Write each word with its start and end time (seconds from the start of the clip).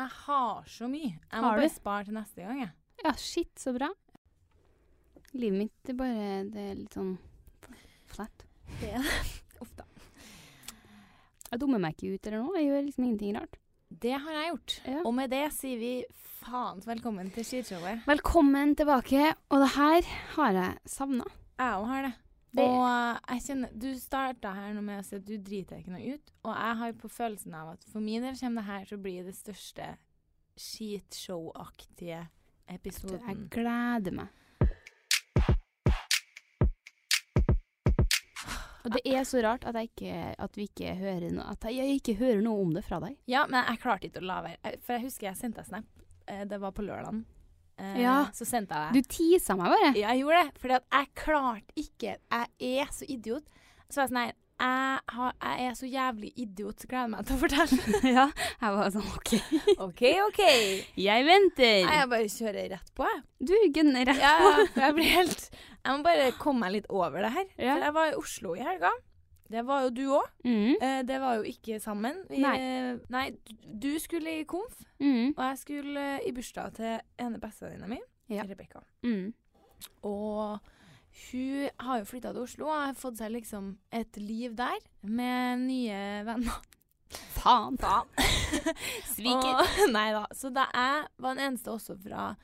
jeg 0.00 0.12
har 0.26 0.68
så 0.70 0.88
mye. 0.90 1.14
Jeg 1.16 1.42
må 1.44 1.50
bare 1.56 1.72
spare 1.72 2.06
til 2.08 2.16
neste 2.16 2.44
gang, 2.44 2.62
jeg. 2.64 2.72
Ja, 3.04 3.12
shit, 3.16 3.52
så 3.60 3.72
bra. 3.76 3.88
Livet 5.32 5.58
mitt 5.58 5.90
er 5.92 5.96
bare 5.98 6.28
det 6.50 6.64
er 6.72 6.78
litt 6.78 6.96
sånn 6.96 7.14
flatt. 8.10 8.46
Det 8.80 8.92
er 8.96 9.04
det. 9.04 9.18
Uff 9.62 9.74
da. 9.78 9.86
Jeg 11.50 11.60
dummer 11.62 11.82
meg 11.82 11.96
ikke 11.96 12.14
ut 12.14 12.30
eller 12.30 12.44
noe. 12.44 12.56
Jeg 12.58 12.70
gjør 12.70 12.86
liksom 12.86 13.06
ingenting 13.06 13.36
rart. 13.38 13.60
Det 13.90 14.16
har 14.22 14.36
jeg 14.36 14.50
gjort. 14.52 14.74
Ja. 14.86 15.00
Og 15.02 15.14
med 15.16 15.32
det 15.32 15.44
sier 15.54 15.80
vi 15.80 15.92
faens 16.40 16.86
velkommen 16.88 17.30
til 17.34 17.46
skishowet. 17.46 18.04
Velkommen 18.08 18.76
tilbake. 18.78 19.32
Og 19.50 19.64
det 19.64 19.70
her 19.74 20.10
har 20.36 20.60
jeg 20.60 20.76
savna. 20.88 21.26
Jeg 21.60 21.80
òg 21.80 21.88
har 21.90 22.06
det. 22.06 22.12
Det- 22.52 22.64
Og 22.66 22.82
eh, 22.88 23.18
jeg 23.36 23.42
kjenner 23.46 23.78
Du 23.78 23.88
starta 23.98 24.52
her 24.54 24.72
nå 24.74 24.82
med 24.82 25.00
å 25.00 25.04
si 25.06 25.16
at 25.16 25.24
du 25.24 25.36
driter 25.38 25.78
ikke 25.78 25.92
noe 25.94 26.14
ut. 26.16 26.32
Og 26.44 26.54
jeg 26.56 26.76
har 26.82 26.92
på 26.98 27.08
følelsen 27.08 27.54
av 27.54 27.68
at 27.76 27.84
for 27.92 28.00
min 28.00 28.22
del 28.26 28.34
kommer 28.40 28.62
det 28.62 28.70
her 28.70 28.84
til 28.90 28.98
å 28.98 29.02
bli 29.02 29.16
det 29.22 29.34
største 29.38 29.96
skitshow-aktige 30.58 32.28
Jeg 32.70 33.48
gleder 33.50 34.12
meg. 34.12 34.28
Og 38.84 38.94
det 38.94 39.00
er 39.12 39.24
så 39.28 39.42
rart 39.44 39.64
at, 39.68 39.76
jeg 39.76 39.90
ikke, 39.90 40.12
at 40.40 40.54
vi 40.56 40.64
ikke 40.70 40.94
hører 40.96 41.30
noe 41.34 41.44
At 41.52 41.66
jeg 41.68 41.98
ikke 41.98 42.14
hører 42.16 42.40
noe 42.44 42.62
om 42.64 42.70
det 42.72 42.82
fra 42.86 42.98
deg. 43.02 43.18
Ja, 43.28 43.42
men 43.46 43.66
jeg 43.68 43.80
klarte 43.82 44.08
ikke 44.08 44.22
å 44.22 44.26
la 44.30 44.38
være. 44.46 44.78
For 44.80 44.96
jeg 44.96 45.04
husker 45.04 45.26
jeg 45.28 45.36
sendte 45.36 45.60
deg 45.60 45.68
snap. 45.68 45.84
Eh, 46.26 46.44
Det 46.48 46.58
var 46.62 46.72
på 46.72 46.82
lørdagen. 46.86 47.24
Eh, 47.80 47.96
Ja. 48.04 48.18
Så 48.36 48.44
sendte 48.48 48.76
jeg 48.76 48.92
det. 48.92 49.02
Du 49.08 49.14
tisa 49.16 49.56
meg 49.56 49.72
bare. 49.72 49.90
Ja, 49.96 50.12
jeg 50.12 50.22
gjorde 50.24 50.44
det. 50.44 50.70
At 50.76 50.84
jeg 51.00 51.10
klarte 51.24 51.80
ikke 51.80 52.14
Jeg 52.20 52.78
er 52.84 52.92
så 52.92 53.08
idiot. 53.08 53.44
Så 53.90 54.00
var 54.02 54.06
jeg 54.06 54.12
sånn 54.14 54.22
her 54.26 54.36
jeg, 54.60 54.98
har, 55.16 55.30
jeg 55.40 55.66
er 55.70 55.76
så 55.78 55.86
jævlig 55.88 56.30
idiot, 56.36 56.82
så 56.82 56.88
gleder 56.90 57.08
meg 57.08 57.22
til 57.24 57.32
å 57.32 57.40
fortelle. 57.40 57.78
ja. 58.18 58.26
Jeg 58.60 58.72
var 58.76 58.90
sånn 58.92 59.06
OK. 59.08 59.30
OK, 59.86 60.02
OK. 60.26 60.40
Jeg 61.00 61.24
venter. 61.24 61.78
Nei, 61.88 61.94
Jeg 61.96 62.10
bare 62.12 62.26
kjører 62.34 62.66
rett 62.74 62.90
på, 62.98 63.06
jeg. 63.08 63.22
Du 63.48 63.54
gønner 63.78 64.04
rett 64.10 64.20
på. 64.20 64.50
ja, 64.52 64.66
jeg 64.84 64.96
blir 64.98 65.08
helt 65.14 65.46
Jeg 65.56 65.94
må 65.96 66.04
bare 66.04 66.26
komme 66.36 66.66
meg 66.66 66.74
litt 66.76 66.90
over 66.92 67.24
det 67.24 67.32
her. 67.38 67.46
Ja. 67.56 67.72
For 67.78 67.86
jeg 67.88 67.96
var 67.96 68.10
i 68.12 68.18
Oslo 68.20 68.52
i 68.58 68.66
helga. 68.68 68.92
Det 69.50 69.64
var 69.66 69.82
jo 69.82 69.90
du 69.90 70.02
òg. 70.14 70.28
Mm. 70.46 70.74
Eh, 70.80 71.02
det 71.08 71.16
var 71.20 71.36
jo 71.40 71.42
ikke 71.50 71.80
sammen. 71.82 72.20
Vi, 72.30 72.38
Nei. 72.38 72.56
eh, 72.60 72.98
nei, 73.10 73.24
du 73.66 73.88
skulle 73.98 74.40
i 74.40 74.44
konf, 74.44 74.84
Mm. 75.00 75.32
og 75.36 75.40
jeg 75.48 75.58
skulle 75.58 76.00
eh, 76.20 76.28
i 76.28 76.32
bursdag 76.36 76.74
til 76.76 77.00
ene 77.18 77.38
bestevenninna 77.40 77.88
mi, 77.88 77.98
Ja. 78.30 78.44
Rebekka. 78.46 78.80
Mm. 79.02 79.32
Og 80.04 80.60
hun 81.32 81.70
har 81.80 81.98
jo 81.98 82.04
flytta 82.04 82.32
til 82.32 82.42
Oslo 82.44 82.66
og 82.68 82.76
har 82.86 82.94
fått 82.94 83.16
seg 83.18 83.32
liksom 83.32 83.72
et 83.92 84.16
liv 84.22 84.54
der 84.54 84.78
med 85.02 85.58
nye 85.66 86.24
venner. 86.28 86.60
Faen. 87.34 87.76
Faen. 87.80 88.06
Sviker. 89.16 89.64
Og, 89.64 89.90
nei 89.96 90.10
da. 90.14 90.26
Så 90.36 90.52
da 90.54 90.68
jeg 90.70 91.08
var 91.18 91.34
den 91.34 91.44
eneste 91.48 91.72
også 91.74 91.96
fra 92.04 92.36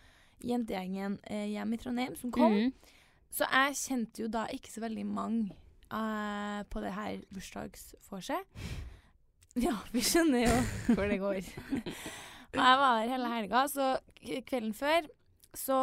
jentegjengen 0.43 1.19
eh, 1.31 1.47
hjem 1.53 1.73
i 1.77 1.79
Trondheim 1.81 2.17
som 2.19 2.33
kom, 2.35 2.53
Mm. 2.53 2.73
så 3.31 3.47
jeg 3.53 3.77
kjente 3.79 4.23
jo 4.25 4.29
da 4.33 4.47
ikke 4.53 4.73
så 4.73 4.81
veldig 4.83 5.07
mange 5.07 5.55
eh, 5.93 6.61
på 6.71 6.83
det 6.85 6.95
her 6.97 7.21
bursdagsvorset. 7.35 8.57
Ja, 9.57 9.77
vi 9.93 10.03
skjønner 10.05 10.43
jo 10.45 10.57
hvor 10.95 11.07
det 11.09 11.21
går. 11.23 11.53
Og 12.57 12.63
jeg 12.63 12.81
var 12.81 12.99
der 12.99 13.13
hele 13.13 13.31
helga, 13.33 13.63
så 13.69 13.87
kvelden 14.49 14.75
før 14.77 15.09
så 15.57 15.77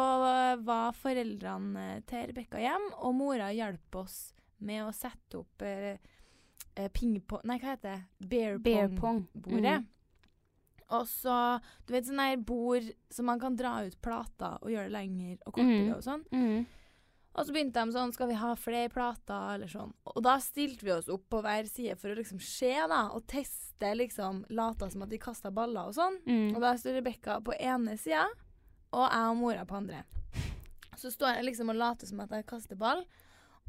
var 0.62 0.94
foreldrene 0.94 2.02
til 2.06 2.28
Rebekka 2.30 2.60
hjem, 2.62 2.92
og 3.02 3.16
mora 3.18 3.50
hjalp 3.54 3.98
oss 4.04 4.18
med 4.64 4.84
å 4.86 4.92
sette 4.94 5.40
opp 5.40 5.64
eh, 5.66 5.96
eh, 6.78 6.90
pingpong 6.94 7.42
Nei, 7.48 7.58
hva 7.58 7.74
heter 7.74 7.90
det? 7.90 8.28
Bear 8.30 8.60
Bear 8.62 8.88
pong. 8.88 9.26
pong-bordet. 9.34 9.82
Mm. 9.82 9.90
Og 10.94 11.08
så 11.08 11.36
Du 11.86 11.94
vet 11.94 12.06
sånn 12.06 12.22
der 12.22 12.38
bord 12.38 12.86
som 13.12 13.28
man 13.28 13.42
kan 13.42 13.56
dra 13.58 13.80
ut 13.86 13.98
plater 14.04 14.60
og 14.60 14.70
gjøre 14.72 14.88
det 14.90 14.94
lenger 14.94 15.36
og 15.42 15.56
kortere 15.58 15.90
mm. 15.90 15.94
og 15.96 16.06
sånn. 16.06 16.24
Mm. 16.30 16.66
Og 17.34 17.46
så 17.46 17.54
begynte 17.54 17.82
de 17.82 17.94
sånn 17.94 18.12
Skal 18.14 18.30
vi 18.30 18.38
ha 18.38 18.52
flere 18.58 18.90
plater, 18.92 19.56
eller 19.56 19.70
sånn. 19.70 19.92
Og 20.14 20.22
da 20.24 20.36
stilte 20.42 20.86
vi 20.86 20.94
oss 20.94 21.10
opp 21.12 21.26
på 21.32 21.42
hver 21.44 21.66
side 21.70 21.96
for 22.00 22.12
å 22.12 22.18
liksom 22.18 22.40
se, 22.42 22.72
da, 22.90 23.08
og 23.14 23.26
teste, 23.30 23.90
liksom. 23.98 24.44
Lata 24.54 24.88
som 24.90 25.02
at 25.06 25.12
vi 25.12 25.20
kasta 25.22 25.50
baller 25.54 25.90
og 25.90 25.96
sånn. 25.98 26.20
Mm. 26.28 26.54
Og 26.54 26.62
da 26.62 26.74
står 26.78 27.00
Rebekka 27.00 27.40
på 27.44 27.56
ene 27.58 27.98
sida, 28.00 28.28
og 28.94 29.08
jeg 29.08 29.32
og 29.32 29.40
mora 29.40 29.66
på 29.66 29.80
andre. 29.80 30.04
Så 31.00 31.10
står 31.10 31.36
jeg 31.36 31.48
liksom 31.50 31.72
og 31.74 31.78
later 31.80 32.06
som 32.06 32.22
at 32.22 32.32
jeg 32.36 32.46
kaster 32.46 32.78
ball, 32.78 33.02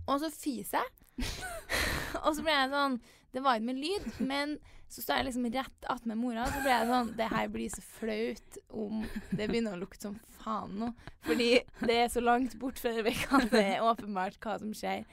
og 0.06 0.22
så 0.22 0.30
fiser 0.30 0.84
jeg. 0.84 1.32
og 2.26 2.36
så 2.36 2.44
ble 2.44 2.52
jeg 2.52 2.72
sånn 2.74 2.98
Det 3.32 3.40
var 3.40 3.56
ikke 3.56 3.70
med 3.70 3.78
lyd, 3.80 4.08
men 4.28 4.58
så 4.90 5.02
står 5.02 5.20
jeg 5.20 5.28
liksom 5.30 5.48
rett 5.54 5.88
attmed 5.92 6.20
mora, 6.20 6.46
så 6.50 6.62
ble 6.64 6.72
jeg 6.72 6.90
sånn 6.90 7.14
Det 7.18 7.30
her 7.32 7.48
blir 7.52 7.72
så 7.74 7.84
flaut 7.98 8.60
om 8.70 9.06
det 9.32 9.48
begynner 9.50 9.76
å 9.76 9.82
lukte 9.82 10.08
som 10.08 10.20
faen 10.44 10.76
nå. 10.82 10.92
Fordi 11.26 11.50
det 11.82 11.98
er 12.04 12.12
så 12.14 12.24
langt 12.24 12.56
bort 12.62 12.80
fra 12.82 12.94
det 12.96 13.06
vi 13.08 13.16
kan, 13.26 13.48
det 13.52 13.64
er 13.76 13.86
åpenbart 13.86 14.38
hva 14.44 14.60
som 14.62 14.76
skjer. 14.78 15.04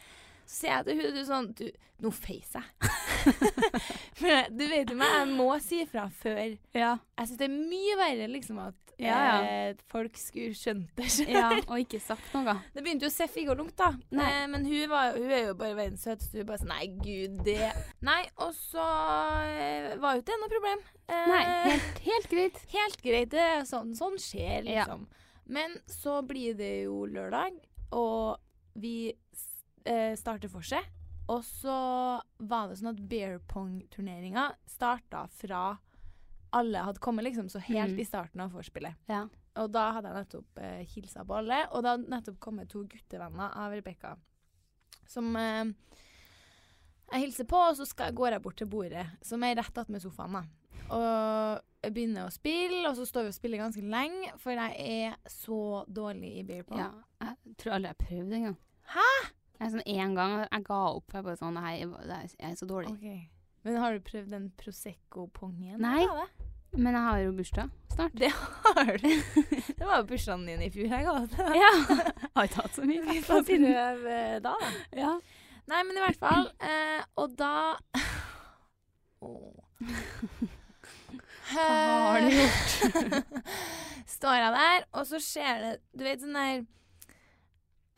Så 0.53 0.67
sier 0.67 0.83
jeg 0.83 0.99
til 1.01 1.15
du 1.17 1.23
sånn 1.25 1.47
Du, 1.57 1.65
nå 2.05 2.11
feis 2.13 2.51
jeg. 2.53 2.91
For 4.19 4.49
du 4.53 4.63
vet 4.69 4.91
jo 4.93 4.97
meg, 4.99 5.13
jeg 5.17 5.29
må 5.39 5.49
si 5.63 5.83
fra 5.89 6.09
før. 6.23 6.57
Ja. 6.77 6.97
Jeg 7.19 7.29
syns 7.31 7.39
det 7.41 7.47
er 7.49 7.55
mye 7.57 7.99
verre 8.01 8.27
liksom 8.33 8.59
at 8.63 8.79
Ja, 9.01 9.17
ja. 9.25 9.37
eh, 9.71 9.79
folk 9.91 10.19
skulle 10.21 10.53
skjønt 10.59 10.91
det 10.99 11.09
sjøl. 11.15 11.31
ja. 11.33 11.47
Og 11.65 11.81
ikke 11.85 12.01
sagt 12.03 12.35
noe. 12.37 12.55
Det 12.75 12.85
begynte 12.85 13.09
jo 13.09 13.13
Seff 13.15 13.39
ikke 13.41 13.55
å 13.55 13.59
lukte, 13.63 13.87
da. 13.87 14.19
Nei. 14.19 14.29
Eh, 14.43 14.45
men 14.53 14.67
hun, 14.69 14.85
var, 14.93 15.17
hun 15.17 15.33
er 15.33 15.47
jo 15.49 15.57
bare 15.63 15.79
verdens 15.79 16.05
søteste. 16.07 16.43
Hun 16.43 16.51
bare 16.51 16.63
sånn 16.63 16.75
Nei, 16.75 16.91
gud, 17.01 17.41
det 17.49 17.71
Nei, 18.11 18.21
og 18.45 18.53
så 18.59 18.85
eh, 19.49 19.89
var 20.03 20.19
jo 20.19 20.23
ikke 20.23 20.31
det 20.35 20.39
noe 20.43 20.53
problem. 20.53 20.85
Eh, 21.09 21.27
Nei, 21.33 21.43
helt, 21.71 22.05
helt 22.11 22.31
greit. 22.35 22.63
helt 22.77 23.03
greit. 23.09 23.33
Det 23.33 23.43
er 23.57 23.67
sånn, 23.69 23.95
sånn 23.99 24.21
skjer, 24.23 24.67
liksom. 24.69 25.09
Men 25.53 25.75
så 25.91 26.21
blir 26.27 26.55
det 26.59 26.75
jo 26.85 27.03
lørdag, 27.11 27.57
og 27.99 28.39
vi 28.79 29.13
eh, 29.85 30.15
starter 30.17 30.49
seg, 30.63 30.85
Og 31.29 31.43
så 31.45 32.21
var 32.39 32.69
det 32.69 32.79
sånn 32.81 32.91
at 32.91 33.09
bear 33.09 33.39
pong-turneringa 33.49 34.55
starta 34.67 35.29
fra 35.31 35.79
alle 36.53 36.79
hadde 36.85 37.01
kommet, 37.01 37.25
liksom, 37.25 37.49
så 37.49 37.59
helt 37.61 37.93
Mm. 37.95 38.01
i 38.01 38.05
starten 38.05 38.41
av 38.41 38.51
vorspielet. 38.53 38.95
Ja. 39.09 39.29
Og 39.57 39.71
da 39.73 39.93
hadde 39.93 40.09
jeg 40.09 40.25
nettopp 40.27 40.59
eh, 40.59 40.85
hilsa 40.85 41.25
på 41.25 41.35
alle, 41.39 41.67
og 41.73 41.83
det 41.83 41.91
hadde 41.91 42.11
nettopp 42.11 42.41
kommet 42.41 42.69
to 42.69 42.83
guttevenner 42.85 43.55
av 43.57 43.71
Rebekka. 43.73 44.17
Som 45.07 45.35
eh, 45.37 45.65
jeg 47.13 47.21
hilser 47.27 47.45
på, 47.49 47.57
og 47.57 47.77
så 47.77 47.87
skal, 47.87 48.13
går 48.13 48.33
jeg 48.33 48.43
bort 48.43 48.57
til 48.57 48.67
bordet, 48.67 49.07
som 49.23 49.43
er 49.45 49.57
rett 49.57 49.79
attmed 49.79 50.03
sofaen. 50.03 50.33
da. 50.33 50.43
Og 50.93 51.63
jeg 51.85 51.95
begynner 51.95 52.27
å 52.27 52.33
spille, 52.33 52.89
og 52.89 52.97
så 52.97 53.07
står 53.09 53.23
vi 53.23 53.29
og 53.33 53.35
spiller 53.39 53.59
ganske 53.63 53.83
lenge, 53.83 54.33
for 54.39 54.53
jeg 54.53 54.77
er 55.09 55.17
så 55.31 55.85
dårlig 55.89 56.39
i 56.41 56.43
beer 56.43 56.65
pong. 56.65 56.79
ja. 56.79 56.91
Jeg 57.23 57.57
tror 57.57 57.73
aldri 57.77 57.89
jeg 57.89 57.97
har 57.97 58.07
prøvd 58.09 58.33
engang. 58.41 58.57
Hæ? 58.93 59.11
Jeg, 59.63 59.71
sånn, 59.71 59.85
en 59.87 60.15
gang 60.19 60.33
jeg 60.43 60.65
ga 60.67 60.81
opp. 60.91 61.13
Jeg 61.15 61.27
bare 61.29 61.39
sånn, 61.39 61.59
her, 61.63 61.77
jeg 61.79 62.33
er 62.43 62.57
så 62.59 62.67
dårlig. 62.67 62.97
Okay. 62.97 63.21
Men 63.63 63.77
har 63.79 63.95
du 63.95 64.03
prøvd 64.03 64.33
den 64.35 64.49
Prosecco-pongen? 64.59 65.77
Nei. 65.83 66.01
Er? 66.03 66.33
Men 66.73 66.97
jeg 66.97 67.05
har 67.05 67.19
jo 67.21 67.35
bursdag 67.37 67.71
snart. 67.93 68.15
Det 68.17 68.31
har 68.33 68.97
du. 68.97 69.09
Det 69.77 69.85
var 69.85 70.01
jo 70.01 70.07
bursdagen 70.09 70.47
din 70.49 70.65
i 70.67 70.71
fjor. 70.73 70.89
Jeg 70.89 71.07
ga 71.07 71.15
det. 71.31 71.47
Ja. 71.61 71.73
Har 72.35 72.49
ikke 72.49 72.63
hatt 72.65 72.79
så 72.79 72.87
mye. 72.89 73.03
Vi 73.07 73.21
får 73.23 73.45
prøve 73.47 74.17
da. 74.43 74.55
Ja. 74.97 75.13
Nei, 75.69 75.83
men 75.85 75.99
i 76.01 76.03
hvert 76.03 76.19
fall. 76.19 76.49
Eh, 76.65 77.05
og 77.21 77.37
da 77.39 77.53
Åh. 79.23 79.63
Hva 81.53 81.67
har 81.69 82.25
du 82.25 82.33
gjort? 82.33 83.33
Står 84.17 84.39
jeg 84.39 84.53
der, 84.57 84.85
og 84.97 85.07
så 85.09 85.19
skjer 85.23 85.59
det 85.63 85.73
Du 85.93 86.05
vet 86.07 86.23
sånn 86.23 86.37
der 86.39 86.63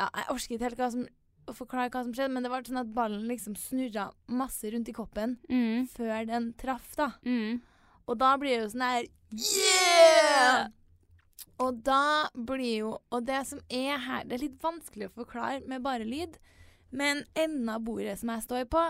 Ja, 0.01 0.09
jeg 0.09 0.27
orker 0.33 0.57
ikke 0.57 0.67
helt 0.67 0.81
hva 0.81 0.89
som, 0.91 1.05
å 1.47 1.55
forklare 1.55 1.91
hva 1.91 2.03
som 2.05 2.13
skjedde, 2.13 2.33
men 2.33 2.43
det 2.43 2.51
var 2.51 2.63
sånn 2.63 2.81
at 2.81 2.95
ballen 2.95 3.27
liksom 3.29 3.55
snurra 3.57 4.11
masse 4.29 4.65
rundt 4.73 4.89
i 4.89 4.93
koppen 4.93 5.37
Mm. 5.51 5.87
før 5.89 6.27
den 6.27 6.53
traff, 6.55 6.95
da. 6.97 7.13
Mm. 7.25 7.61
Og 8.09 8.19
da 8.19 8.37
blir 8.37 8.59
det 8.59 8.63
jo 8.65 8.73
sånn 8.79 8.83
her 8.89 9.05
Yeah! 9.35 10.69
Og 11.59 11.83
da 11.87 12.29
blir 12.35 12.79
jo 12.81 12.91
Og 13.13 13.25
det 13.27 13.41
som 13.47 13.61
er 13.71 13.99
her 13.99 14.25
Det 14.25 14.37
er 14.37 14.45
litt 14.49 14.59
vanskelig 14.63 15.09
å 15.09 15.15
forklare 15.25 15.67
med 15.71 15.83
bare 15.83 16.05
lyd, 16.07 16.37
men 16.95 17.25
enden 17.35 17.69
av 17.69 17.81
bordet 17.83 18.19
som 18.21 18.29
jeg 18.31 18.43
står 18.47 18.65
på, 18.71 18.83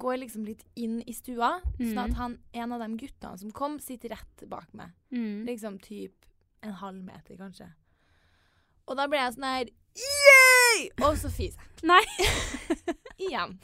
går 0.00 0.20
liksom 0.22 0.44
litt 0.46 0.62
inn 0.76 1.00
i 1.06 1.12
stua, 1.12 1.60
sånn 1.78 1.98
at 1.98 2.10
Mhm. 2.10 2.14
han, 2.16 2.38
en 2.54 2.72
av 2.72 2.80
de 2.80 2.96
guttene 2.96 3.38
som 3.38 3.50
kom, 3.50 3.78
sitter 3.78 4.08
rett 4.10 4.48
bak 4.48 4.72
meg. 4.72 4.92
Mm. 5.12 5.44
Liksom 5.46 5.78
typ 5.82 6.12
en 6.62 6.72
halv 6.72 7.02
meter, 7.04 7.36
kanskje. 7.36 7.68
Og 8.88 8.96
da 8.96 9.06
ble 9.08 9.18
jeg 9.18 9.34
sånn 9.34 9.44
her 9.44 9.66
Og 11.06 11.16
så 11.20 11.30
fiser 11.32 11.58
jeg. 11.60 11.68
Nei. 11.88 12.04
Igjen. 13.26 13.58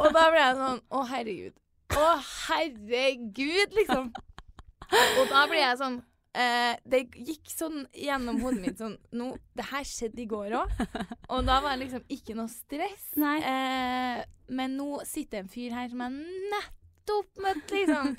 Og 0.00 0.08
da 0.14 0.24
ble 0.32 0.40
jeg 0.42 0.56
sånn 0.58 0.80
Å, 0.94 1.00
herregud. 1.10 1.56
Å, 1.96 2.06
herregud, 2.48 3.74
liksom. 3.76 4.08
Og 5.20 5.24
da 5.30 5.42
ble 5.50 5.58
jeg 5.60 5.78
sånn 5.80 5.96
eh, 6.38 6.74
Det 6.86 7.00
gikk 7.26 7.50
sånn 7.50 7.84
gjennom 7.94 8.38
hodet 8.42 8.62
mitt 8.62 8.78
sånn 8.82 8.94
no, 9.18 9.32
Det 9.58 9.66
her 9.72 9.86
skjedde 9.88 10.22
i 10.24 10.28
går 10.30 10.54
òg. 10.60 10.74
Og 11.34 11.46
da 11.48 11.60
var 11.64 11.74
det 11.76 11.86
liksom 11.86 12.04
ikke 12.12 12.36
noe 12.38 12.50
stress. 12.52 13.08
Eh, 13.18 14.22
men 14.56 14.76
nå 14.78 15.00
sitter 15.08 15.42
en 15.42 15.50
fyr 15.50 15.74
her 15.74 15.90
som 15.90 16.04
jeg 16.06 16.18
nettopp 16.52 17.42
møtte 17.42 17.74
liksom 17.80 18.12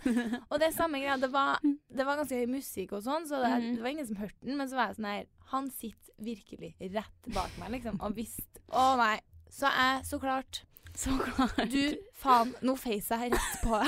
Og 0.50 0.58
det 0.60 0.70
er 0.70 0.76
samme 0.76 1.00
greia. 1.04 1.16
Det 1.22 1.32
var, 1.34 1.60
det 1.64 2.08
var 2.08 2.20
ganske 2.20 2.40
høy 2.40 2.52
musikk 2.58 2.96
og 3.00 3.04
sånn, 3.08 3.28
så 3.30 3.40
det, 3.44 3.52
Mhm. 3.58 3.74
det 3.80 3.84
var 3.86 3.96
ingen 3.96 4.08
som 4.12 4.20
hørte 4.24 4.44
den. 4.44 4.58
Men 4.60 4.68
så 4.72 4.80
var 4.80 4.92
jeg 4.92 5.00
sånn 5.02 5.12
her 5.12 5.26
Han 5.54 5.70
sitter 5.72 6.14
virkelig 6.18 6.76
rett 6.82 7.30
bak 7.34 7.54
meg, 7.62 7.72
liksom, 7.78 8.00
og 8.02 8.16
visste 8.18 8.62
Å 8.74 8.96
nei. 9.00 9.20
Så 9.54 9.70
jeg, 9.72 10.02
så 10.10 10.20
klart 10.20 10.64
Så 10.98 11.14
klart. 11.22 11.62
Du, 11.72 11.98
faen, 12.18 12.56
nå 12.66 12.76
feis 12.80 13.08
jeg 13.14 13.32
rett 13.32 13.62
på. 13.64 13.80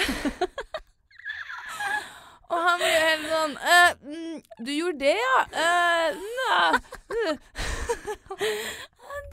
Og 2.50 2.61
han 2.65 2.79
blir 2.81 2.94
jo 2.94 3.01
helt 3.06 3.27
sånn 3.29 3.51
«Eh, 3.73 3.91
mm, 4.09 4.38
Du 4.65 4.71
gjorde 4.73 5.03
det, 5.03 5.17
ja? 5.19 5.35
Uh, 5.53 6.07
nei. 6.38 6.79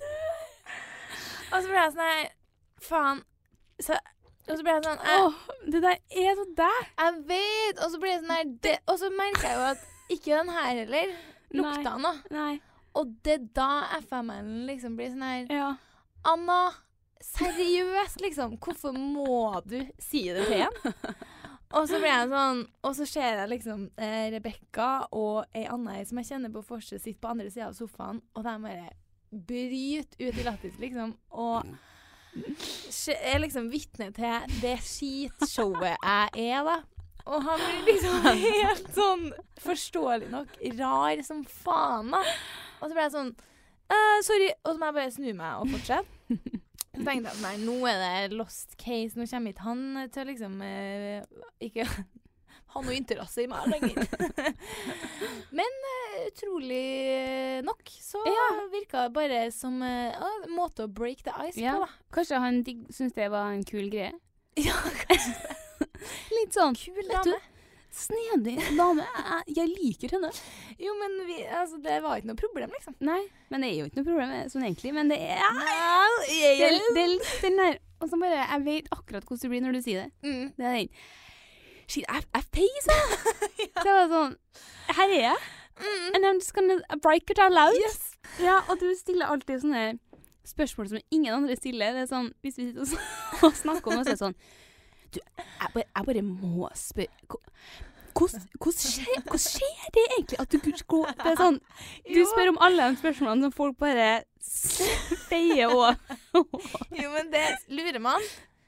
Dør. 0.02 0.42
Og 1.46 1.62
så 1.62 1.70
ble 1.70 1.78
jeg 1.78 1.94
sånn 1.94 2.04
her 2.04 2.26
Faen. 2.86 3.22
Så, 3.82 3.96
og 4.48 4.52
så 4.52 4.62
ble 4.64 4.74
jeg 4.74 4.84
sånn 4.84 5.00
jeg, 5.04 5.22
oh, 5.24 5.38
det 5.72 5.80
der 5.84 5.96
er 6.22 6.36
så 6.38 6.44
deg. 6.58 6.84
jeg 7.02 7.16
vet 7.28 7.80
Og 7.84 7.90
så 7.92 8.00
ble 8.00 8.12
jeg 8.12 8.20
sånn 8.22 8.36
her 8.36 8.78
Og 8.88 9.00
så 9.00 9.10
merka 9.12 9.50
jeg 9.50 9.58
jo 9.58 9.64
at 9.72 9.82
ikke 10.16 10.36
den 10.36 10.52
her 10.54 10.68
heller 10.70 11.16
lukta 11.54 11.96
noe. 12.00 12.18
Nei. 12.34 12.56
Og 12.96 13.12
det 13.24 13.34
er 13.36 13.46
da 13.56 13.70
FML-en 14.00 14.66
liksom 14.68 14.96
blir 14.96 15.12
sånn 15.12 15.24
her 15.26 15.50
Ja. 15.52 15.70
Anna, 16.26 16.72
seriøst, 17.22 18.20
liksom. 18.24 18.56
Hvorfor 18.58 18.96
må 18.96 19.60
du 19.68 19.78
si 20.02 20.24
det 20.32 20.46
til 20.48 20.64
en? 20.66 20.94
Og 21.76 21.88
så 21.90 21.98
blir 21.98 22.12
jeg 22.12 22.28
sånn 22.30 22.60
Og 22.86 22.94
så 22.94 23.06
ser 23.10 23.40
jeg 23.40 23.50
liksom 23.50 23.88
eh, 23.98 24.28
Rebekka 24.30 25.08
og 25.18 25.48
ei 25.56 25.64
anna 25.70 25.98
som 26.06 26.20
jeg 26.22 26.28
kjenner 26.30 26.52
på 26.54 26.62
forset, 26.64 27.02
sitter 27.02 27.20
på 27.20 27.32
andre 27.32 27.50
sida 27.50 27.68
av 27.68 27.76
sofaen, 27.78 28.22
og 28.34 28.46
de 28.46 28.54
bare 28.62 28.92
bryter 29.30 30.28
ut 30.28 30.38
i 30.38 30.44
latter, 30.46 30.76
liksom. 30.80 31.16
Og 31.34 31.66
er 33.10 33.40
liksom 33.42 33.70
vitne 33.72 34.12
til 34.14 34.58
det 34.62 34.76
skitshowet 34.86 35.96
jeg 35.96 36.46
er, 36.52 36.68
da. 36.68 36.76
Og 37.26 37.42
han 37.42 37.58
blir 37.58 37.88
liksom 37.88 38.26
helt 38.46 38.90
sånn, 38.94 39.24
forståelig 39.64 40.28
nok, 40.30 40.52
rar 40.78 41.22
som 41.26 41.40
faen, 41.50 42.12
da. 42.14 42.20
Og 42.80 42.86
så 42.86 42.92
ble 42.94 43.06
jeg 43.08 43.14
sånn 43.16 43.32
uh, 43.34 44.18
Sorry. 44.26 44.50
Og 44.64 44.74
så 44.74 44.78
må 44.78 44.90
jeg 44.90 44.98
bare 45.00 45.14
snu 45.16 45.32
meg 45.34 45.62
og 45.62 45.72
fortsette. 45.74 46.60
Så 46.96 47.02
tenkte 47.04 47.26
jeg 47.28 47.32
at 47.34 47.40
nei, 47.42 47.56
nå 47.60 47.74
er 47.90 47.98
det 48.30 48.36
lost 48.38 48.76
case. 48.80 49.18
Nå 49.18 49.26
kommer 49.28 49.52
ikke 49.52 49.66
han 49.66 49.82
til 50.14 50.22
å 50.22 50.28
liksom 50.30 50.54
uh, 50.62 51.50
ikke 51.66 51.84
ha 52.76 52.82
noe 52.84 52.94
interesse 52.96 53.44
i 53.44 53.50
meg 53.50 53.66
lenger. 53.74 54.06
Men 55.58 55.76
uh, 55.90 56.16
utrolig 56.28 56.86
nok 57.66 57.90
så 58.00 58.22
Ja. 58.30 58.46
virka 58.72 59.06
det 59.08 59.14
bare 59.18 59.42
som 59.54 59.76
en 59.82 60.14
en 60.14 60.54
måte 60.56 60.86
å 60.86 60.92
break 60.92 61.26
the 61.26 61.34
ice 61.48 61.58
Ja. 61.60 61.74
på, 61.76 61.84
da. 61.84 61.90
Kanskje 62.16 62.40
han 62.46 62.62
syntes 62.64 63.18
det 63.18 63.28
var 63.34 63.50
en 63.52 63.64
kul 63.66 63.90
greie? 63.92 64.14
Ja, 64.56 64.78
Litt 66.36 66.56
sånn 66.56 66.76
kul 66.78 67.06
dame. 67.10 67.38
Snedig 67.96 68.58
dame. 68.76 69.04
Jeg, 69.48 69.70
liker 69.72 70.12
henne. 70.16 70.28
Jo, 70.82 70.92
men 71.00 71.14
vi, 71.28 71.38
altså, 71.48 71.78
det 71.80 71.94
var 72.04 72.18
ikke 72.20 72.28
noe 72.28 72.40
problem, 72.40 72.72
liksom. 72.76 72.96
Nei, 73.08 73.22
men 73.52 73.64
det 73.64 73.70
er 73.70 73.78
jo 73.78 73.86
ikke 73.88 74.02
noe 74.02 74.08
problem 74.10 74.34
sånn 74.52 74.66
egentlig. 74.66 74.92
Men 74.96 75.08
det 75.12 75.16
er 75.22 75.40
Det, 76.26 76.50
er- 76.66 76.90
det 76.96 77.04
er 77.06 77.42
den 77.46 77.56
der 77.62 77.78
Og 78.02 78.10
så 78.10 78.18
bare 78.20 78.42
Jeg 78.44 78.64
vet 78.66 78.88
akkurat 78.92 79.24
hvordan 79.24 79.40
det 79.42 79.50
blir 79.54 79.62
når 79.64 79.72
du 79.78 79.82
sier 79.86 80.02
det. 80.04 80.10
Mm. 80.28 80.50
Det 80.58 80.66
er 80.66 80.74
den 80.82 80.90
Shit, 81.86 82.02
jeg, 82.04 82.24
jeg 82.34 82.44
peiser! 82.50 83.00
Så 83.78 83.86
jeg 83.86 83.94
var 83.94 84.08
sånn 84.10 84.36
Her 84.98 85.06
er 85.14 85.22
jeg. 85.30 85.46
Mm. 85.76 86.06
And 86.16 86.24
I'm 86.28 86.40
just 86.42 86.52
gonna 86.56 86.80
break 87.04 87.30
it 87.30 87.38
out 87.38 87.52
loud. 87.54 87.76
Yes. 87.80 88.16
Ja, 88.42 88.58
og 88.68 88.80
du 88.80 88.88
stiller 88.98 89.30
alltid 89.32 89.62
sånne 89.62 89.86
spørsmål 90.46 90.88
som 90.92 91.00
ingen 91.14 91.32
andre 91.34 91.56
stiller. 91.58 91.92
Det 91.96 92.04
er 92.04 92.10
sånn, 92.10 92.28
Hvis 92.44 92.58
vi 92.60 92.68
sitter 92.72 92.84
og 93.46 93.56
snakker 93.62 93.92
om 93.92 94.00
noe, 94.00 94.04
så 94.04 94.12
er 94.12 94.16
det 94.16 94.22
sånn 94.24 94.36
Du, 95.14 95.20
jeg 95.36 95.70
bare, 95.74 95.84
jeg 95.84 96.06
bare 96.08 96.22
må 96.26 96.68
spørre 96.74 97.38
hvordan, 98.16 98.46
skjer, 98.72 99.36
skjer 99.36 99.88
det 99.92 100.04
egentlig 100.16 100.38
at 100.40 100.54
du 100.54 100.70
går 100.88 101.10
Det 101.18 101.32
er 101.32 101.36
sånn 101.40 101.58
Du 102.08 102.20
spør 102.30 102.52
om 102.54 102.60
alle 102.64 102.86
de 102.94 103.00
spørsmålene 103.02 103.44
som 103.48 103.52
folk 103.52 103.76
bare 103.82 104.06
feier 105.28 105.72
over. 105.74 105.96
Jo, 107.02 107.10
men 107.12 107.28
det 107.32 107.42
lurer 107.68 107.98
man. 108.00 108.22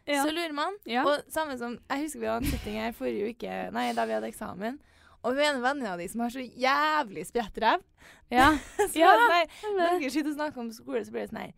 Ja. 0.09 0.25
Så 0.25 0.33
lurer 0.35 0.53
man. 0.57 0.77
Ja. 0.89 1.05
Og 1.07 1.25
samme 1.33 1.57
som 1.61 1.79
Jeg 1.89 2.05
husker 2.05 2.21
vi 2.23 2.29
hadde 2.29 2.45
en 2.45 2.53
setting 2.53 2.79
her 2.83 2.93
forrige 2.97 3.33
uke, 3.33 3.57
nei, 3.77 3.87
da 3.97 4.05
vi 4.09 4.17
hadde 4.17 4.31
eksamen. 4.33 4.79
Og 5.23 5.35
hun 5.35 5.43
ene 5.43 5.63
venninna 5.63 5.97
di 5.99 6.07
som 6.11 6.23
har 6.25 6.31
så 6.35 6.43
jævlig 6.45 7.25
sprettræv. 7.29 7.83
ja. 8.31 8.51
Så 8.79 8.99
Ja. 9.01 9.15
Nei, 9.33 9.45
Når 9.65 9.99
dere 9.99 10.11
sitter 10.15 10.31
og 10.31 10.37
snakker 10.39 10.63
om 10.63 10.71
skole, 10.73 11.05
så 11.05 11.15
blir 11.15 11.25
det 11.27 11.33
sånn 11.33 11.43
her 11.47 11.55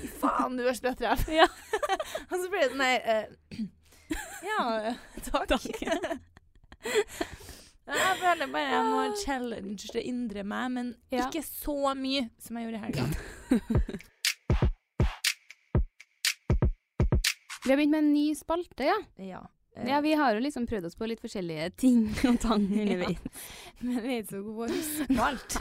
Fy 0.00 0.08
faen, 0.20 0.56
du 0.58 0.64
er 0.68 0.76
sprøtt 0.76 1.00
ræv. 1.04 1.24
Ja. 1.32 1.46
og 2.30 2.36
så 2.36 2.46
blir 2.52 2.60
det 2.64 2.70
sånn 2.72 2.84
her 2.84 3.00
uh, 3.06 3.24
Ja, 4.50 4.94
takk. 5.30 5.80
Jeg 7.86 8.16
føler 8.18 8.48
bare 8.50 8.66
jeg 8.72 8.84
må 8.90 9.02
challenge 9.20 9.92
det 9.94 10.02
indre 10.10 10.42
meg, 10.42 10.70
men 10.74 10.88
Ja. 11.14 11.28
ikke 11.28 11.42
så 11.46 11.92
mye 11.94 12.24
som 12.42 12.56
jeg 12.58 12.66
gjorde 12.66 12.78
i 12.78 12.82
helga. 12.82 13.04
Vi 17.66 17.70
har 17.70 17.76
begynt 17.78 17.90
med 17.94 18.02
en 18.04 18.12
ny 18.14 18.34
spalte, 18.38 18.84
ja. 18.86 18.98
Ja. 19.22 19.40
Eh, 19.76 19.88
Ja, 19.88 20.00
Vi 20.00 20.14
har 20.18 20.34
jo 20.34 20.40
liksom 20.40 20.66
prøvd 20.66 20.88
oss 20.88 20.96
på 20.98 21.06
litt 21.08 21.20
forskjellige 21.22 21.70
ting 21.76 22.02
og 22.28 22.40
tang 22.42 22.66
underveis. 22.82 23.46
Men 23.80 24.00
vi 24.02 24.12
er 24.16 24.22
ikke 24.22 24.34
så 24.34 24.42
gode 24.42 24.56
på 24.56 24.66
å 24.66 24.74
huske 24.74 25.22
alt. 25.28 25.56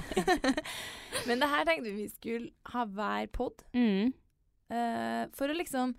Men 1.27 1.39
det 1.43 1.49
her 1.51 1.65
tenkte 1.67 1.89
vi 1.91 1.95
vi 2.01 2.09
skulle 2.09 2.51
ha 2.73 2.85
hver 2.85 3.27
pod. 3.35 3.63
Mm. 3.75 4.13
Uh, 4.71 5.23
for 5.37 5.51
å 5.51 5.53
liksom 5.53 5.91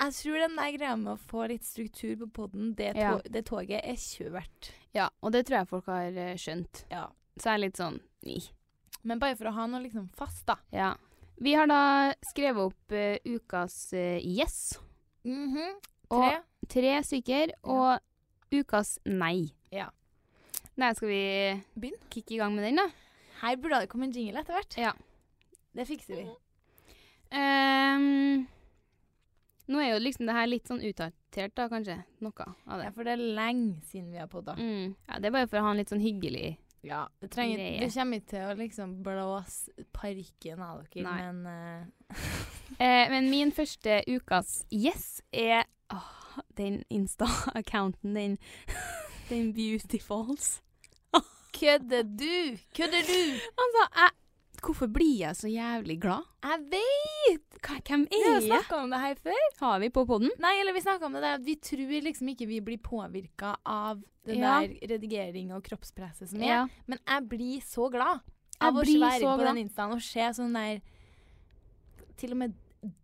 Jeg 0.00 0.14
tror 0.16 0.38
den 0.40 0.54
der 0.56 0.70
greia 0.72 0.94
med 0.96 1.12
å 1.12 1.18
få 1.20 1.44
litt 1.50 1.66
struktur 1.68 2.14
på 2.22 2.30
poden, 2.32 2.70
det, 2.78 2.94
Ja. 2.96 3.18
det 3.28 3.44
toget 3.50 3.82
er 3.84 3.98
kjørt. 4.00 4.70
Ja, 4.96 5.10
og 5.20 5.32
det 5.34 5.44
tror 5.46 5.58
jeg 5.58 5.68
folk 5.68 5.86
har 5.92 6.16
eh, 6.16 6.34
skjønt. 6.40 6.86
Ja. 6.90 7.10
Så 7.36 7.50
er 7.52 7.58
det 7.58 7.66
litt 7.66 7.80
sånn 7.80 8.00
Ni. 8.24 8.38
Men 9.02 9.18
bare 9.20 9.36
for 9.36 9.50
å 9.50 9.52
ha 9.56 9.66
noe 9.66 9.82
liksom 9.82 10.08
fast, 10.16 10.46
da. 10.46 10.56
Ja. 10.72 10.94
Vi 11.42 11.52
har 11.58 11.66
da 11.66 12.12
skrevet 12.30 12.70
opp 12.70 12.92
uh, 12.94 13.16
ukas 13.34 13.92
uh, 13.92 14.16
yes. 14.22 14.78
Mhm. 15.24 15.56
-hmm. 15.56 15.72
Tre. 16.08 16.42
Tre 16.68 16.98
stykker. 17.04 17.54
Og 17.64 17.98
ukas 18.52 18.98
nei. 19.08 19.48
Ja. 19.72 19.88
Nei, 20.76 20.92
skal 20.96 21.08
vi 21.08 21.22
Begynn. 21.80 21.98
kicke 22.12 22.34
i 22.36 22.40
gang 22.40 22.54
med 22.56 22.64
den, 22.68 22.76
da. 22.80 22.88
Her 23.42 23.56
burde 23.60 23.80
det 23.82 23.88
komme 23.92 24.04
en 24.08 24.12
jingle 24.14 24.40
etter 24.40 24.54
hvert. 24.56 24.76
Ja. 24.78 24.92
Det 25.74 25.86
fikser 25.88 26.16
vi. 26.20 26.26
Um, 27.32 28.46
nå 29.72 29.80
er 29.80 29.94
jo 29.94 30.00
liksom 30.04 30.26
det 30.28 30.34
her 30.36 30.48
litt 30.50 30.68
sånn 30.68 30.82
utdatert, 30.84 31.54
da, 31.56 31.68
kanskje. 31.72 31.96
Noe 32.24 32.44
av 32.44 32.54
Ja, 32.66 32.76
det. 32.82 32.90
for 32.94 33.04
det 33.08 33.14
er 33.16 33.22
lenge 33.38 33.80
siden 33.88 34.10
vi 34.12 34.20
har 34.20 34.28
podda. 34.28 34.56
Mm. 34.58 34.94
Ja, 35.08 35.18
det 35.18 35.30
er 35.30 35.36
bare 35.38 35.48
for 35.48 35.60
å 35.60 35.64
ha 35.66 35.72
en 35.72 35.80
litt 35.80 35.92
sånn 35.92 36.02
hyggelig 36.04 36.56
Ja, 36.84 37.06
det, 37.22 37.30
trenger, 37.30 37.56
Greie. 37.60 37.78
det 37.80 37.92
kommer 37.94 38.18
ikke 38.18 38.30
til 38.34 38.42
å 38.50 38.56
liksom 38.58 38.94
blåse 39.06 39.84
parken 39.94 40.62
av 40.66 40.82
dere, 40.92 41.04
Nei. 41.06 41.32
men 41.32 41.46
uh. 41.46 42.16
Eh, 42.82 43.04
men 43.12 43.28
min 43.30 43.50
første 43.52 44.00
ukas 44.08 44.64
yes 44.72 45.20
er 45.30 45.66
åh, 45.92 46.06
den 46.60 46.82
Insta-accounten, 46.90 48.14
den, 48.18 48.38
den 49.30 49.52
Beautifuls. 49.54 50.60
Kødder 51.52 52.02
du? 52.02 52.56
Kødder 52.74 53.02
du? 53.06 53.18
Altså, 53.60 53.82
jeg, 53.96 54.10
hvorfor 54.64 54.86
blir 54.88 55.18
jeg 55.20 55.36
så 55.36 55.48
jævlig 55.48 55.98
glad? 56.00 56.24
Jeg 56.42 56.58
vet! 56.72 57.48
er 57.62 57.82
jeg? 57.90 58.06
Vi 58.10 58.22
har 58.26 58.40
snakka 58.40 58.78
om 58.82 58.90
det 58.90 59.00
her 59.00 59.14
før. 59.14 59.42
Har 59.60 59.78
vi 59.78 59.88
på 59.92 60.04
poden? 60.08 60.30
Nei, 60.42 60.54
eller 60.60 60.72
vi 60.74 60.80
snakka 60.80 61.06
om 61.06 61.12
det 61.12 61.22
der 61.22 61.36
at 61.38 61.44
vi 61.46 61.54
tror 61.54 61.92
liksom 62.08 62.28
ikke 62.32 62.48
vi 62.48 62.60
blir 62.60 62.80
påvirka 62.82 63.54
av 63.66 64.00
det 64.26 64.36
Ja. 64.38 64.60
der 64.62 64.74
redigering 64.94 65.52
og 65.54 65.62
kroppspresset 65.66 66.30
som 66.30 66.40
er. 66.42 66.46
Ja. 66.46 66.66
Men 66.86 66.98
jeg 67.06 67.28
blir 67.28 67.60
så 67.60 67.88
glad 67.90 68.20
Jeg 68.24 68.68
av 68.68 68.76
å 68.76 68.80
blir 68.82 68.98
så 69.20 69.28
på 69.28 69.36
glad. 69.36 69.46
den 69.46 69.62
instaen 69.66 69.92
og 69.92 70.02
se 70.02 70.20
sånn 70.34 70.54
der 70.54 70.80
Til 72.16 72.30
og 72.32 72.36
med 72.38 72.54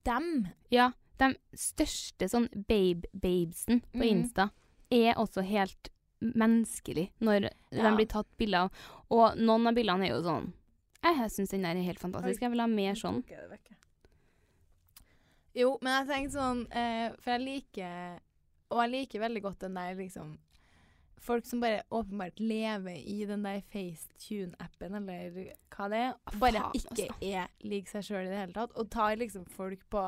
dem. 0.04 0.49
Ja, 0.70 0.92
de 1.19 1.35
største 1.55 2.29
sånn 2.31 2.49
babe-babesen 2.69 3.83
på 3.93 3.99
Mhm. 4.03 4.09
Insta 4.09 4.51
er 4.91 5.15
også 5.15 5.43
helt 5.45 5.91
menneskelig 6.23 7.11
når 7.21 7.51
Ja. 7.71 7.91
de 7.91 7.97
blir 7.97 8.07
tatt 8.09 8.27
bilder 8.39 8.59
av. 8.67 8.71
Og 9.11 9.37
noen 9.39 9.67
av 9.69 9.75
bildene 9.75 10.05
er 10.07 10.15
jo 10.15 10.23
sånn 10.23 10.53
Jeg 11.05 11.31
syns 11.31 11.51
den 11.51 11.63
der 11.63 11.77
er 11.77 11.83
helt 11.83 12.01
fantastisk. 12.01 12.41
Jeg 12.41 12.51
vil 12.51 12.61
ha 12.61 12.67
mer 12.67 12.95
sånn. 12.95 13.23
Jo, 15.55 15.79
men 15.83 16.07
jeg 16.07 16.09
tenkte 16.09 16.37
sånn 16.39 16.61
eh, 16.75 17.13
For 17.23 17.31
jeg 17.37 17.45
liker 17.47 18.21
Og 18.71 18.83
jeg 18.85 18.91
liker 18.93 19.21
veldig 19.25 19.43
godt 19.43 19.59
den 19.65 19.75
der 19.79 19.95
liksom 19.99 20.37
Folk 21.21 21.45
som 21.45 21.61
bare 21.61 21.83
åpenbart 21.91 22.39
lever 22.39 22.95
i 23.03 23.25
den 23.27 23.43
der 23.43 23.59
FaceTune-appen, 23.75 24.95
eller 24.95 25.49
hva 25.75 25.89
det 25.91 25.99
er. 25.99 26.13
Bare 26.39 26.61
ikke 26.73 26.93
altså. 26.95 27.17
er 27.21 27.49
lik 27.67 27.89
seg 27.91 28.05
sjøl 28.07 28.23
i 28.23 28.31
det 28.31 28.39
hele 28.39 28.55
tatt. 28.55 28.71
Og 28.79 28.89
tar 28.89 29.17
liksom 29.19 29.45
folk 29.51 29.83
på 29.91 30.05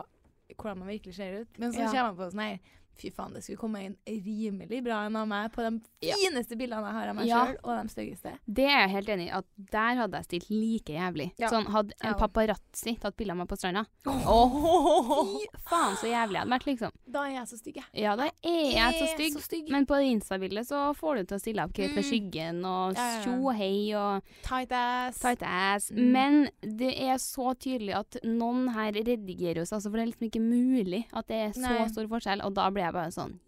hvordan 0.57 0.79
man 0.79 0.89
virkelig 0.89 1.15
ser 1.17 1.41
ut. 1.43 1.59
Men 1.59 1.73
så 1.73 1.81
Ja. 1.81 1.87
kommer 1.93 2.15
man 2.15 2.17
på 2.17 2.31
sånn 2.35 2.41
her 2.49 2.61
Fy 3.01 3.09
faen, 3.09 3.33
det 3.33 3.41
skulle 3.43 3.57
komme 3.57 3.81
inn 3.81 3.95
rimelig 4.05 4.83
bra 4.85 5.07
en 5.07 5.17
av 5.17 5.27
meg 5.27 5.51
på 5.55 5.63
de 5.65 5.81
Ja. 6.03 6.15
fineste 6.21 6.53
bildene 6.59 6.85
jeg 6.85 6.93
har 6.93 7.09
av 7.09 7.15
meg 7.17 7.27
Ja. 7.29 7.47
sjøl, 7.47 7.57
og 7.65 7.83
de 7.87 7.89
styggeste. 7.95 8.39
Det 8.47 8.65
er 8.67 8.81
jeg 8.81 8.91
helt 8.91 9.09
enig 9.09 9.27
i. 9.29 9.31
At 9.31 9.45
der 9.57 9.95
hadde 9.97 10.13
jeg 10.19 10.25
stilt 10.25 10.51
like 10.51 10.93
jævlig. 10.93 11.33
Ja. 11.39 11.49
Sånn 11.49 11.65
Hadde 11.67 11.93
en 12.03 12.15
paparazzi 12.15 12.99
tatt 13.01 13.17
bilde 13.17 13.31
av 13.31 13.39
meg 13.39 13.49
på 13.49 13.57
stranda 13.57 13.87
Oh. 14.05 15.39
Fy 15.41 15.47
faen, 15.67 15.97
så 15.97 16.11
jævlig 16.11 16.37
jeg 16.37 16.41
hadde 16.45 16.51
vært, 16.53 16.67
liksom. 16.67 16.93
Da 17.11 17.25
er 17.27 17.33
jeg 17.35 17.47
så 17.51 17.57
stygg, 17.59 17.77
jeg. 17.81 17.85
Ja, 18.05 18.15
da 18.17 18.29
er 18.29 18.71
jeg 18.73 18.95
så 19.01 19.07
stygg. 19.15 19.33
Så 19.35 19.43
stygg. 19.49 19.71
Men 19.75 19.87
på 19.87 19.97
det 19.99 20.07
Insta-bildet 20.13 20.67
så 20.69 20.95
får 20.95 21.17
du 21.17 21.25
til 21.25 21.37
å 21.37 21.41
stille 21.43 21.65
opp 21.65 21.73
Kate 21.75 21.95
med 21.95 22.05
Mm. 22.05 22.09
skyggen 22.11 22.65
og 22.65 22.95
Ja, 22.95 23.07
ja, 23.25 23.35
ja. 23.35 23.53
hei 23.59 23.95
og 23.99 24.23
Tight 24.43 24.73
ass. 24.73 25.19
tight 25.19 25.43
ass. 25.43 25.91
Mm. 25.91 26.13
Men 26.13 26.51
det 26.63 26.93
er 27.01 27.17
så 27.19 27.55
tydelig 27.59 27.95
at 27.99 28.17
noen 28.25 28.69
her 28.73 28.93
redigerer 28.93 29.63
oss, 29.63 29.73
altså, 29.73 29.91
for 29.91 29.97
det 29.99 30.03
er 30.07 30.13
liksom 30.13 30.31
ikke 30.31 30.43
mulig 30.45 31.05
at 31.13 31.27
det 31.27 31.37
er 31.37 31.53
så 31.53 31.61
Nei. 31.79 31.89
stor 31.89 32.07
forskjell. 32.07 32.45
Og 32.45 32.55
da 32.55 32.71
blir 32.71 32.85
jeg 32.85 32.93
bare 32.93 33.11
sånn 33.11 33.39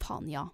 Faen, 0.00 0.28
ja. 0.30 0.46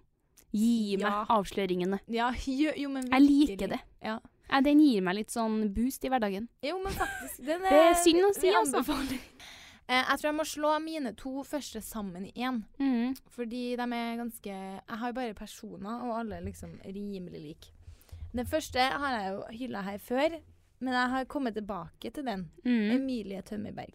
Gi 0.53 0.95
meg 0.97 1.01
Ja. 1.11 1.25
avsløringene. 1.29 1.99
Ja, 2.07 2.31
jo, 2.45 2.71
jo, 2.75 2.89
men 2.89 3.07
Jeg 3.11 3.21
liker 3.21 3.67
det. 3.69 3.79
Ja. 4.03 4.19
Ja, 4.49 4.61
den 4.61 4.79
gir 4.79 5.01
meg 5.01 5.15
litt 5.15 5.27
sånn 5.29 5.73
boost 5.73 6.05
i 6.05 6.09
hverdagen. 6.09 6.47
Jo, 6.63 6.77
men 6.81 6.93
faktisk. 6.93 7.43
Den 7.45 7.59
Det 7.61 7.71
er 7.71 7.93
synd 7.95 8.23
å 8.23 8.33
si, 8.33 8.47
altså. 8.47 8.81
Eh, 9.89 10.03
jeg 10.03 10.19
tror 10.19 10.27
jeg 10.27 10.35
må 10.35 10.43
slå 10.43 10.71
mine 10.83 11.13
to 11.15 11.43
første 11.47 11.81
sammen 11.81 12.25
i 12.27 12.33
én. 12.43 12.63
Mm. 12.79 13.15
Fordi 13.31 13.75
de 13.79 13.83
er 13.95 14.17
ganske 14.19 14.49
Jeg 14.51 14.97
har 14.99 15.11
bare 15.15 15.33
personer, 15.33 16.01
og 16.03 16.19
alle 16.19 16.35
er 16.35 16.41
liksom 16.43 16.79
rimelig 16.85 17.41
like. 17.41 17.71
Den 18.35 18.45
første 18.45 18.79
har 18.79 19.19
jeg 19.19 19.33
jo 19.33 19.43
hylla 19.51 19.81
her 19.81 19.97
før, 19.97 20.35
men 20.79 20.93
jeg 20.93 21.09
har 21.09 21.23
kommet 21.25 21.53
tilbake 21.55 22.11
til 22.13 22.25
den. 22.25 22.51
Mm. 22.65 22.91
Emilie 22.97 23.41
Tømmerberg. 23.41 23.93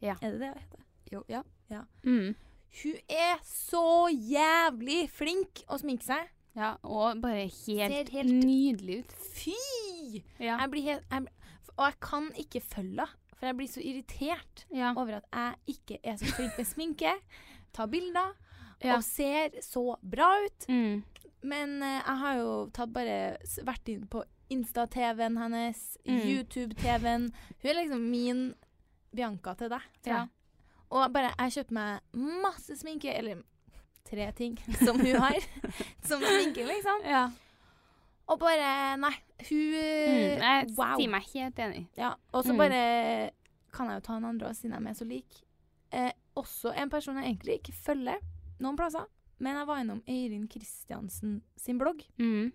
Ja. 0.00 0.14
Er 0.22 0.30
det 0.30 0.40
det 0.40 0.48
hun 0.48 0.58
heter? 0.58 0.78
Jo. 1.12 1.22
Ja. 1.28 1.82
Mm. 2.04 2.34
Hun 2.82 2.94
er 3.08 3.42
så 3.44 4.08
jævlig 4.08 5.10
flink 5.10 5.64
å 5.68 5.76
sminke 5.78 6.06
seg. 6.06 6.30
Ja, 6.56 6.74
og 6.84 7.20
bare 7.22 7.48
helt, 7.66 8.08
helt- 8.12 8.44
nydelig 8.44 8.98
ut. 9.02 9.12
Fy! 9.34 10.22
Ja. 10.38 10.58
Jeg 10.60 10.70
blir 10.70 10.82
helt 10.82 11.04
jeg, 11.10 11.26
Og 11.76 11.84
jeg 11.86 12.00
kan 12.00 12.26
ikke 12.36 12.60
følge 12.60 12.90
henne, 12.90 13.06
for 13.42 13.50
jeg 13.50 13.56
blir 13.58 13.70
så 13.72 13.80
irritert 13.82 14.60
ja. 14.70 14.92
over 14.94 15.16
at 15.18 15.24
jeg 15.34 15.74
ikke 15.74 15.98
er 16.06 16.16
så 16.20 16.30
flink 16.36 16.54
med 16.60 16.66
sminke. 16.70 17.14
tar 17.74 17.88
bilder 17.90 18.36
Ja. 18.84 18.96
og 18.96 19.02
ser 19.02 19.50
så 19.62 19.96
bra 20.02 20.28
ut. 20.44 20.66
Mm. 20.68 21.02
Men 21.42 21.76
uh, 21.82 21.88
jeg 22.06 22.16
har 22.22 22.36
jo 22.38 22.52
tatt 22.74 22.92
bare 22.94 23.16
vært 23.66 23.88
inn 23.90 24.06
på 24.06 24.22
Insta-TV-en 24.52 25.38
hennes, 25.40 25.80
Mm. 26.06 26.18
YouTube-TV-en. 26.28 27.28
Hun 27.62 27.70
er 27.70 27.74
liksom 27.78 28.02
min 28.10 28.40
Bianca 29.14 29.54
til 29.54 29.70
deg. 29.70 29.80
tror 30.02 30.12
Ja. 30.14 30.18
jeg. 30.20 30.28
Og 30.90 31.12
bare 31.14 31.30
jeg 31.38 31.52
kjøpte 31.56 31.72
meg 31.72 32.00
masse 32.42 32.76
sminke, 32.76 33.14
eller 33.16 33.42
tre 34.04 34.30
ting 34.36 34.58
som 34.84 34.98
hun 35.00 35.16
har, 35.16 35.38
som 36.08 36.20
sminke, 36.20 36.66
liksom. 36.68 37.02
ja. 37.06 37.30
Og 38.28 38.38
bare 38.38 38.96
Nei, 39.00 39.12
hun 39.48 39.72
Mm. 39.72 40.40
Jeg 40.40 40.66
Wow. 40.78 40.96
sier 40.98 41.08
meg 41.10 41.22
helt 41.34 41.56
enig. 41.58 41.86
Ja, 41.96 42.14
og 42.32 42.44
så 42.44 42.52
Mm. 42.52 42.58
bare 42.58 43.30
kan 43.72 43.86
jeg 43.88 43.94
jo 43.96 44.00
ta 44.00 44.16
en 44.16 44.24
andre 44.24 44.46
også, 44.48 44.60
siden 44.62 44.84
de 44.84 44.88
er 44.90 44.94
så 44.94 45.04
like. 45.08 45.42
Eh, 45.92 46.12
også 46.36 46.72
en 46.76 46.90
person 46.90 47.16
jeg 47.16 47.24
egentlig 47.24 47.54
ikke 47.60 47.72
følger 47.72 48.18
noen 48.60 48.76
plasser, 48.76 49.04
men 49.38 49.56
jeg 49.56 49.66
var 49.66 49.80
innom 49.80 50.02
Eirin 50.06 50.48
Kristiansen 50.48 51.42
sin 51.56 51.78
blogg. 51.78 52.02
Mm. 52.18 52.52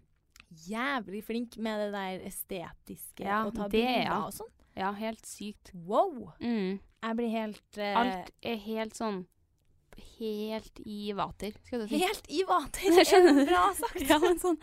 Jævlig 0.69 1.23
flink 1.23 1.57
med 1.57 1.77
det 1.79 1.91
der 1.93 2.25
estetiske 2.27 3.25
Ja, 3.25 3.43
og 3.45 3.53
ta 3.55 3.65
er 3.65 3.69
bilder 3.69 4.03
ja. 4.05 4.21
og 4.25 4.31
sånn. 4.33 4.51
Ja, 4.77 4.91
helt 4.93 5.25
sykt. 5.25 5.73
Wow! 5.73 6.31
Mm. 6.39 6.79
Jeg 7.03 7.15
blir 7.17 7.29
helt 7.29 7.77
eh, 7.77 7.97
Alt 7.97 8.31
er 8.43 8.55
helt 8.57 8.93
sånn 8.93 9.25
Helt 10.17 10.79
i 10.85 11.11
vater, 11.17 11.53
si. 11.89 11.97
Helt 12.01 12.29
i 12.29 12.43
vater. 12.47 12.87
det 12.97 13.03
skjønner 13.09 13.41
Er. 13.41 13.49
Bra 13.49 13.65
sagt. 13.77 14.01
Ja, 14.09 14.17
men 14.23 14.39
sånn 14.41 14.57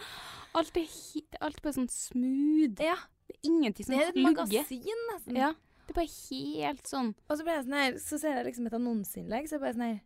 Alt 0.55 0.77
er 0.79 0.87
he 0.87 1.23
alt 1.43 1.61
bare 1.63 1.75
sånn 1.77 1.89
smooth. 1.91 2.79
Ja, 2.83 2.97
Det 3.27 3.37
er 3.39 3.49
ingenting 3.51 3.87
det 3.89 3.99
er 4.01 4.09
et 4.13 4.19
lugge. 4.19 4.35
magasin, 4.47 5.05
nesten. 5.13 5.39
Ja. 5.39 5.53
Det 5.85 5.93
er 5.95 5.99
bare 5.99 6.13
helt 6.15 6.87
sånn 6.89 7.11
Og 7.29 7.37
så, 7.37 7.43
ble 7.45 7.57
jeg 7.59 7.65
sånn 7.67 7.79
her, 7.79 7.99
så 8.01 8.19
ser 8.23 8.39
jeg 8.39 8.47
liksom 8.49 8.69
et 8.71 8.77
annonseinnlegg, 8.79 9.49
så 9.51 9.57
er 9.57 9.59
jeg 9.59 9.65
bare 9.67 9.77
sånn 9.77 9.89
her 9.91 10.01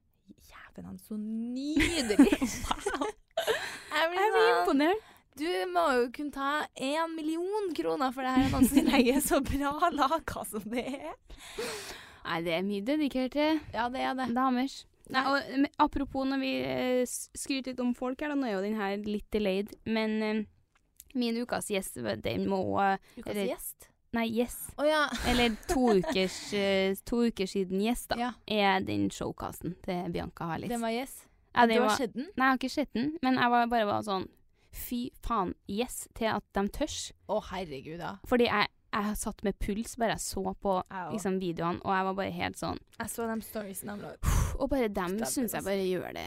Jæven, 0.49 0.85
han 0.85 0.99
så 1.01 1.17
nydelig. 1.17 2.17
Blir 2.19 3.07
Jeg 3.99 4.11
blir 4.13 4.35
sånn 4.35 4.51
imponert. 4.59 5.07
Du 5.39 5.47
må 5.71 5.85
jo 5.95 6.05
kunne 6.17 6.35
ta 6.35 6.49
én 6.83 7.13
million 7.15 7.69
kroner 7.77 8.11
for 8.15 8.27
det 8.27 8.33
her 8.35 8.49
annonseinnlegget. 8.49 9.23
Så 9.25 9.39
bra 9.47 9.89
laga 9.95 10.45
som 10.51 10.65
det 10.69 10.85
er. 10.99 11.15
Nei, 12.29 12.41
det 12.45 12.57
er 12.59 12.65
mye 12.67 12.85
dedikerte 12.85 13.47
Ja, 13.73 13.87
det 13.89 14.03
er 14.05 14.17
det. 14.19 14.27
damers. 14.37 14.81
Nei, 15.15 15.25
og, 15.25 15.67
apropos 15.81 16.29
når 16.29 16.41
vi 16.43 16.53
eh, 16.61 17.03
skryter 17.09 17.73
litt 17.73 17.83
om 17.85 17.95
folk 17.97 18.21
her, 18.21 18.35
da, 18.35 18.38
nå 18.38 18.49
er 18.49 18.57
jo 18.57 18.65
den 18.65 18.79
her 18.79 18.97
litt 19.05 19.29
delayed, 19.35 19.73
men 19.88 20.17
eh, 20.23 20.43
min 21.19 21.38
ukas 21.43 21.71
gjest, 21.73 22.00
den 22.25 22.49
må 22.50 22.62
eh, 22.83 22.99
Ukas 23.19 23.41
gjest. 23.49 23.88
Nei, 24.17 24.27
yes. 24.41 24.57
Oh, 24.77 24.87
ja. 24.88 25.09
Eller 25.29 25.57
to 25.69 25.99
ukers, 25.99 26.53
eh, 26.57 26.97
to 27.05 27.25
uker 27.29 27.47
siden 27.47 27.83
gjest, 27.85 28.09
da, 28.15 28.19
ja. 28.21 28.33
er 28.47 28.81
den 28.85 29.11
showcasten 29.12 29.77
til 29.85 30.09
Bianca 30.12 30.49
Harlis. 30.53 30.73
Den 30.73 30.81
var 30.85 30.95
yes. 30.97 31.21
ja, 31.53 31.67
du 31.67 31.77
har 31.77 31.87
var, 31.87 31.97
sett 32.00 32.17
den? 32.17 32.31
Nei, 32.35 32.47
jeg 32.47 32.55
har 32.55 32.61
ikke 32.62 32.75
sett 32.77 32.93
den, 32.97 33.15
men 33.23 33.41
jeg 33.41 33.55
var 33.55 33.71
bare 33.73 33.88
var 33.88 34.05
sånn 34.07 34.29
Fy 34.79 35.09
faen, 35.25 35.55
yes, 35.73 36.05
til 36.15 36.29
at 36.31 36.45
de 36.55 36.62
tørs. 36.71 36.99
Å, 37.27 37.38
herregud, 37.50 38.03
ja. 38.05 38.12
Fordi 38.29 38.47
jeg, 38.47 38.69
jeg 38.93 39.17
satt 39.19 39.41
med 39.47 39.57
puls 39.65 39.97
bare 39.99 40.15
jeg 40.19 40.27
så 40.29 40.45
på 40.61 40.77
liksom, 41.15 41.41
videoene, 41.43 41.81
og 41.83 41.97
jeg 41.97 42.11
var 42.11 42.21
bare 42.21 42.37
helt 42.37 42.61
sånn 42.61 42.85
jeg 43.00 43.15
så 43.17 43.31
de 43.33 43.41
storiesene 43.49 43.97
de 43.97 44.07
la 44.07 44.12
ut. 44.15 44.38
Og 44.59 44.71
bare 44.71 44.88
dem 44.88 45.19
syns 45.25 45.52
jeg 45.52 45.61
altså. 45.61 45.64
bare 45.69 45.85
gjør 45.88 46.12
det 46.17 46.26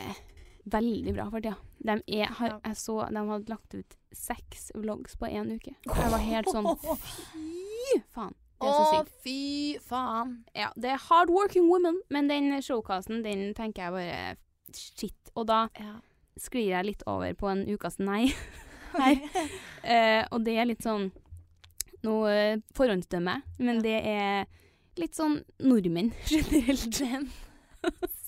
veldig 0.71 1.13
bra 1.15 1.25
for 1.33 1.41
tida. 1.41 1.55
De 1.81 1.95
er, 2.21 2.29
har, 2.37 2.59
jeg 2.67 2.77
så 2.77 2.95
de 3.09 3.23
hadde 3.31 3.49
lagt 3.49 3.73
ut 3.73 3.95
seks 4.13 4.67
vlogs 4.77 5.15
på 5.17 5.25
én 5.31 5.49
uke. 5.55 5.73
Jeg 5.87 6.11
var 6.13 6.21
helt 6.21 6.51
sånn 6.51 6.67
Fy 6.77 7.97
faen. 8.13 8.35
Det 8.61 8.69
er 8.69 8.75
så 8.77 8.83
Å, 8.85 8.89
sykt. 8.99 9.15
fy 9.23 9.37
faen. 9.81 10.35
Ja, 10.53 10.67
det 10.77 10.91
er 10.93 11.01
hard 11.07 11.31
working 11.33 11.65
women, 11.71 11.97
men 12.13 12.27
den 12.29 12.51
showcasten, 12.61 13.23
den 13.25 13.55
tenker 13.57 13.87
jeg 13.87 13.95
bare 13.95 14.37
Shit. 14.77 15.31
Og 15.35 15.47
da 15.49 15.63
Ja. 15.79 15.95
sklir 16.39 16.69
jeg 16.69 16.85
litt 16.85 17.03
over 17.07 17.33
på 17.33 17.49
en 17.49 17.65
ukas 17.67 17.97
nei. 17.99 18.29
Nei. 18.99 19.15
Eh, 19.83 20.25
og 20.31 20.43
det 20.45 20.57
er 20.59 20.65
litt 20.67 20.83
sånn 20.83 21.09
Noe 22.03 22.31
uh, 22.57 22.61
forhåndsdømmer 22.75 23.41
men 23.61 23.77
Ja. 23.77 23.81
det 23.81 23.97
er 24.05 24.45
litt 24.99 25.15
sånn 25.15 25.37
nordmenn 25.63 26.11
generelt. 26.27 26.99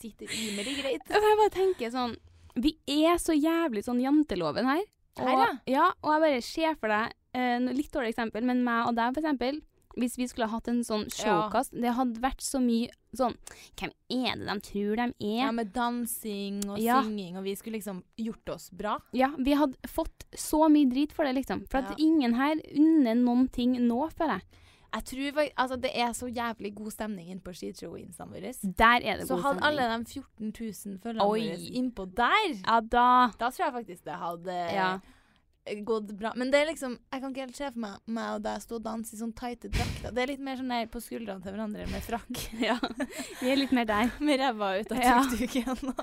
Sitter 0.01 0.27
rimelig 0.27 0.77
greit. 0.81 1.03
Og 1.09 1.27
jeg 1.27 1.39
bare 1.39 1.53
tenker 1.53 1.91
sånn 1.93 2.15
Vi 2.59 2.75
er 2.89 3.17
så 3.21 3.35
jævlig 3.35 3.83
sånn 3.85 4.01
janteloven 4.03 4.67
her. 4.69 4.83
Og, 5.19 5.27
Her, 5.27 5.37
ja. 5.37 5.51
ja. 5.69 5.85
Og 6.01 6.09
jeg 6.15 6.23
bare 6.25 6.41
ser 6.41 6.75
for 6.81 6.89
deg 6.93 7.13
eh, 7.37 7.59
Litt 7.77 7.91
dårlig 7.93 8.13
eksempel, 8.15 8.43
men 8.49 8.63
meg 8.65 8.89
og 8.89 8.97
deg, 8.97 9.13
for 9.13 9.21
eksempel. 9.23 9.61
Hvis 9.93 10.15
vi 10.17 10.25
skulle 10.25 10.47
ha 10.49 10.57
hatt 10.57 10.67
en 10.71 10.79
sånn 10.81 11.03
showcast, 11.13 11.75
det 11.77 11.91
hadde 11.93 12.17
vært 12.23 12.41
så 12.41 12.57
mye 12.57 12.89
sånn 13.13 13.35
Hvem 13.77 13.91
er 14.09 14.39
det 14.41 14.47
de 14.49 14.55
tror 14.65 14.95
de 14.97 15.05
er? 15.05 15.35
Ja, 15.43 15.51
med 15.53 15.69
dansing 15.75 16.63
og 16.65 16.79
Ja. 16.81 17.03
synging, 17.05 17.37
og 17.37 17.45
vi 17.45 17.53
skulle 17.59 17.77
liksom 17.77 17.99
gjort 18.17 18.49
oss 18.55 18.71
bra. 18.73 18.95
Ja, 19.13 19.29
vi 19.37 19.53
hadde 19.53 19.77
fått 19.93 20.25
så 20.33 20.65
mye 20.73 20.89
drit 20.89 21.13
for 21.13 21.29
det, 21.29 21.35
liksom. 21.37 21.61
For 21.69 21.85
at 21.85 22.01
ingen 22.01 22.33
her 22.39 22.57
unner 22.73 23.13
noen 23.21 23.45
ting 23.53 23.77
nå, 23.85 23.99
føler 24.17 24.41
jeg. 24.41 24.59
Jeg 24.93 25.03
tror 25.09 25.39
altså, 25.57 25.75
det 25.81 25.89
er 25.97 26.11
så 26.13 26.27
jævlig 26.29 26.75
god 26.75 26.91
stemning 26.93 27.29
inne 27.33 27.41
på 27.41 27.51
skishow-instaen 27.57 28.29
vår. 28.29 28.45
Der 28.77 29.01
er 29.01 29.17
det 29.17 29.27
Så 29.27 29.35
god 29.35 29.43
hadde 29.43 29.59
stemning. 29.59 29.79
alle 29.81 30.03
de 30.03 30.05
14 30.05 30.53
000 30.59 30.99
følgerne 31.01 31.25
våre 31.25 31.57
innpå 31.81 32.05
der, 32.15 32.53
Ja 32.67 32.79
da. 32.79 33.07
da 33.39 33.49
tror 33.49 33.65
jeg 33.65 33.73
faktisk 33.73 34.03
det 34.05 34.13
hadde 34.21 34.57
Ja. 34.73 34.99
gått 35.87 36.11
bra. 36.19 36.33
Men 36.35 36.51
det 36.51 36.59
er 36.61 36.65
liksom 36.73 36.99
Jeg 37.11 37.21
kan 37.21 37.31
ikke 37.33 37.45
helt 37.45 37.55
se 37.57 37.71
for 37.71 37.79
meg 37.79 37.97
meg 38.05 38.35
og 38.35 38.43
deg 38.43 38.61
stå 38.61 38.75
og 38.75 38.83
danse 38.83 39.13
i 39.15 39.17
sånn 39.17 39.33
tighte 39.33 39.69
drakter. 39.71 40.11
Det 40.13 40.21
er 40.23 40.27
litt 40.27 40.39
mer 40.43 40.57
sånn 40.57 40.69
der 40.69 40.85
på 40.91 41.01
skuldrene 41.01 41.41
til 41.41 41.53
hverandre 41.53 41.87
med 41.89 42.01
frakk. 42.03 42.43
ja. 42.69 42.77
Vi 43.41 43.49
er 43.49 43.55
litt 43.57 43.71
mer 43.71 43.85
der. 43.85 44.11
med 44.19 44.39
ræva 44.39 44.73
ut 44.79 44.91
av 44.91 44.97
Ja. 45.01 45.21
tuk-tuken. 45.23 45.93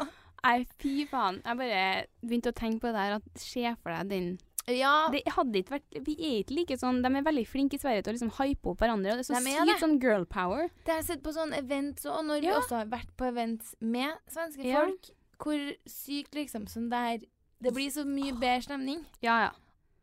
Nei, 0.43 0.67
fy 0.81 1.05
faen. 1.07 1.43
Jeg 1.45 1.57
bare 1.59 2.07
begynte 2.25 2.49
å 2.51 2.57
tenke 2.57 2.81
på 2.81 2.91
det 2.91 2.97
her, 3.05 3.19
at 3.21 3.23
se 3.39 3.77
for 3.83 3.93
deg 3.93 4.09
den 4.09 4.39
ja. 4.77 4.95
Det 5.13 5.23
hadde 5.35 5.61
ikke 5.61 5.75
vært 5.77 5.99
Vi 6.07 6.15
er 6.17 6.35
ikke 6.43 6.57
like 6.59 6.77
sånn 6.81 7.01
De 7.05 7.11
er 7.11 7.25
veldig 7.27 7.47
flinke 7.49 7.79
i 7.79 7.83
Sverige 7.83 8.05
til 8.05 8.13
å 8.13 8.17
liksom 8.17 8.33
hype 8.39 8.73
opp 8.73 8.83
hverandre. 8.83 9.15
Og 9.15 9.21
det 9.21 9.25
er 9.25 9.29
så 9.31 9.41
sykt 9.41 9.71
det. 9.71 9.79
sånn 9.83 9.97
girl 10.03 10.27
power. 10.31 10.69
Det 10.85 10.95
har 10.95 11.01
jeg 11.03 11.09
sett 11.13 11.25
på 11.25 11.35
sånne 11.37 11.59
events, 11.63 12.07
og 12.07 12.25
når 12.29 12.45
vi 12.45 12.53
også 12.55 12.83
har 12.83 12.93
vært 12.93 13.11
på 13.17 13.29
events 13.31 13.75
med 13.81 14.15
svenske 14.31 14.67
Ja. 14.67 14.85
folk, 14.85 15.11
hvor 15.41 15.65
sykt 15.87 16.35
liksom 16.37 16.69
sånn 16.69 16.91
der 16.91 17.27
Det 17.61 17.75
blir 17.75 17.91
så 17.91 18.05
mye 18.09 18.33
bedre 18.33 18.63
stemning. 18.63 19.05
Ja, 19.21 19.41
ja. 19.49 19.51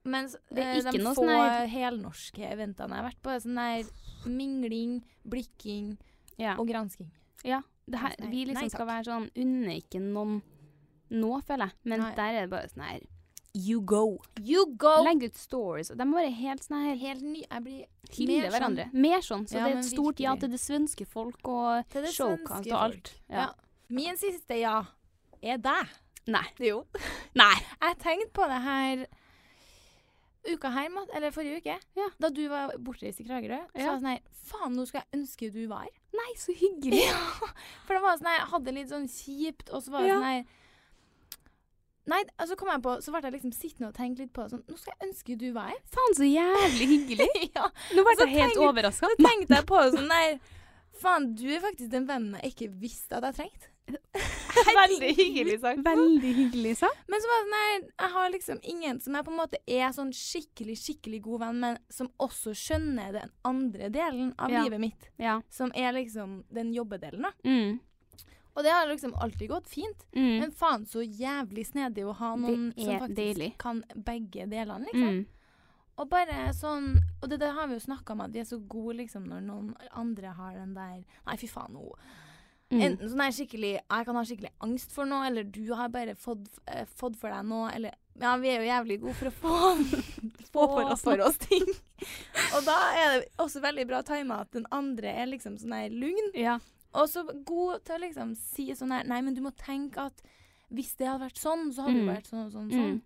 Mens 0.05 0.35
Det 0.49 0.63
er 0.63 0.73
eh, 0.75 0.81
ikke 0.81 0.91
de 0.97 1.03
noe 1.03 1.15
få 1.17 1.25
sånn 1.25 1.71
helnorske 1.73 2.43
eventene 2.47 2.95
jeg 2.95 3.01
har 3.01 3.09
vært 3.09 3.21
på, 3.23 3.31
er 3.33 3.39
sånn 3.43 3.57
der 3.59 4.29
mingling, 4.29 5.03
blikking 5.25 5.97
ja. 6.37 6.55
og 6.57 6.67
gransking. 6.67 7.11
ja. 7.43 7.63
Det 7.87 7.99
her, 8.01 8.15
vi 8.19 8.41
liksom 8.43 8.65
nei, 8.65 8.69
skal 8.69 8.87
være 8.89 9.03
sånn 9.07 9.29
Unner 9.39 9.77
ikke 9.79 10.01
noen 10.03 10.41
nå, 11.07 11.29
føler 11.47 11.69
jeg. 11.69 11.77
Men 11.87 12.01
Nei. 12.03 12.09
der 12.17 12.33
er 12.35 12.41
det 12.41 12.51
bare 12.51 12.67
sånn 12.67 12.83
her 12.83 13.05
You 13.57 13.81
go. 13.81 14.19
You 14.39 14.65
go! 14.77 14.91
Legg 15.03 15.23
ut 15.27 15.37
stories. 15.39 15.89
De 15.89 16.05
må 16.05 16.19
være 16.19 16.31
helt 16.37 16.61
sånn 16.65 16.83
her 16.85 16.95
Helt 17.01 17.23
ny 17.25 17.41
Jeg 17.45 17.63
blir 17.65 17.85
Hylle 18.13 18.41
mer 18.43 18.51
hverandre. 18.53 18.85
sånn- 18.91 19.01
Mer 19.07 19.21
sånn. 19.25 19.45
Så 19.49 19.57
Ja, 19.57 19.63
det 19.67 19.73
er 19.75 19.79
et 19.79 19.85
stort 19.91 20.19
ja 20.23 20.35
til 20.35 20.49
det 20.53 20.59
svenske 20.61 21.07
folk 21.07 21.39
og 21.47 21.83
showkant 21.91 22.13
showcast 22.13 22.67
og 22.71 22.79
alt. 22.81 23.13
Ja. 23.29 23.35
Ja. 23.35 23.47
Min 23.89 24.17
siste 24.17 24.59
ja 24.59 24.83
er 25.41 25.57
deg. 25.57 25.87
Nei. 26.27 26.45
Jo. 26.59 26.85
Nei. 27.35 27.55
Jeg 27.81 27.97
tenkte 27.99 28.31
på 28.35 28.47
det 28.47 28.61
her 28.61 29.05
uka 30.47 30.69
her, 30.71 30.87
eller 31.13 31.31
forrige 31.35 31.57
uke, 31.59 31.75
Ja. 31.95 32.09
da 32.19 32.29
du 32.29 32.47
var 32.47 32.71
bortreist 32.79 33.19
i 33.19 33.23
Kragerø, 33.27 33.57
så 33.73 33.79
Ja. 33.79 33.85
var 33.87 33.93
jeg 33.93 34.01
sånn 34.01 34.11
her 34.11 34.21
Faen, 34.47 34.75
nå 34.77 34.85
skulle 34.87 35.03
jeg 35.11 35.19
ønske 35.19 35.51
du 35.51 35.67
var 35.67 35.81
her. 35.81 35.89
Nei, 36.13 36.33
så 36.35 36.53
hyggelig. 36.55 37.01
For 37.85 37.93
det 37.95 38.01
var 38.01 38.17
sånn 38.17 38.27
her, 38.31 38.45
hadde 38.47 38.63
det 38.65 38.73
litt 38.75 38.89
sånn 38.89 39.07
kjipt, 39.11 39.69
og 39.73 39.83
så 39.83 39.91
var 39.91 40.01
det 40.03 40.07
Ja. 40.07 40.15
sånn 40.15 40.23
her 40.23 40.45
Nei, 42.07 42.21
altså 42.39 42.55
kom 42.59 42.69
jeg 42.71 42.81
på, 42.85 42.93
så 43.03 43.11
ble 43.11 43.21
jeg 43.27 43.33
liksom 43.37 43.51
sittende 43.55 43.89
og 43.89 43.95
tenke 43.97 44.23
litt 44.23 44.31
på 44.35 44.45
sånn 44.47 44.61
Nå 44.67 44.77
skal 44.79 44.93
jeg 44.95 45.09
ønske 45.09 45.35
du 45.41 45.47
var 45.55 45.69
her. 45.73 45.79
Faen, 45.91 46.15
så 46.15 46.27
jævlig 46.27 46.87
hyggelig. 46.93 47.27
ja. 47.57 47.65
Nå 47.97 48.05
ble 48.07 48.15
jeg 48.23 48.35
helt 48.37 48.61
overraska. 48.63 49.09
Så 49.11 49.23
tenkte 49.23 49.57
jeg 49.59 49.67
på 49.67 49.81
sånn 49.95 50.07
Nei, 50.11 50.27
Faen, 50.97 51.33
du 51.37 51.43
er 51.53 51.59
faktisk 51.61 51.91
den 51.93 52.07
vennen 52.09 52.39
jeg 52.41 52.53
ikke 52.55 52.69
visste 52.81 53.19
at 53.19 53.27
jeg 53.29 53.35
trengte. 53.41 53.73
Veldig 54.77 55.09
hyggelig 55.15 55.59
sagt. 55.61 55.79
Veldig 55.85 56.31
hyggelig 56.35 56.71
sagt. 56.79 57.03
Men 57.07 57.21
så 57.23 57.29
var 57.31 57.43
det 57.43 57.51
nei, 57.53 57.67
jeg 58.01 58.09
har 58.15 58.31
liksom 58.33 58.57
ingen 58.73 58.97
som 59.03 59.15
jeg 59.15 59.27
på 59.27 59.31
en 59.31 59.37
måte 59.39 59.59
er 59.69 59.93
sånn 59.95 60.09
skikkelig, 60.15 60.75
skikkelig 60.81 61.19
god 61.27 61.43
venn, 61.45 61.59
men 61.63 61.77
som 61.93 62.09
også 62.23 62.51
skjønner 62.57 63.13
den 63.15 63.31
andre 63.47 63.87
delen 63.93 64.33
av 64.41 64.51
Ja. 64.51 64.63
livet 64.65 64.81
mitt. 64.83 65.07
Ja. 65.21 65.37
Som 65.53 65.71
er 65.77 65.93
liksom 65.95 66.41
den 66.51 66.73
jobbedelen, 66.75 67.29
da. 67.29 67.31
Mm. 67.47 67.77
Og 68.57 68.65
det 68.65 68.73
har 68.73 68.87
liksom 68.89 69.13
alltid 69.21 69.51
gått 69.51 69.67
fint. 69.69 70.05
Mm. 70.15 70.39
Men 70.41 70.51
faen 70.51 70.85
så 70.89 71.03
jævlig 71.05 71.67
snedig 71.69 72.07
å 72.09 72.15
ha 72.17 72.33
noen 72.41 72.71
som 72.73 73.01
faktisk 73.03 73.19
deilig. 73.19 73.51
kan 73.61 73.83
begge 73.93 74.47
delene, 74.49 74.87
liksom. 74.89 75.19
Mm. 75.19 75.25
Og 75.97 76.09
bare 76.09 76.51
sånn 76.53 76.91
Og 77.21 77.29
det, 77.29 77.39
det 77.41 77.51
har 77.57 77.69
vi 77.69 77.77
jo 77.77 77.85
snakka 77.87 78.13
om, 78.13 78.23
at 78.25 78.33
vi 78.33 78.41
er 78.43 78.49
så 78.49 78.59
gode 78.69 78.99
liksom 78.99 79.27
når 79.29 79.43
noen 79.45 79.69
andre 79.97 80.33
har 80.37 80.57
den 80.57 80.75
der 80.77 81.03
Nei, 81.25 81.37
fy 81.41 81.49
faen, 81.49 81.77
hun. 81.77 82.09
Mm. 82.67 82.81
Enten 82.83 83.11
sånn 83.13 83.23
er 83.23 83.35
skikkelig 83.35 83.71
Jeg 83.79 84.07
kan 84.09 84.17
ha 84.19 84.23
skikkelig 84.27 84.51
angst 84.65 84.93
for 84.93 85.09
noe, 85.09 85.25
eller 85.29 85.47
du 85.47 85.63
har 85.77 85.89
bare 85.93 86.17
fått, 86.19 86.49
eh, 86.67 86.85
fått 86.99 87.17
for 87.19 87.33
deg 87.33 87.45
noe, 87.47 87.69
eller 87.73 87.93
Ja, 88.19 88.33
vi 88.41 88.49
er 88.51 88.63
jo 88.63 88.71
jævlig 88.71 88.97
gode 89.05 89.17
for 89.19 89.29
å 89.29 89.35
få, 89.37 89.57
få 90.53 90.65
for 90.73 90.91
oss 90.91 91.05
for 91.05 91.21
oss 91.25 91.37
ting. 91.45 91.65
og 92.57 92.65
da 92.65 92.77
er 92.97 93.13
det 93.13 93.29
også 93.41 93.61
veldig 93.63 93.85
bra 93.89 94.01
tima 94.05 94.41
at 94.43 94.51
den 94.57 94.65
andre 94.73 95.13
er 95.13 95.29
liksom 95.29 95.57
sånn 95.61 95.77
her 95.77 95.93
lugn. 95.93 96.33
Ja. 96.37 96.57
Og 96.97 97.07
så 97.11 97.23
god 97.45 97.83
til 97.85 97.95
å 97.97 98.01
liksom 98.01 98.31
si 98.37 98.67
sånn 98.75 98.91
her 98.95 99.03
Nei, 99.07 99.19
men 99.21 99.35
du 99.37 99.41
må 99.45 99.51
tenke 99.55 100.07
at 100.09 100.21
hvis 100.73 100.95
det 100.99 101.07
hadde 101.07 101.23
vært 101.27 101.39
sånn, 101.39 101.69
så 101.71 101.85
hadde 101.85 101.99
Mm. 102.01 102.07
det 102.07 102.15
vært 102.15 102.29
sånn 102.31 102.45
og 102.45 102.51
sånn. 102.51 102.71
sånn. 102.73 102.95
Mm. 102.97 103.01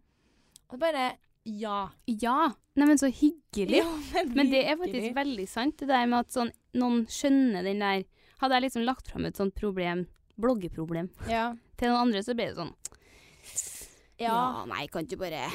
Og 0.72 0.80
bare 0.80 1.18
Ja. 1.46 1.90
Ja. 2.08 2.54
Neimen, 2.78 2.98
så 3.02 3.10
hyggelig. 3.12 3.82
Jo, 3.82 3.90
men, 4.14 4.34
Men 4.36 4.50
det 4.52 4.66
er 4.70 4.78
faktisk 4.78 5.14
veldig 5.16 5.48
sant, 5.50 5.78
det 5.78 5.88
der 5.90 6.06
med 6.08 6.20
at 6.20 6.30
sånn, 6.32 6.52
noen 6.76 7.06
skjønner 7.08 7.64
den 7.64 7.80
der 7.80 8.04
Hadde 8.42 8.56
jeg 8.58 8.64
liksom 8.72 8.86
lagt 8.86 9.06
fram 9.12 9.26
et 9.28 9.36
sånt 9.38 9.54
problem, 9.54 10.08
bloggeproblem, 10.40 11.10
Ja. 11.30 11.54
til 11.78 11.90
noen 11.90 12.08
andre, 12.08 12.20
så 12.26 12.34
ble 12.36 12.48
det 12.48 12.56
sånn 12.58 12.74
Ja. 14.20 14.34
Ja, 14.34 14.66
nei, 14.66 14.88
kan 14.88 15.06
du 15.06 15.16
bare 15.18 15.50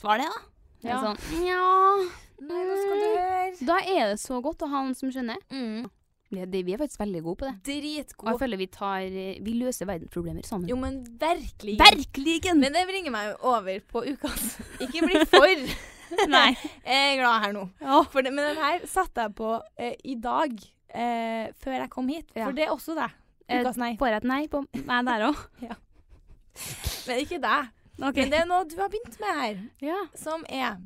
svare 0.00 0.18
det, 0.24 0.28
da? 0.28 0.88
Ja. 0.88 0.98
Sånn, 1.02 1.46
ja 1.46 2.08
Nei, 2.40 2.60
nå 2.64 2.74
skal 2.78 3.00
du 3.02 3.06
høre. 3.18 3.66
Da 3.66 3.76
er 3.82 4.10
det 4.12 4.18
så 4.22 4.40
godt 4.40 4.58
å 4.62 4.68
ha 4.70 4.82
noen 4.84 4.94
som 4.94 5.10
skjønner. 5.10 5.40
Mm. 5.50 5.88
Vi 6.28 6.40
er, 6.42 6.48
vi 6.52 6.72
er 6.74 6.80
faktisk 6.80 7.00
veldig 7.00 7.20
gode 7.24 7.40
på 7.40 7.46
det. 7.48 7.76
Og 8.18 8.26
jeg 8.28 8.40
føler 8.42 8.60
vi 8.60 8.66
tar 8.72 9.04
Vi 9.44 9.52
løser 9.56 9.88
verdensproblemer 9.88 10.44
sammen. 10.44 10.68
Jo, 10.68 10.76
men 10.76 10.98
virkelig. 11.20 11.78
Virkelig! 11.80 12.34
Men 12.58 12.74
det 12.76 12.82
bringer 12.90 13.14
meg 13.14 13.30
jo 13.30 13.36
over 13.54 13.78
på 13.88 14.02
ukas. 14.10 14.58
Ikke 14.84 15.06
bli 15.06 15.22
for. 15.30 15.64
Nei. 16.34 16.50
Jeg 16.84 16.98
er 17.14 17.16
glad 17.20 17.46
her 17.46 17.54
nå. 17.56 17.64
Ja. 17.80 18.02
Det, 18.12 18.32
men 18.32 18.42
den 18.44 18.60
her 18.60 18.84
satte 18.88 19.24
jeg 19.24 19.34
på 19.40 19.54
eh, 19.80 19.94
i 20.04 20.18
dag, 20.20 20.52
eh, 20.92 21.48
før 21.64 21.78
jeg 21.78 21.90
kom 21.92 22.12
hit. 22.12 22.28
Ja. 22.36 22.44
For 22.46 22.56
det 22.56 22.66
er 22.66 22.74
også 22.76 22.96
deg. 22.98 23.16
Eh, 23.48 23.62
Ukas 23.62 23.80
nei. 23.80 23.94
Får 24.00 24.12
jeg 24.12 24.22
et 24.22 24.28
nei 24.28 24.42
på 24.52 24.62
meg 24.84 25.08
der 25.08 25.26
òg? 25.30 25.42
Men 27.08 27.24
ikke 27.24 27.40
deg. 27.40 27.72
Men 27.98 28.14
det 28.14 28.38
er 28.42 28.46
noe 28.46 28.66
du 28.68 28.76
har 28.78 28.90
begynt 28.92 29.16
med 29.22 29.40
her, 29.40 29.60
Ja. 29.82 29.98
som 30.14 30.44
er 30.48 30.76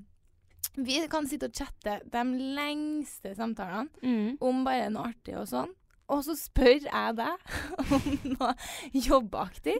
Vi 0.77 0.99
kan 1.13 1.27
sitte 1.29 1.51
og 1.51 1.55
chatte 1.59 1.99
de 2.13 2.23
lengste 2.57 3.35
samtalene 3.37 3.91
Mm. 4.03 4.39
om 4.41 4.65
bare 4.65 4.89
noe 4.91 5.11
artig 5.13 5.37
og 5.37 5.47
sånn. 5.51 5.73
Og 6.13 6.25
så 6.27 6.35
spør 6.37 6.81
jeg 6.89 7.17
deg 7.17 7.53
om 7.93 8.19
noe 8.39 8.55
jobbaktig, 8.93 9.77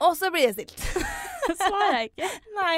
og 0.00 0.12
så 0.16 0.28
blir 0.32 0.52
det 0.52 0.54
stilt. 0.68 1.06
Svarer 1.56 1.92
jeg 2.00 2.10
ikke. 2.10 2.28
Nei. 2.58 2.76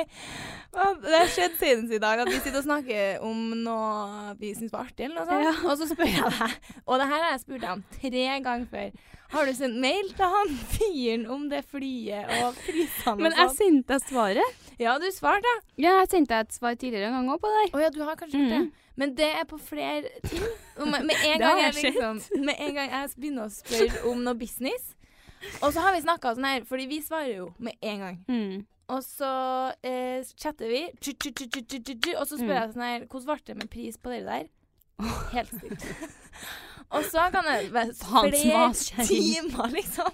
Det 1.02 1.14
har 1.16 1.30
skjedd 1.32 1.54
senest 1.58 1.94
i 1.96 2.00
dag 2.02 2.20
at 2.20 2.28
vi 2.28 2.36
sitter 2.38 2.60
og 2.60 2.66
snakker 2.66 3.22
om 3.24 3.38
noe 3.64 4.34
vi 4.38 4.50
syns 4.54 4.70
var 4.74 4.84
artig, 4.90 5.06
eller 5.08 5.22
noe 5.24 5.28
sånt. 5.30 5.46
Ja. 5.48 5.54
Og 5.70 5.78
så 5.80 5.88
spør 5.88 6.10
jeg 6.12 6.32
deg, 6.36 6.58
og 6.84 6.98
det 7.00 7.06
her 7.08 7.22
har 7.24 7.30
jeg 7.32 7.42
spurt 7.46 7.62
deg 7.64 7.70
om 7.72 7.84
tre 7.96 8.26
ganger 8.44 8.66
før. 8.74 8.90
Har 9.32 9.44
du 9.48 9.52
sendt 9.56 9.80
mail 9.82 10.12
til 10.16 10.34
han 10.36 10.52
fyren 10.74 11.24
om 11.34 11.48
det 11.50 11.62
flyet 11.68 12.30
og 12.42 12.60
prisene 12.64 13.16
Men 13.20 13.34
jeg 13.36 13.48
sånn? 13.50 13.56
sendte 13.58 13.96
deg 13.98 14.06
svaret. 14.12 14.67
Ja, 14.78 14.98
du 15.02 15.06
svarte. 15.10 15.50
Ja, 15.76 15.96
jeg 16.00 16.08
sendte 16.12 16.36
et 16.38 16.52
svar 16.54 16.76
tidligere 16.78 17.08
en 17.10 17.16
gang 17.18 17.30
òg 17.34 17.40
på 17.42 17.50
det 17.50 17.62
der. 17.64 17.72
Å 17.78 17.82
ja, 17.82 17.90
du 17.90 18.00
har 18.06 18.16
kanskje 18.20 18.38
gjort 18.38 18.52
Mm. 18.52 18.68
det. 18.68 18.84
Men 18.98 19.14
det 19.14 19.28
er 19.40 19.44
på 19.44 19.58
flere 19.58 20.08
ting. 20.26 20.42
Med, 20.78 21.04
med, 21.06 21.16
en 21.24 21.38
Det 21.38 21.46
gang 21.46 21.58
jeg 21.62 21.74
liksom, 21.82 22.20
med 22.44 22.54
en 22.58 22.74
gang 22.74 22.90
jeg 22.90 23.10
begynner 23.16 23.44
å 23.46 23.50
spørre 23.54 24.04
om 24.10 24.22
noe 24.24 24.34
business, 24.38 24.94
og 25.62 25.72
så 25.72 25.80
har 25.84 25.94
vi 25.94 26.02
snakka 26.02 26.34
sånn 26.34 26.46
her, 26.46 26.64
fordi 26.66 26.86
vi 26.90 27.00
svarer 27.02 27.36
jo 27.36 27.48
med 27.58 27.74
en 27.82 27.98
gang. 28.04 28.18
Mm. 28.28 28.66
Og 28.88 29.02
så 29.04 29.28
eh, 29.84 30.22
chatter 30.40 30.70
vi, 30.70 30.84
og 32.16 32.24
så 32.26 32.38
spør 32.38 32.48
Mm. 32.48 32.54
jeg 32.58 32.70
sånn 32.72 32.86
her 32.86 33.06
Hvordan 33.06 33.26
ble 33.26 33.42
det 33.44 33.56
med 33.58 33.70
pris 33.70 33.98
på 33.98 34.10
dere 34.10 34.24
der? 34.24 34.46
Helt 35.34 35.52
stilt. 35.52 35.84
og 36.90 37.04
så 37.04 37.26
kan 37.30 37.44
jeg 37.44 37.68
være 37.74 37.92
flere 37.94 38.72
timer, 39.04 39.68
liksom. 39.74 40.08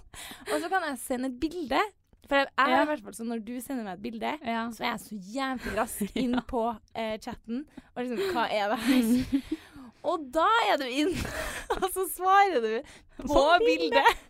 Og 0.52 0.56
så 0.60 0.68
kan 0.68 0.82
jeg 0.90 0.98
sende 0.98 1.30
et 1.30 1.38
bilde. 1.40 1.80
For 2.28 2.36
jeg, 2.40 2.46
er 2.58 2.70
Ja. 2.70 2.82
i 2.82 2.86
hvert 2.88 3.02
fall 3.04 3.12
sånn 3.18 3.28
når 3.32 3.44
du 3.44 3.52
sender 3.60 3.84
meg 3.84 3.98
et 3.98 4.02
bilde, 4.02 4.32
Ja. 4.44 4.62
så 4.72 4.84
er 4.84 4.90
jeg 4.94 5.00
så 5.00 5.18
jævlig 5.36 5.74
rask 5.76 6.16
inn 6.24 6.36
på 6.48 6.62
eh, 6.94 7.18
chatten. 7.20 7.64
Og 7.96 8.04
liksom 8.04 8.32
Hva 8.32 8.46
er 8.50 8.68
det 8.72 8.78
her? 8.86 9.50
og 10.10 10.24
da 10.32 10.46
er 10.70 10.76
du 10.80 10.84
inn, 10.88 11.12
og 11.76 11.88
så 11.92 12.06
svarer 12.14 12.60
du 12.60 12.74
på 13.18 13.28
På 13.28 13.44
bildet. 13.60 13.90
bildet. 13.92 14.22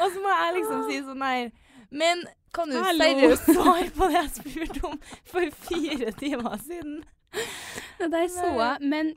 Og 0.00 0.10
så 0.12 0.20
må 0.20 0.34
jeg 0.36 0.54
liksom 0.58 0.82
si 0.90 0.98
sånn 1.00 1.22
her 1.24 1.46
Men 1.90 2.24
kan 2.52 2.68
du 2.68 2.76
seriøst 2.76 3.46
svare 3.54 3.88
på 3.96 4.08
det 4.10 4.18
jeg 4.18 4.30
spurte 4.36 4.84
om 4.88 4.98
for 5.24 5.50
fire 5.68 6.10
timer 6.20 6.56
siden? 6.64 6.98
Det 7.98 8.10
der 8.12 8.28
så 8.32 8.50
jeg, 8.56 8.76
men 8.92 9.14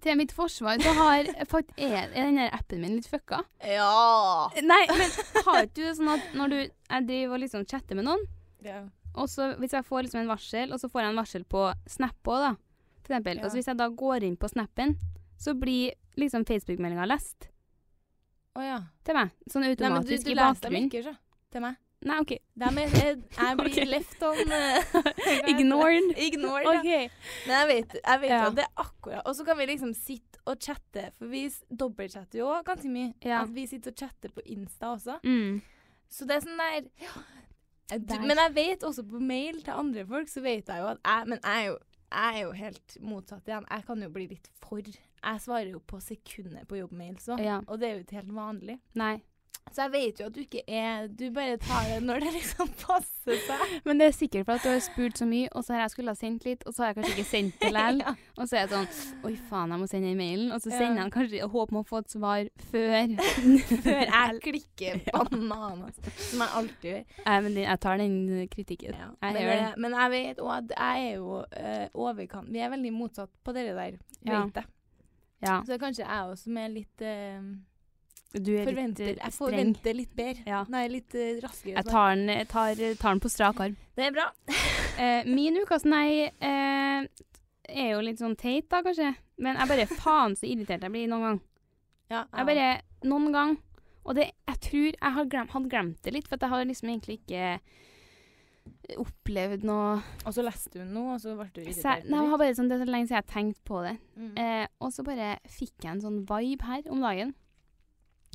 til 0.00 0.16
mitt 0.16 0.32
forsvar 0.32 0.80
så 0.82 0.92
har 0.96 1.28
faktisk 1.50 1.78
er, 1.80 2.08
er 2.08 2.28
den 2.30 2.38
der 2.40 2.54
appen 2.56 2.80
min 2.80 2.96
litt 2.96 3.08
fucka. 3.10 3.42
Ja. 3.66 4.48
Nei, 4.64 4.80
men 4.88 5.12
har 5.46 5.66
ikke 5.66 5.74
du 5.76 5.82
det 5.84 5.94
sånn 5.98 6.12
at 6.14 6.32
når 6.36 6.54
du 6.54 6.58
jeg 6.60 7.06
driver 7.10 7.36
og 7.36 7.42
liksom 7.44 7.66
chatter 7.68 7.98
med 7.98 8.08
noen, 8.08 8.24
ja. 8.64 8.80
og 9.14 9.28
så 9.30 9.52
hvis 9.60 9.76
jeg 9.76 9.86
får 9.86 10.06
liksom 10.06 10.22
en 10.24 10.32
varsel, 10.32 10.72
og 10.74 10.80
så 10.82 10.90
får 10.90 11.04
jeg 11.04 11.12
en 11.12 11.20
varsel 11.22 11.46
på 11.56 11.66
Snap 11.90 12.32
òg, 12.32 12.46
da, 12.48 12.52
for 13.04 13.12
eksempel, 13.12 13.40
Ja. 13.40 13.44
og 13.44 13.52
så 13.52 13.60
hvis 13.60 13.70
jeg 13.70 13.80
da 13.80 13.88
går 13.88 14.26
inn 14.28 14.36
på 14.40 14.50
Snappen, 14.50 14.96
så 15.40 15.54
blir 15.56 15.94
liksom 16.20 16.44
Facebook-meldinga 16.48 17.06
lest 17.08 17.48
Å 18.58 18.64
ja. 18.64 18.80
til 19.06 19.16
meg, 19.16 19.30
sånn 19.48 19.62
Nei, 19.64 19.70
men 19.70 19.78
du, 19.78 19.84
automatisk 19.86 20.26
du 20.26 20.32
i 20.32 20.40
bakgrunnen. 20.40 21.16
Til 21.50 21.64
meg. 21.64 21.78
Nei, 22.00 22.16
OK. 22.22 22.30
Dem 22.56 22.78
er, 22.80 22.94
jeg, 22.96 23.16
blir 23.58 23.74
okay. 23.74 23.88
left 23.88 24.22
on 24.24 24.54
eh, 24.56 24.94
Ignored. 25.52 26.14
Ignored, 26.16 26.64
ja. 26.64 26.78
Okay. 26.78 27.10
Men 27.46 27.54
jeg 27.58 27.68
vet, 27.68 27.96
jeg 28.00 28.20
vet 28.22 28.30
Ja. 28.30 28.46
at 28.46 28.56
det 28.56 28.64
er 28.64 28.80
akkurat 28.80 29.26
Og 29.28 29.36
så 29.36 29.44
kan 29.44 29.58
vi 29.58 29.66
liksom 29.68 29.92
sitte 29.94 30.40
og 30.48 30.56
chatte, 30.64 31.10
for 31.18 31.28
vi 31.28 31.42
dobbeltchatter 31.68 32.40
jo 32.40 32.48
ganske 32.64 32.88
mye. 32.88 33.12
Ja. 33.22 33.42
At 33.42 33.52
vi 33.54 33.66
sitter 33.68 33.92
og 33.92 34.00
chatter 34.00 34.32
på 34.32 34.40
Insta 34.48 34.94
også. 34.94 35.18
Mm. 35.24 35.60
Så 36.10 36.24
det 36.26 36.38
er 36.38 36.46
sånn 36.46 36.58
der 36.62 36.88
ja. 37.04 37.12
Der. 37.90 38.22
Men 38.22 38.38
jeg 38.38 38.54
vet 38.54 38.84
også 38.86 39.02
på 39.02 39.18
mail 39.18 39.60
til 39.66 39.74
andre 39.74 40.04
folk, 40.06 40.28
så 40.30 40.40
vet 40.44 40.68
jeg 40.70 40.78
jo 40.78 40.86
at 40.92 41.00
jeg 41.04 41.26
Men 41.26 41.40
jeg 41.42 41.62
er 41.62 41.66
jo, 41.66 41.78
jeg 42.10 42.36
er 42.36 42.42
jo 42.42 42.52
helt 42.52 42.96
motsatt 43.02 43.48
igjen. 43.50 43.66
Jeg 43.70 43.84
kan 43.86 44.02
jo 44.02 44.10
bli 44.14 44.26
litt 44.30 44.48
for 44.62 44.78
Jeg 44.80 45.40
svarer 45.42 45.72
jo 45.74 45.82
på 45.84 46.00
sekunder 46.00 46.64
på 46.64 46.78
jobbmail, 46.78 47.18
så. 47.18 47.36
Ja. 47.42 47.60
Og 47.66 47.80
det 47.80 47.88
er 47.88 47.98
jo 47.98 48.04
ikke 48.06 48.22
helt 48.22 48.34
vanlig. 48.34 48.78
Nei. 48.94 49.18
Så 49.70 49.84
jeg 49.84 49.92
vet 49.92 50.20
jo 50.20 50.26
at 50.26 50.34
du 50.34 50.40
ikke 50.42 50.62
er 50.66 51.06
Du 51.06 51.28
bare 51.34 51.56
tar 51.62 51.84
det 51.86 52.00
når 52.02 52.24
det 52.24 52.32
liksom 52.34 52.70
passer 52.84 53.38
seg. 53.46 53.74
Men 53.86 54.00
det 54.00 54.08
er 54.10 54.16
sikkert 54.16 54.48
for 54.48 54.58
at 54.58 54.64
du 54.66 54.70
har 54.72 54.80
spurt 54.82 55.20
så 55.20 55.28
mye, 55.30 55.48
og 55.54 55.64
så 55.64 55.76
har 55.76 55.84
jeg 55.84 55.92
skulle 55.94 56.14
ha 56.14 56.18
sendt 56.18 56.46
litt, 56.48 56.64
og 56.66 56.74
så 56.74 56.82
har 56.82 56.90
jeg 56.90 56.98
kanskje 56.98 57.14
ikke 57.16 57.28
sendt 57.30 57.60
det 57.62 57.70
likevel. 57.76 58.02
Ja. 58.02 58.14
Og 58.36 58.48
så 58.50 58.56
er 58.58 58.64
jeg 58.64 58.72
sånn 58.72 58.88
Oi, 59.28 59.34
faen, 59.50 59.74
jeg 59.74 59.82
må 59.82 59.88
sende 59.90 60.10
den 60.10 60.18
mailen. 60.20 60.50
Og 60.56 60.64
så 60.64 60.72
sender 60.72 60.88
jeg 60.88 61.04
den 61.04 61.14
kanskje 61.14 61.44
og 61.46 61.54
håper 61.54 61.76
om 61.76 61.80
å 61.82 61.84
få 61.90 62.02
et 62.02 62.16
svar 62.16 62.50
før. 62.72 63.14
Før 63.86 64.02
jeg 64.02 64.42
klikker 64.44 65.00
banan, 65.14 65.86
altså. 65.86 66.14
Som 66.30 66.44
jeg 66.44 66.54
alltid 66.60 66.90
gjør. 66.90 67.06
Nei, 67.28 67.38
men 67.46 67.56
jeg 67.62 67.80
tar 67.86 68.02
den 68.02 68.18
kritikken. 68.52 68.98
Ja. 68.98 69.08
Jeg 69.22 69.38
Men, 69.38 69.48
det. 69.50 69.70
men 69.84 69.96
jeg 70.00 70.14
vet 70.16 70.42
òg 70.44 70.52
at 70.56 70.74
jeg 70.76 71.06
er 71.06 71.16
jo 71.20 71.40
eh, 71.56 71.86
overkant 71.94 72.50
Vi 72.52 72.60
er 72.62 72.70
veldig 72.72 72.92
motsatt 72.94 73.32
på 73.44 73.54
dere 73.56 73.74
der, 73.76 73.98
vet 74.26 74.60
jeg. 74.62 74.68
Ja. 75.40 75.60
Så 75.64 75.78
kanskje 75.80 76.04
jeg 76.04 76.30
også 76.32 76.50
som 76.50 76.58
er 76.60 76.72
litt 76.72 77.00
eh, 77.06 77.40
Du 78.32 78.52
er 78.54 78.62
forventer, 78.68 79.08
litt 79.08 79.18
eh, 79.18 79.24
Jeg 79.24 79.34
streng. 79.34 79.40
forventer 79.40 79.96
litt 79.98 80.12
bedre. 80.14 80.44
Ja. 80.46 80.60
Nei, 80.70 80.84
litt 80.92 81.14
uh, 81.18 81.40
raskere. 81.42 81.74
Jeg 81.80 81.88
tar 81.88 82.12
den, 82.14 82.28
jeg 82.30 82.48
tar, 82.52 82.82
tar 83.00 83.16
den 83.16 83.22
på 83.24 83.30
strak 83.32 83.60
arm. 83.64 83.76
Det 83.98 84.06
er 84.10 84.14
bra. 84.16 84.30
Eh, 85.00 85.24
min 85.24 85.54
ukas 85.56 85.86
nei 85.88 86.26
eh, 86.28 87.06
er 87.72 87.86
jo 87.94 88.00
litt 88.04 88.18
sånn 88.20 88.34
teit, 88.36 88.66
da, 88.68 88.82
kanskje. 88.84 89.14
Men 89.40 89.56
jeg 89.56 89.70
bare 89.70 89.86
faen 89.88 90.34
så 90.36 90.44
irritert 90.44 90.82
jeg 90.84 90.92
blir 90.92 91.06
noen 91.08 91.22
gang. 91.24 91.38
Ja, 92.10 92.24
Jeg 92.36 92.48
bare 92.50 92.66
Noen 93.08 93.30
gang. 93.32 93.54
Og 94.04 94.18
det, 94.18 94.26
jeg 94.50 94.60
tror 94.66 94.88
jeg 94.90 95.14
har 95.14 95.28
glemt, 95.32 95.54
hadde 95.54 95.70
glemt 95.72 96.02
det 96.04 96.12
litt, 96.12 96.28
for 96.28 96.36
jeg 96.36 96.52
har 96.52 96.66
liksom 96.68 96.90
egentlig 96.92 97.16
ikke 97.22 97.60
opplevd 99.00 99.64
noe 99.68 100.00
Og 100.26 100.34
så 100.34 100.42
leste 100.44 100.80
du 100.80 100.84
noe, 100.84 101.14
og 101.14 101.22
så 101.22 101.32
ble 101.38 101.46
du 101.54 101.62
irritert. 101.62 102.04
nei, 102.10 102.20
jeg 102.24 102.32
har 102.32 102.40
bare 102.42 102.56
sånn, 102.58 102.68
Det 102.68 102.76
er 102.76 102.84
så 102.84 102.90
lenge 102.90 103.08
siden 103.08 103.16
jeg 103.16 103.24
har 103.24 103.32
tenkt 103.32 103.60
på 103.64 103.82
det. 103.86 103.94
Mm. 104.16 104.32
Eh, 104.44 104.66
og 104.80 104.92
så 104.94 105.04
bare 105.06 105.30
fikk 105.48 105.86
jeg 105.86 105.92
en 105.94 106.04
sånn 106.04 106.20
vibe 106.28 106.68
her 106.68 106.82
om 106.90 107.00
dagen. 107.04 107.32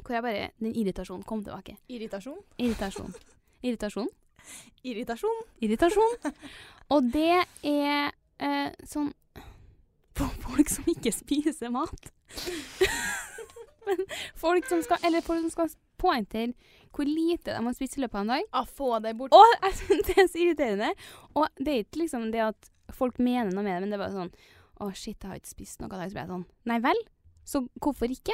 Hvor 0.06 0.14
jeg 0.14 0.26
bare 0.26 0.50
Den 0.62 0.76
irritasjonen 0.76 1.26
kom 1.26 1.44
tilbake. 1.44 1.78
Irritasjon. 1.90 2.38
Irritasjon. 2.62 3.14
Irritasjon. 3.66 4.10
Irritasjon. 4.86 5.42
Irritasjon. 5.66 6.18
Og 6.94 7.08
det 7.14 7.46
er 7.66 8.12
eh, 8.38 8.76
sånn 8.86 9.10
For 10.16 10.30
folk 10.46 10.70
som 10.70 10.86
ikke 10.94 11.12
spiser 11.16 11.74
mat. 11.74 12.12
Men 13.86 14.06
folk 14.38 14.70
som 14.70 14.84
skal 14.86 15.02
Eller 15.06 15.26
folk 15.26 15.42
som 15.48 15.54
skal 15.54 15.74
poengtere 16.02 16.54
hvor 16.96 17.08
lite 17.10 17.52
de 17.52 17.60
har 17.60 17.74
spist 17.76 17.98
i 17.98 18.02
løpet 18.06 18.16
av 18.16 18.22
en 18.22 18.30
dag. 18.32 18.44
Ja, 18.54 18.62
få 18.64 19.00
deg 19.04 19.18
bort. 19.20 19.34
Og 19.36 19.56
jeg 19.66 19.74
synes 19.82 20.06
det 20.08 20.14
er 20.16 20.30
så 20.32 20.40
irriterende. 20.40 20.92
Og 21.36 21.60
det 21.60 21.74
er 21.74 21.82
ikke 21.84 22.00
liksom 22.06 22.30
det 22.32 22.44
at 22.46 22.70
folk 22.96 23.20
mener 23.20 23.52
noe 23.52 23.66
med 23.66 23.74
det, 23.74 23.82
men 23.84 23.92
det 23.92 23.98
er 23.98 24.04
bare 24.06 24.16
sånn 24.16 24.32
Å, 24.80 24.90
shit, 24.92 25.18
jeg 25.18 25.28
har 25.28 25.40
ikke 25.40 25.52
spist 25.52 25.82
noe 25.82 25.90
av 25.90 26.04
det, 26.04 26.10
Så 26.12 26.16
blir 26.16 26.24
jeg 26.24 26.32
sånn 26.32 26.46
Nei 26.72 26.80
vel? 26.84 27.02
Så 27.46 27.62
hvorfor 27.82 28.10
ikke? 28.10 28.34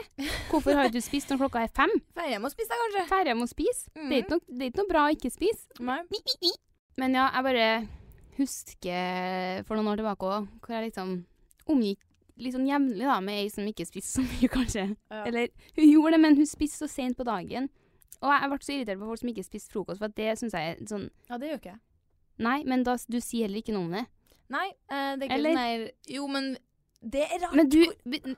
Hvorfor 0.49 0.77
har 0.77 0.91
du 0.91 0.99
spist 1.03 1.31
når 1.33 1.41
klokka 1.43 1.65
er 1.65 1.71
fem? 1.75 1.91
Ferie 2.15 2.37
må 2.39 2.47
spise, 2.53 2.77
kanskje. 2.79 3.01
Færre 3.09 3.33
må 3.35 3.47
spise. 3.49 3.89
Det, 3.95 4.05
er 4.07 4.21
ikke 4.23 4.37
noe, 4.37 4.45
det 4.47 4.63
er 4.63 4.69
ikke 4.71 4.81
noe 4.83 4.91
bra 4.93 5.01
å 5.07 5.15
ikke 5.15 5.31
spise. 5.33 5.67
Nei. 5.83 5.97
Men 7.01 7.17
ja, 7.19 7.25
jeg 7.35 7.45
bare 7.49 7.65
husker 8.39 9.65
for 9.67 9.77
noen 9.77 9.91
år 9.91 9.99
tilbake 10.01 10.31
òg, 10.31 10.47
hvor 10.63 10.75
jeg 10.77 10.87
liksom 10.89 11.11
omgikk 11.71 12.07
litt 12.41 12.55
sånn 12.55 12.65
jevnlig 12.65 13.05
da, 13.05 13.19
med 13.21 13.37
ei 13.43 13.51
som 13.53 13.67
ikke 13.67 13.85
spiste 13.85 14.15
så 14.15 14.23
mye, 14.25 14.49
kanskje. 14.55 14.87
Ja. 15.11 15.21
Eller 15.27 15.51
hun 15.77 15.85
gjorde 15.85 16.15
det, 16.15 16.21
men 16.23 16.39
hun 16.39 16.49
spiste 16.49 16.85
så 16.85 16.89
sent 16.89 17.19
på 17.19 17.27
dagen. 17.27 17.69
Og 18.21 18.29
jeg 18.31 18.49
ble 18.51 18.57
så 18.63 18.73
irritert 18.75 19.01
på 19.01 19.09
folk 19.09 19.21
som 19.21 19.29
ikke 19.31 19.45
spiste 19.45 19.73
frokost, 19.73 20.01
for 20.01 20.13
det 20.17 20.33
syns 20.39 20.55
jeg 20.57 20.73
er 20.75 20.81
sånn 20.89 21.07
Ja, 21.29 21.37
det 21.41 21.51
gjør 21.51 21.61
ikke 21.61 21.71
jeg. 21.73 21.81
Nei, 22.41 22.57
men 22.69 22.83
da, 22.87 22.95
du 23.11 23.19
sier 23.21 23.47
heller 23.47 23.61
ikke 23.61 23.75
noe 23.75 23.87
om 23.89 23.95
det. 23.99 24.05
Nei, 24.51 24.67
eh, 24.89 25.13
det 25.17 25.25
er 25.25 25.27
ikke 25.27 25.37
Eller- 25.37 25.55
sånn 25.55 25.63
her 25.67 26.15
Jo, 26.15 26.27
men 26.31 26.51
det 27.01 27.23
er 27.25 27.39
rart. 27.41 27.55
Men 27.57 27.69
du, 27.69 27.81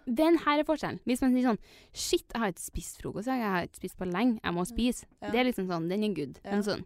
den 0.08 0.38
her 0.46 0.62
er 0.62 0.68
forskjellen. 0.68 1.02
Hvis 1.04 1.22
man 1.24 1.36
sier 1.36 1.50
sånn 1.52 1.62
Shit, 1.92 2.26
jeg 2.32 2.40
har 2.40 2.54
ikke 2.54 2.64
spist 2.64 3.02
frokost, 3.02 3.28
jeg 3.28 3.44
har 3.44 3.68
ikke 3.68 3.82
spist 3.82 3.98
på 4.00 4.08
lenge, 4.08 4.40
jeg 4.40 4.56
må 4.56 4.64
spise. 4.68 5.08
Ja. 5.20 5.32
Det 5.34 5.42
er 5.42 5.50
liksom 5.50 5.68
sånn, 5.68 5.90
den 5.92 6.06
er 6.08 6.14
good. 6.16 6.40
Ja. 6.44 6.54
Men 6.54 6.68
sånn 6.68 6.86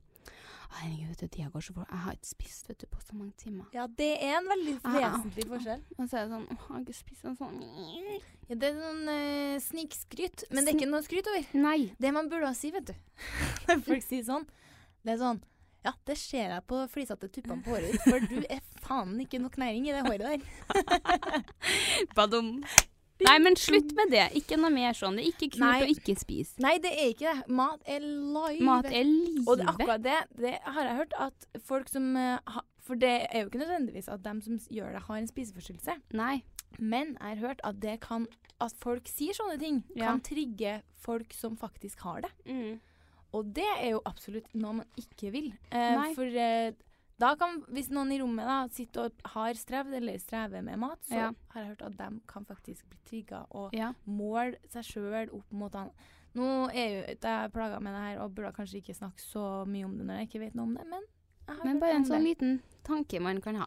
Herregud, 0.68 1.08
vet 1.14 1.22
du, 1.22 1.28
tida 1.32 1.50
går 1.54 1.64
så 1.64 1.74
fort. 1.78 1.92
Jeg 1.94 2.04
har 2.04 2.16
ikke 2.18 2.28
spist 2.28 2.70
vet 2.70 2.82
du, 2.82 2.88
på 2.92 3.00
så 3.00 3.16
mange 3.16 3.32
timer. 3.40 3.68
Ja, 3.72 3.86
det 3.88 4.10
er 4.20 4.34
en 4.42 4.50
veldig 4.52 4.74
vesentlig 4.76 5.04
ah. 5.06 5.14
vesentlig 5.14 5.46
forskjell. 5.54 5.84
Og 5.96 6.02
så 6.02 6.18
er 6.18 6.26
det 6.26 6.32
sånn 6.34 6.44
Å, 6.44 6.58
jeg 6.58 6.66
har 6.66 6.82
ikke 6.82 6.98
spist 6.98 7.30
en 7.30 7.38
sånn 7.40 7.62
Ja, 8.50 8.58
det 8.58 8.68
er 8.68 8.82
sånn 8.82 9.12
uh, 9.14 9.54
snikskryt, 9.64 10.44
men 10.52 10.66
det 10.66 10.74
er 10.74 10.80
ikke 10.80 10.90
noe 10.92 11.06
skryt 11.06 11.30
over. 11.32 11.48
Nei. 11.64 11.78
Det 12.02 12.12
man 12.16 12.32
burde 12.32 12.52
si, 12.58 12.74
vet 12.76 12.92
du. 12.92 12.98
Når 13.70 13.86
folk 13.88 14.06
sier 14.06 14.28
sånn. 14.28 14.50
Det 15.08 15.16
er 15.16 15.22
sånn 15.24 15.40
Ja, 15.88 15.94
det 16.10 16.18
ser 16.20 16.52
jeg 16.52 16.66
på 16.68 16.82
flisete 16.92 17.30
tuppene 17.32 17.64
på 17.64 17.72
håret 17.76 17.96
ditt, 17.96 18.04
for 18.04 18.20
du 18.28 18.38
er 18.44 18.60
faen 18.84 19.16
ikke 19.24 19.40
noe 19.40 19.64
næring 19.64 19.88
i 19.88 19.96
det 19.96 20.04
håret 20.04 20.28
der. 20.28 21.44
Badum. 22.18 22.58
Nei, 23.26 23.38
men 23.42 23.56
slutt 23.58 23.96
med 23.98 24.12
det. 24.14 24.28
Ikke 24.38 24.60
noe 24.62 24.70
mer 24.70 24.94
sånn. 24.94 25.16
Det 25.18 25.24
er 25.26 25.32
ikke 25.32 25.48
kult 25.56 25.64
Nei. 25.64 25.78
å 25.82 25.88
ikke 25.90 26.14
spise. 26.20 26.60
Nei, 26.62 26.76
det 26.84 26.92
er 26.94 27.08
ikke 27.16 27.32
det. 27.34 27.48
Mat 27.58 27.88
er 27.90 28.04
live. 28.06 28.60
Mat 28.68 28.90
er 28.92 29.08
live. 29.08 29.46
Og 29.48 29.58
det, 29.58 29.66
akkurat 29.72 30.04
det, 30.06 30.18
det 30.38 30.52
har 30.68 30.90
jeg 30.92 31.00
hørt 31.00 31.16
at 31.26 31.48
folk 31.66 31.90
som 31.90 32.12
eh, 32.20 32.38
ha, 32.54 32.62
For 32.86 33.00
det 33.02 33.16
er 33.32 33.42
jo 33.42 33.50
ikke 33.50 33.64
nødvendigvis 33.64 34.12
at 34.14 34.22
dem 34.28 34.44
som 34.46 34.60
gjør 34.70 34.94
det, 35.00 35.02
har 35.08 35.18
en 35.24 35.32
spiseforstyrrelse. 35.32 35.98
Nei. 36.20 36.36
Men 36.78 37.16
jeg 37.16 37.40
har 37.40 37.42
hørt 37.48 37.64
at 37.66 37.80
det 37.82 37.96
kan 38.04 38.28
At 38.62 38.74
folk 38.78 39.10
sier 39.10 39.34
sånne 39.38 39.58
ting, 39.62 39.82
Ja. 39.96 40.12
kan 40.12 40.22
trigge 40.22 40.82
folk 41.02 41.34
som 41.34 41.58
faktisk 41.58 42.06
har 42.06 42.22
det. 42.28 42.32
Mm. 42.46 42.78
Og 43.38 43.54
det 43.54 43.68
er 43.78 43.92
jo 43.94 44.02
absolutt 44.10 44.50
noe 44.58 44.80
man 44.82 44.88
ikke 45.00 45.32
vil. 45.34 45.52
Eh, 45.72 46.14
for 46.18 46.26
eh, 46.42 46.72
da 47.22 47.32
kan, 47.40 47.60
hvis 47.74 47.90
noen 47.94 48.12
i 48.14 48.20
rommet 48.22 48.46
da 48.50 48.58
sitter 48.74 49.08
og 49.08 49.32
har 49.34 49.58
strevd 49.58 49.96
eller 50.00 50.20
strever 50.22 50.62
med 50.66 50.78
mat, 50.82 51.00
så 51.08 51.16
Ja. 51.18 51.32
har 51.54 51.62
jeg 51.64 51.72
hørt 51.72 51.82
at 51.88 51.98
de 51.98 52.20
kan 52.30 52.46
faktisk 52.46 52.86
bli 52.90 53.00
trigga 53.10 53.46
og 53.52 53.74
Ja. 53.74 53.94
måle 54.06 54.58
seg 54.70 54.84
sjøl 54.86 55.32
opp 55.34 55.52
mot 55.52 55.74
han. 55.74 55.90
Nå 56.36 56.70
er 56.70 56.88
jo 56.90 57.16
jeg 57.18 57.52
plaga 57.54 57.80
med 57.82 57.94
det 57.96 58.02
her 58.04 58.20
og 58.22 58.36
burde 58.36 58.54
kanskje 58.54 58.82
ikke 58.84 58.94
snakke 58.98 59.20
så 59.24 59.66
mye 59.66 59.86
om 59.86 59.98
det 59.98 60.06
når 60.06 60.20
jeg 60.20 60.28
ikke 60.30 60.40
vet 60.46 60.56
noe 60.56 60.68
om 60.68 60.76
det, 60.76 60.86
men 60.88 61.02
jeg 61.48 61.56
har 61.56 61.64
Men 61.66 61.74
hørt 61.74 61.82
bare 61.82 61.96
en 61.96 62.06
sånn 62.06 62.24
liten 62.24 62.62
tanke 62.84 63.20
man 63.22 63.42
kan 63.42 63.56
ha. 63.56 63.66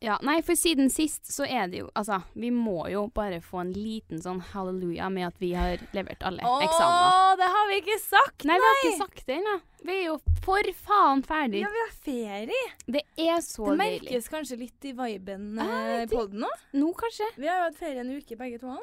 Ja, 0.00 0.14
nei, 0.22 0.36
for 0.46 0.54
siden 0.54 0.90
sist 0.94 1.26
så 1.34 1.42
er 1.42 1.66
det 1.72 1.80
jo 1.80 1.88
Altså, 1.98 2.20
vi 2.38 2.52
må 2.54 2.84
jo 2.92 3.08
bare 3.14 3.40
få 3.42 3.64
en 3.64 3.72
liten 3.74 4.20
sånn 4.22 4.38
halleluja 4.52 5.08
med 5.10 5.26
at 5.32 5.40
vi 5.42 5.48
har 5.58 5.80
levert 5.96 6.22
alle 6.22 6.44
eksamener. 6.44 7.16
Å, 7.16 7.32
det 7.40 7.48
har 7.54 7.66
vi 7.72 7.78
ikke 7.82 7.96
sagt! 8.04 8.44
Nei, 8.46 8.54
Nei, 8.54 8.60
vi 8.62 8.68
har 8.68 8.78
ikke 8.84 9.00
sagt 9.00 9.24
det 9.26 9.38
ennå. 9.40 9.56
Vi 9.88 9.96
er 9.96 10.04
jo 10.08 10.14
for 10.44 10.70
faen 10.84 11.24
ferdig. 11.26 11.64
Ja, 11.64 11.72
vi 11.74 11.82
har 11.82 11.96
ferie. 12.06 12.62
Det 12.86 13.02
er 13.16 13.42
så 13.42 13.66
Det 13.66 13.74
deilig. 13.78 14.04
merkes 14.06 14.30
kanskje 14.36 14.60
litt 14.62 14.86
i 14.90 14.94
viben 15.00 15.50
eh, 15.66 16.04
på 16.10 16.24
den 16.30 16.46
nå. 16.46 16.52
Nå, 16.78 16.92
kanskje. 16.98 17.28
Vi 17.38 17.50
har 17.50 17.58
jo 17.64 17.66
hatt 17.68 17.82
ferie 17.82 18.02
en 18.06 18.14
uke, 18.14 18.38
begge 18.38 18.62
to. 18.62 18.78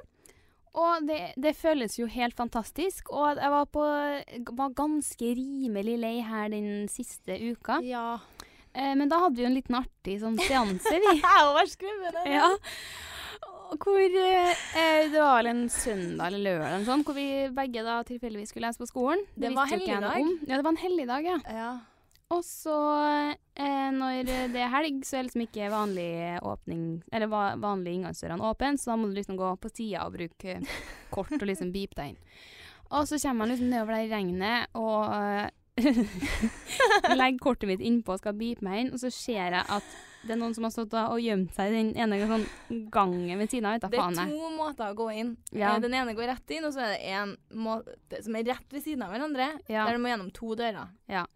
Og 0.75 1.05
det, 1.07 1.19
det 1.39 1.53
føles 1.55 1.93
jo 1.95 2.07
helt 2.11 2.35
fantastisk. 2.35 3.07
Og 3.15 3.39
jeg 3.39 3.51
var, 3.53 3.67
på, 3.71 3.83
var 4.59 4.73
ganske 4.75 5.29
rimelig 5.39 5.95
lei 6.03 6.17
her 6.27 6.49
den 6.51 6.89
siste 6.91 7.39
uka. 7.39 7.79
Ja. 7.87 8.17
Eh, 8.75 8.93
men 8.99 9.09
da 9.11 9.21
hadde 9.23 9.39
vi 9.39 9.45
jo 9.45 9.49
en 9.49 9.57
liten 9.57 9.79
artig 9.79 10.19
sånn 10.21 10.37
seanse, 10.41 10.93
vi. 10.99 11.17
Ja. 12.35 12.51
Hvor 13.81 13.97
eh, 13.99 14.51
eh, 14.77 15.07
Det 15.09 15.17
var 15.17 15.39
vel 15.39 15.49
en 15.49 15.65
søndag 15.73 16.27
eller 16.29 16.43
lørdag 16.43 16.69
eller 16.75 16.87
sånn, 16.87 17.03
hvor 17.07 17.17
vi 17.17 17.27
begge 17.55 17.83
da 17.85 17.97
tilfeldigvis 18.07 18.53
skulle 18.53 18.69
lese 18.69 18.83
på 18.83 18.89
skolen. 18.91 19.25
Det 19.33 19.49
det 19.49 19.55
var 19.57 19.71
helligdag. 19.71 20.31
Ja, 20.45 20.53
det 20.55 20.63
var 20.63 20.73
en 20.75 20.83
helligdag, 20.83 21.29
ja. 21.31 21.37
Ja. 21.49 21.73
Og 22.33 22.41
så, 22.45 22.75
eh, 23.53 23.89
når 23.93 24.25
det 24.25 24.61
er 24.61 24.71
helg, 24.73 25.03
så 25.05 25.19
er 25.19 25.27
liksom 25.27 25.43
ikke 25.45 25.67
vanlig 25.69 26.07
åpning 26.41 27.03
Eller 27.13 27.29
va 27.29 27.43
vanlig 27.61 27.99
inngangsdørene 27.99 28.47
åpne, 28.49 28.79
så 28.81 28.91
da 28.91 28.95
må 28.97 29.11
du 29.11 29.17
liksom 29.17 29.37
gå 29.37 29.51
på 29.61 29.69
sida 29.69 30.07
og 30.07 30.15
bruke 30.17 30.57
kort 31.13 31.35
og 31.37 31.45
liksom 31.45 31.69
beepe 31.75 31.99
deg 31.99 32.15
inn. 32.15 32.23
Og 32.91 33.05
så 33.09 33.19
kommer 33.21 33.43
man 33.43 33.53
liksom 33.53 33.69
nedover 33.69 33.97
det 33.97 34.07
i 34.07 34.11
regnet 34.13 34.77
og 34.77 35.13
eh, 35.13 35.53
legger 37.19 37.39
kortet 37.43 37.67
mitt 37.69 37.81
innpå 37.83 38.15
og 38.15 38.21
skal 38.21 38.35
beepe 38.37 38.63
meg 38.65 38.83
inn, 38.85 38.91
og 38.95 39.01
så 39.01 39.11
ser 39.13 39.55
jeg 39.57 39.63
at 39.63 39.95
det 40.25 40.33
er 40.33 40.39
noen 40.41 40.55
som 40.57 40.65
har 40.65 40.73
stått 40.73 40.93
og 40.97 41.19
gjemt 41.21 41.53
seg 41.53 41.69
i 41.69 41.75
den 41.75 41.89
ene 42.01 42.17
sånn 42.25 42.45
gangen 42.93 43.37
ved 43.37 43.51
siden 43.51 43.67
av. 43.69 43.83
Det 43.83 43.99
er 43.99 44.15
to 44.31 44.49
måter 44.55 44.87
å 44.89 44.97
gå 44.97 45.09
inn. 45.13 45.35
Ja. 45.53 45.75
Eh, 45.75 45.81
Den 45.83 45.93
ene 45.93 46.15
går 46.17 46.31
rett 46.31 46.53
inn, 46.55 46.65
og 46.65 46.73
så 46.73 46.81
er 46.81 46.95
det 46.95 47.11
en 47.13 47.35
måte 47.61 48.23
som 48.25 48.37
er 48.39 48.47
rett 48.49 48.73
ved 48.73 48.81
siden 48.87 49.05
av 49.05 49.13
hverandre. 49.13 49.51
Ja. 49.69 49.85
Der 49.85 49.99
du 49.99 50.01
må 50.01 50.09
gjennom 50.09 50.31
to 50.33 50.55
dører. 50.57 50.89
Ja. 51.11 51.27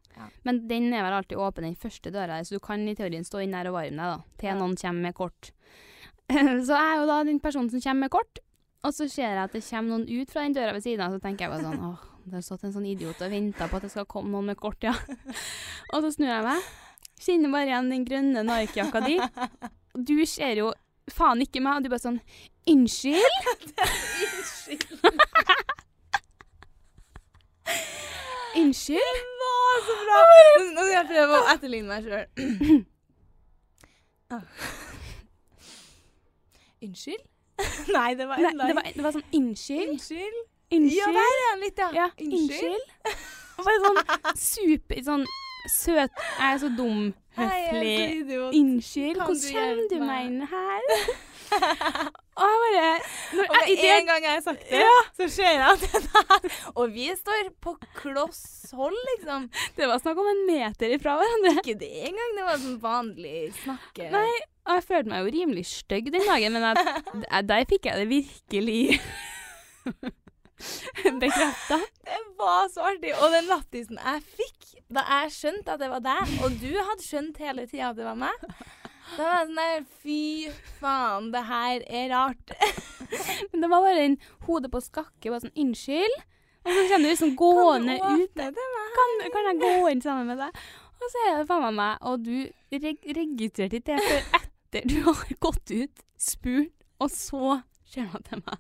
Men 0.44 0.64
den 0.68 0.90
er 0.92 1.06
vel 1.06 1.20
alltid 1.20 1.38
åpen, 1.40 1.68
den 1.68 1.78
første 1.80 2.12
døra 2.12 2.42
så 2.44 2.58
du 2.58 2.64
kan 2.64 2.82
i 2.90 2.96
teorien 2.98 3.24
stå 3.24 3.44
inn 3.46 3.54
der 3.56 3.70
og 3.70 3.78
varme 3.78 3.94
deg, 3.96 4.18
da, 4.18 4.38
til 4.42 4.58
noen 4.60 4.74
kommer 4.82 5.06
med 5.06 5.16
kort. 5.16 5.52
så 6.66 6.74
jeg 6.74 6.90
er 6.90 6.98
jo 7.00 7.06
da 7.10 7.20
den 7.30 7.40
personen 7.44 7.70
som 7.72 7.84
kommer 7.86 8.08
med 8.08 8.12
kort, 8.18 8.42
og 8.84 8.96
så 8.96 9.08
ser 9.12 9.30
jeg 9.36 9.44
at 9.46 9.54
det 9.56 9.62
kommer 9.70 9.94
noen 9.94 10.10
ut 10.10 10.34
fra 10.34 10.44
den 10.48 10.58
døra 10.58 10.74
ved 10.76 10.84
siden 10.84 11.06
av, 11.06 11.14
så 11.16 11.22
tenker 11.24 11.46
jeg 11.46 11.54
bare 11.54 11.68
sånn 11.70 11.86
åh, 11.92 12.04
det 12.30 12.38
har 12.40 12.46
stått 12.46 12.64
en 12.68 12.76
sånn 12.76 12.88
idiot 12.90 13.22
og 13.26 13.32
venta 13.34 13.68
på 13.70 13.80
at 13.80 13.86
det 13.88 13.92
skal 13.94 14.08
komme 14.10 14.32
noen 14.34 14.52
med 14.52 14.60
kort, 14.60 14.82
ja. 14.86 14.94
og 15.94 16.04
så 16.06 16.12
snur 16.16 16.30
jeg 16.32 16.46
meg, 16.46 16.70
kjenner 17.20 17.54
bare 17.56 17.72
igjen 17.72 17.92
den 17.94 18.06
grønne 18.08 18.46
Nike-jakka 18.48 19.00
di. 19.06 19.18
Du 19.98 20.18
ser 20.30 20.62
jo 20.62 20.70
faen 21.10 21.42
ikke 21.44 21.62
meg, 21.66 21.80
og 21.80 21.84
du 21.84 21.90
bare 21.92 22.06
sånn 22.06 22.22
Unnskyld? 22.70 23.36
Unnskyld. 24.30 24.86
Unnskyld? 28.60 29.18
Det 29.40 29.50
var 29.56 29.80
så 29.88 29.96
bra! 30.04 30.20
Nå 30.60 30.82
skal 30.84 30.94
jeg 30.94 31.08
prøve 31.10 31.34
å 31.34 31.42
etterligne 31.56 31.90
meg 31.90 32.02
sjøl. 32.06 32.26
Unnskyld? 36.86 37.26
Nei, 37.96 38.12
det 38.16 38.26
var 38.30 38.38
Nei, 38.40 38.54
lang 38.56 38.68
det 38.70 38.76
var, 38.78 38.84
det 38.96 39.04
var 39.04 39.12
sånn 39.18 39.30
Unnskyld? 39.36 39.90
Unnskyld? 39.96 40.40
Unnskyld? 40.70 40.98
Ja, 41.00 41.12
der 41.16 41.36
er 41.36 41.46
han 41.50 41.64
litt, 41.64 41.80
ja. 41.82 41.90
Ja, 41.96 42.08
unnskyld. 42.22 42.92
Og 43.60 43.66
Bare 43.68 43.80
sånn 43.86 44.38
super 44.40 45.02
sånn 45.04 45.26
søt 45.70 46.22
Jeg 46.22 46.46
er 46.54 46.62
så 46.62 46.70
dum. 46.78 47.10
Høflig. 47.40 47.96
Unnskyld, 48.58 49.20
hvordan 49.20 49.54
kommer 49.56 49.90
du 49.92 50.00
meg 50.04 50.30
inn 50.30 50.42
her? 50.52 50.88
Og 52.40 52.46
jeg 52.46 52.60
bare 52.62 52.92
når 53.36 53.48
Og 53.50 53.70
med 53.70 53.82
en 53.90 54.06
gang 54.08 54.26
jeg 54.26 54.32
har 54.32 54.44
sagt 54.46 54.70
det, 54.70 54.84
så 55.18 55.28
ser 55.34 55.50
jeg 55.50 55.64
at 55.66 55.82
det 55.82 56.02
der 56.06 56.60
Og 56.76 56.94
vi 56.94 57.08
står 57.18 57.50
på 57.64 57.74
kloss 57.98 58.44
hold, 58.78 58.96
liksom. 59.14 59.50
Det 59.76 59.90
var 59.90 60.04
snakk 60.04 60.22
om 60.22 60.30
en 60.32 60.44
meter 60.48 60.94
ifra 60.96 61.18
hverandre. 61.20 61.56
Ikke 61.64 61.80
det 61.82 61.92
engang. 62.12 62.38
Det 62.38 62.46
var 62.46 62.62
sånn 62.62 62.78
vanlig 62.84 63.36
snakke... 63.64 64.12
Nei, 64.14 64.30
og 64.70 64.78
jeg 64.78 64.88
følte 64.92 65.12
meg 65.12 65.26
jo 65.26 65.34
rimelig 65.40 65.66
stygg 65.72 66.12
den 66.14 66.28
dagen, 66.30 66.56
men 66.56 66.70
jeg, 66.70 67.44
der 67.52 67.68
fikk 67.74 67.90
jeg 67.90 68.04
det 68.04 68.08
virkelig 68.14 68.82
bekrefta. 71.24 71.80
Det 72.06 72.20
var 72.40 72.68
så 72.74 72.88
artig. 72.92 73.14
Og 73.18 73.32
den 73.34 73.50
lattisen 73.50 74.00
jeg 74.02 74.26
fikk 74.38 74.70
da 74.90 75.04
jeg 75.06 75.34
skjønte 75.36 75.76
at 75.76 75.82
det 75.84 75.92
var 75.92 76.02
deg, 76.02 76.36
og 76.42 76.56
du 76.62 76.72
hadde 76.74 77.06
skjønt 77.06 77.38
hele 77.44 77.68
tida 77.70 77.92
at 77.92 78.00
det 78.00 78.08
var 78.08 78.18
meg 78.18 78.46
Da 78.48 79.20
var 79.22 79.36
jeg 79.36 79.50
sånn 79.50 79.60
der 79.60 79.84
Fy 80.02 80.22
faen, 80.80 81.30
det 81.34 81.44
her 81.46 81.86
er 81.86 82.10
rart. 82.14 82.56
Men 83.52 83.64
det 83.64 83.70
var 83.70 83.86
bare 83.86 84.06
en 84.08 84.18
hodet 84.48 84.72
på 84.74 84.82
skakke. 84.86 85.30
Bare 85.30 85.44
sånn 85.46 85.56
Unnskyld? 85.66 86.20
Og 86.66 86.74
så 86.74 86.86
kommer 86.90 87.06
du 87.06 87.10
liksom 87.10 87.36
gående 87.40 87.96
ut. 87.98 88.36
Kan, 88.36 89.14
kan 89.34 89.50
jeg 89.52 89.60
gå 89.62 89.74
inn 89.94 90.02
sammen 90.04 90.30
med 90.30 90.42
deg? 90.42 90.64
Og 91.00 91.14
så 91.14 91.26
er 91.26 91.38
det 91.40 91.48
faen 91.48 91.64
meg 91.64 91.78
meg, 91.78 92.02
og 92.10 92.26
du 92.26 92.36
reg 92.84 93.06
registrerte 93.16 93.80
ikke 93.80 93.96
det 93.96 94.08
før 94.10 94.42
etter 94.42 94.90
du 94.90 94.98
har 95.06 95.22
gått 95.46 95.72
ut, 95.72 96.04
spurt, 96.20 96.74
og 97.00 97.14
så 97.14 97.62
ser 97.88 98.10
du 98.12 98.20
til 98.28 98.44
meg. 98.44 98.60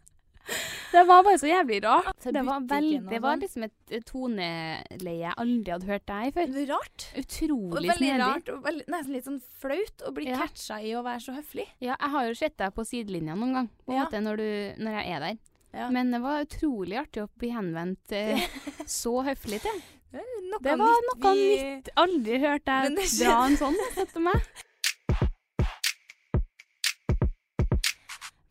Det 0.93 1.03
var 1.05 1.23
bare 1.23 1.37
så 1.37 1.47
jævlig 1.49 1.77
rart. 1.83 2.15
Det 2.23 2.41
var, 2.45 2.63
veldig, 2.65 2.99
det 3.11 3.19
var 3.21 3.37
liksom 3.37 3.63
et 3.67 3.91
eh, 3.93 4.01
toneleie 4.07 5.19
jeg 5.19 5.33
aldri 5.37 5.71
hadde 5.75 5.89
hørt 5.89 6.05
deg 6.09 6.33
før. 6.37 6.55
Rart. 6.71 7.05
Utrolig 7.21 7.75
veldig 7.75 7.97
snedig. 7.99 8.19
rart, 8.23 8.49
og 8.55 8.63
veldig, 8.65 8.87
nesten 8.89 9.13
litt 9.17 9.27
sånn 9.27 9.41
flaut 9.61 10.05
å 10.09 10.13
bli 10.15 10.25
Ja. 10.31 10.39
catcha 10.41 10.79
i 10.81 10.95
å 10.97 11.03
være 11.05 11.21
så 11.27 11.35
høflig. 11.37 11.67
Ja, 11.79 11.95
jeg 11.99 12.09
har 12.15 12.25
jo 12.27 12.33
sett 12.41 12.57
deg 12.57 12.73
på 12.73 12.85
sidelinja 12.89 13.35
noen 13.37 13.53
gang, 13.53 13.69
på 13.85 13.93
en 13.93 13.97
Ja. 13.99 14.05
måte, 14.07 14.21
når, 14.25 14.37
du, 14.41 14.83
når 14.83 14.97
jeg 14.99 15.13
er 15.15 15.19
der. 15.27 15.37
Ja. 15.73 15.89
Men 15.93 16.09
det 16.11 16.21
var 16.23 16.41
utrolig 16.47 16.97
artig 16.97 17.21
å 17.23 17.29
bli 17.37 17.51
henvendt 17.53 18.11
eh, 18.17 18.41
så 18.89 19.19
høflig 19.23 19.61
til. 19.61 19.81
Det, 20.11 20.23
Det 20.65 20.73
var 20.79 20.89
nytt 20.89 21.21
noe 21.21 21.33
vi- 21.37 21.61
nytt. 21.75 21.89
Aldri 22.01 22.39
hørt 22.41 22.65
deg 22.65 22.97
dra 22.97 23.35
en 23.45 23.57
sånn 23.61 23.77
etter 23.95 24.19
meg. 24.25 24.41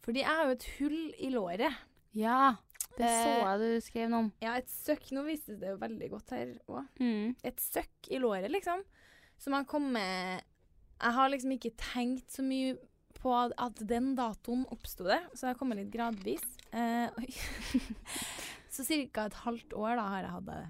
Fordi 0.08 0.22
jeg 0.24 0.32
har 0.38 0.46
jo 0.48 0.54
et 0.56 0.66
hull 0.78 1.00
i 1.20 1.28
låret. 1.34 1.74
Ja, 2.16 2.54
det 2.96 3.04
Eh, 3.04 3.18
så 3.20 3.32
jeg 3.44 3.58
du 3.60 3.80
skrev 3.84 4.06
noe 4.08 4.22
om. 4.24 4.28
Ja, 4.40 4.54
et 4.56 4.70
søkk. 4.72 5.10
Nå 5.12 5.22
vises 5.26 5.58
det 5.60 5.68
jo 5.68 5.76
veldig 5.82 6.08
godt 6.14 6.32
her 6.32 6.54
òg. 6.66 6.86
Mm. 6.98 7.34
Et 7.44 7.60
søkk 7.60 8.08
i 8.10 8.18
låret, 8.22 8.48
liksom. 8.50 8.80
Som 9.38 9.52
har 9.52 9.66
kommet 9.68 10.40
Jeg 10.98 11.12
har 11.14 11.28
liksom 11.30 11.52
ikke 11.54 11.76
tenkt 11.76 12.32
så 12.32 12.42
mye 12.42 12.78
på 13.20 13.30
at- 13.36 13.84
den 13.86 14.14
datoen 14.16 14.64
oppsto 14.72 15.04
det, 15.04 15.20
så 15.34 15.40
det 15.46 15.52
har 15.52 15.54
kommet 15.60 15.78
litt 15.78 15.92
gradvis. 15.92 16.42
Eh, 16.72 17.10
så 18.70 18.84
ca. 19.12 19.26
et 19.26 19.34
halvt 19.44 19.72
år 19.76 19.94
da 19.96 20.08
har 20.08 20.22
jeg 20.22 20.30
hatt 20.32 20.46
det. 20.46 20.68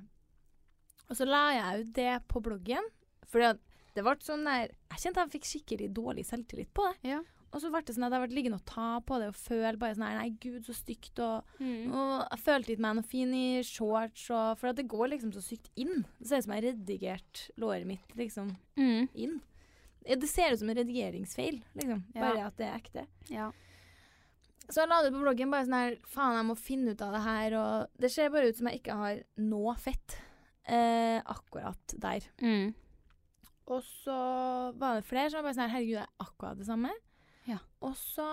Og 1.08 1.16
så 1.16 1.24
la 1.28 1.42
jeg 1.54 1.80
ut 1.86 1.92
det 1.96 2.12
på 2.28 2.42
bloggen, 2.44 2.84
fordi 3.24 3.44
at 3.54 3.60
det 3.94 4.04
ble 4.04 4.14
sånn 4.20 4.44
der 4.44 4.68
Jeg 4.90 4.98
kjente 5.00 5.24
jeg 5.24 5.32
fikk 5.36 5.48
skikkelig 5.48 5.88
dårlig 5.94 6.26
selvtillit 6.26 6.70
på 6.74 6.84
det. 6.90 7.10
Ja. 7.14 7.22
Og 7.52 7.62
så 7.62 7.70
ble 7.72 7.80
det 7.80 7.94
sånn 7.96 8.04
at 8.04 8.12
jeg 8.12 8.20
ble 8.26 8.36
liggende 8.36 8.58
og 8.60 8.66
ta 8.68 9.00
på 9.00 9.18
det 9.22 9.28
og 9.30 9.36
føle 9.40 9.78
bare 9.80 9.94
sånn 9.96 10.04
her 10.04 10.18
Nei, 10.18 10.30
gud, 10.42 10.66
så 10.66 10.74
stygt. 10.76 11.18
Og, 11.24 11.44
Mm. 11.60 11.92
og 11.94 12.26
jeg 12.30 12.40
følte 12.44 12.72
ikke 12.74 12.84
meg 12.84 12.96
noe 12.98 13.08
fin 13.08 13.32
i 13.34 13.62
shorts. 13.62 14.26
Og, 14.30 14.58
for 14.58 14.68
at 14.68 14.76
det 14.76 14.88
går 14.88 15.08
liksom 15.14 15.32
så 15.32 15.40
sykt 15.40 15.70
inn. 15.76 16.04
Det 16.20 16.28
ser 16.28 16.38
ut 16.38 16.44
som 16.44 16.52
jeg 16.52 16.62
har 16.62 16.68
redigert 16.72 17.50
låret 17.56 17.86
mitt 17.86 18.16
liksom 18.16 18.56
Mm. 18.76 19.08
inn. 19.14 19.40
Det 20.04 20.28
ser 20.28 20.52
ut 20.52 20.58
som 20.58 20.68
en 20.70 20.76
redigeringsfeil, 20.76 21.62
liksom. 21.74 22.04
Ja. 22.14 22.20
Bare 22.20 22.46
at 22.46 22.56
det 22.56 22.66
er 22.66 22.78
ekte. 22.78 23.06
Ja. 23.30 23.50
Så 24.68 24.82
jeg 24.82 24.88
la 24.90 25.02
det 25.02 25.12
på 25.14 25.20
bloggen 25.22 25.50
bare 25.50 25.64
sånn 25.64 25.72
her 25.80 25.96
Faen, 26.04 26.36
jeg 26.36 26.44
må 26.44 26.56
finne 26.56 26.90
ut 26.92 27.00
av 27.02 27.12
det 27.12 27.22
her. 27.22 27.54
Og 27.56 27.88
det 27.98 28.10
ser 28.12 28.28
bare 28.30 28.48
ut 28.48 28.56
som 28.56 28.66
jeg 28.68 28.82
ikke 28.82 28.94
har 28.96 29.22
noe 29.38 29.74
fett 29.74 30.18
eh, 30.68 31.22
akkurat 31.24 31.94
der. 31.98 32.20
Mm. 32.42 32.74
Og 33.68 33.82
så 33.82 34.74
var 34.76 34.96
det 34.96 35.04
flere 35.08 35.30
som 35.30 35.38
var 35.42 35.48
bare 35.48 35.54
sånn 35.56 35.68
her 35.70 35.76
Herregud, 35.78 35.96
det 35.96 36.06
er 36.06 36.26
akkurat 36.26 36.58
det 36.58 36.66
samme. 36.66 36.90
Ja. 37.48 37.58
Og 37.84 37.96
så 37.98 38.26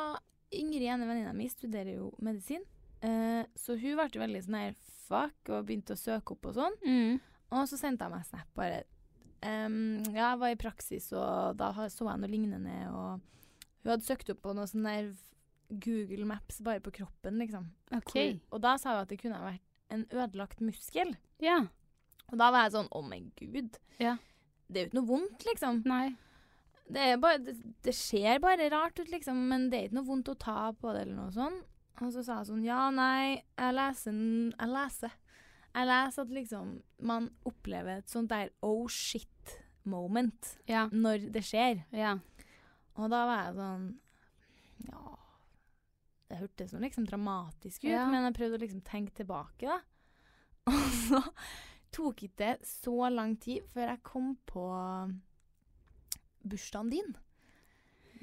Ingrid, 0.56 0.86
ene 0.88 1.08
venninna 1.08 1.34
mi, 1.36 1.48
studerer 1.52 1.98
jo 1.98 2.12
medisin. 2.24 2.64
Eh, 3.04 3.44
så 3.60 3.76
hun 3.80 3.98
ble 4.00 4.22
veldig 4.22 4.42
sånn 4.46 4.60
her 4.60 4.76
fuck 5.06 5.52
og 5.52 5.66
begynte 5.68 5.96
å 5.96 6.00
søke 6.00 6.36
opp 6.36 6.50
og 6.52 6.58
sånn. 6.58 6.78
Mm. 6.86 7.22
Og 7.56 7.70
så 7.70 7.80
sendte 7.80 8.06
jeg 8.06 8.14
meg 8.16 8.28
snap 8.28 8.50
bare 8.58 8.82
um, 9.46 10.02
Ja, 10.10 10.32
jeg 10.32 10.42
var 10.42 10.54
i 10.54 10.60
praksis, 10.60 11.12
og 11.14 11.60
da 11.60 11.72
så 11.92 12.08
jeg 12.10 12.22
noe 12.22 12.32
lignende, 12.32 12.78
og 12.90 13.22
hun 13.84 13.94
hadde 13.94 14.08
søkt 14.08 14.32
opp 14.34 14.42
på 14.46 14.56
noe 14.58 14.70
sånn 14.70 14.88
der 14.88 15.12
Google 15.70 16.28
Maps 16.30 16.62
bare 16.66 16.82
på 16.84 16.94
kroppen, 17.00 17.40
liksom. 17.42 17.70
Okay. 17.94 18.40
Og 18.54 18.62
da 18.64 18.76
sa 18.82 18.96
hun 18.96 19.06
at 19.06 19.14
det 19.14 19.20
kunne 19.22 19.40
ha 19.40 19.50
vært 19.52 19.94
en 19.94 20.06
ødelagt 20.14 20.62
muskel. 20.66 21.14
Ja. 21.44 21.64
Og 22.32 22.40
da 22.42 22.50
var 22.54 22.66
jeg 22.66 22.76
sånn, 22.78 22.90
å 22.94 23.02
men 23.06 23.30
gud. 23.38 23.78
Ja. 24.02 24.16
Det 24.66 24.80
er 24.80 24.86
jo 24.86 24.90
ikke 24.90 25.00
noe 25.00 25.10
vondt, 25.10 25.46
liksom. 25.46 25.82
Nei. 25.90 26.16
Det, 26.86 27.02
er 27.02 27.18
bare, 27.18 27.40
det, 27.42 27.56
det 27.84 27.94
ser 27.98 28.40
bare 28.44 28.68
rart 28.70 29.00
ut, 29.00 29.10
liksom, 29.10 29.40
men 29.50 29.70
det 29.72 29.80
er 29.80 29.88
ikke 29.88 29.98
noe 30.00 30.10
vondt 30.12 30.30
å 30.30 30.36
ta 30.38 30.72
på 30.78 30.92
det, 30.94 31.06
eller 31.08 31.16
noe 31.18 31.34
sånt. 31.34 31.64
Og 32.04 32.12
så 32.12 32.22
sa 32.28 32.42
jeg 32.42 32.50
sånn, 32.52 32.64
ja, 32.68 32.90
nei, 32.94 33.42
jeg 33.58 33.74
leser, 33.78 34.18
jeg 34.52 34.70
leser. 34.74 35.14
Jeg 35.76 35.88
leser 35.90 36.26
at 36.26 36.34
liksom, 36.36 36.74
man 37.08 37.30
opplever 37.48 38.02
et 38.02 38.12
sånt 38.12 38.30
der 38.32 38.52
oh 38.64 38.86
shit 38.92 39.56
moment 39.88 40.54
Ja. 40.68 40.86
når 40.92 41.30
det 41.36 41.44
skjer. 41.48 41.82
Ja. 41.96 42.16
Og 42.96 43.10
da 43.12 43.22
var 43.28 43.42
jeg 43.46 43.56
sånn, 43.58 43.86
ja, 44.88 45.16
det 46.30 46.40
hørtes 46.42 46.74
noe 46.74 46.84
liksom 46.86 47.08
dramatisk 47.10 47.84
ut, 47.84 47.92
Ja. 47.92 48.06
men 48.12 48.24
jeg 48.28 48.38
prøvde 48.38 48.60
å 48.60 48.64
liksom 48.66 48.84
tenke 48.88 49.16
tilbake 49.20 49.68
da. 49.68 49.80
Og 50.72 50.86
så 51.10 51.22
tok 51.96 52.24
ikke 52.26 52.40
det 52.44 52.54
så 52.68 53.10
lang 53.14 53.36
tid 53.40 53.64
før 53.72 53.92
jeg 53.94 54.04
kom 54.04 54.34
på 54.50 54.64
bursdagen 56.48 56.90
din. 56.94 57.16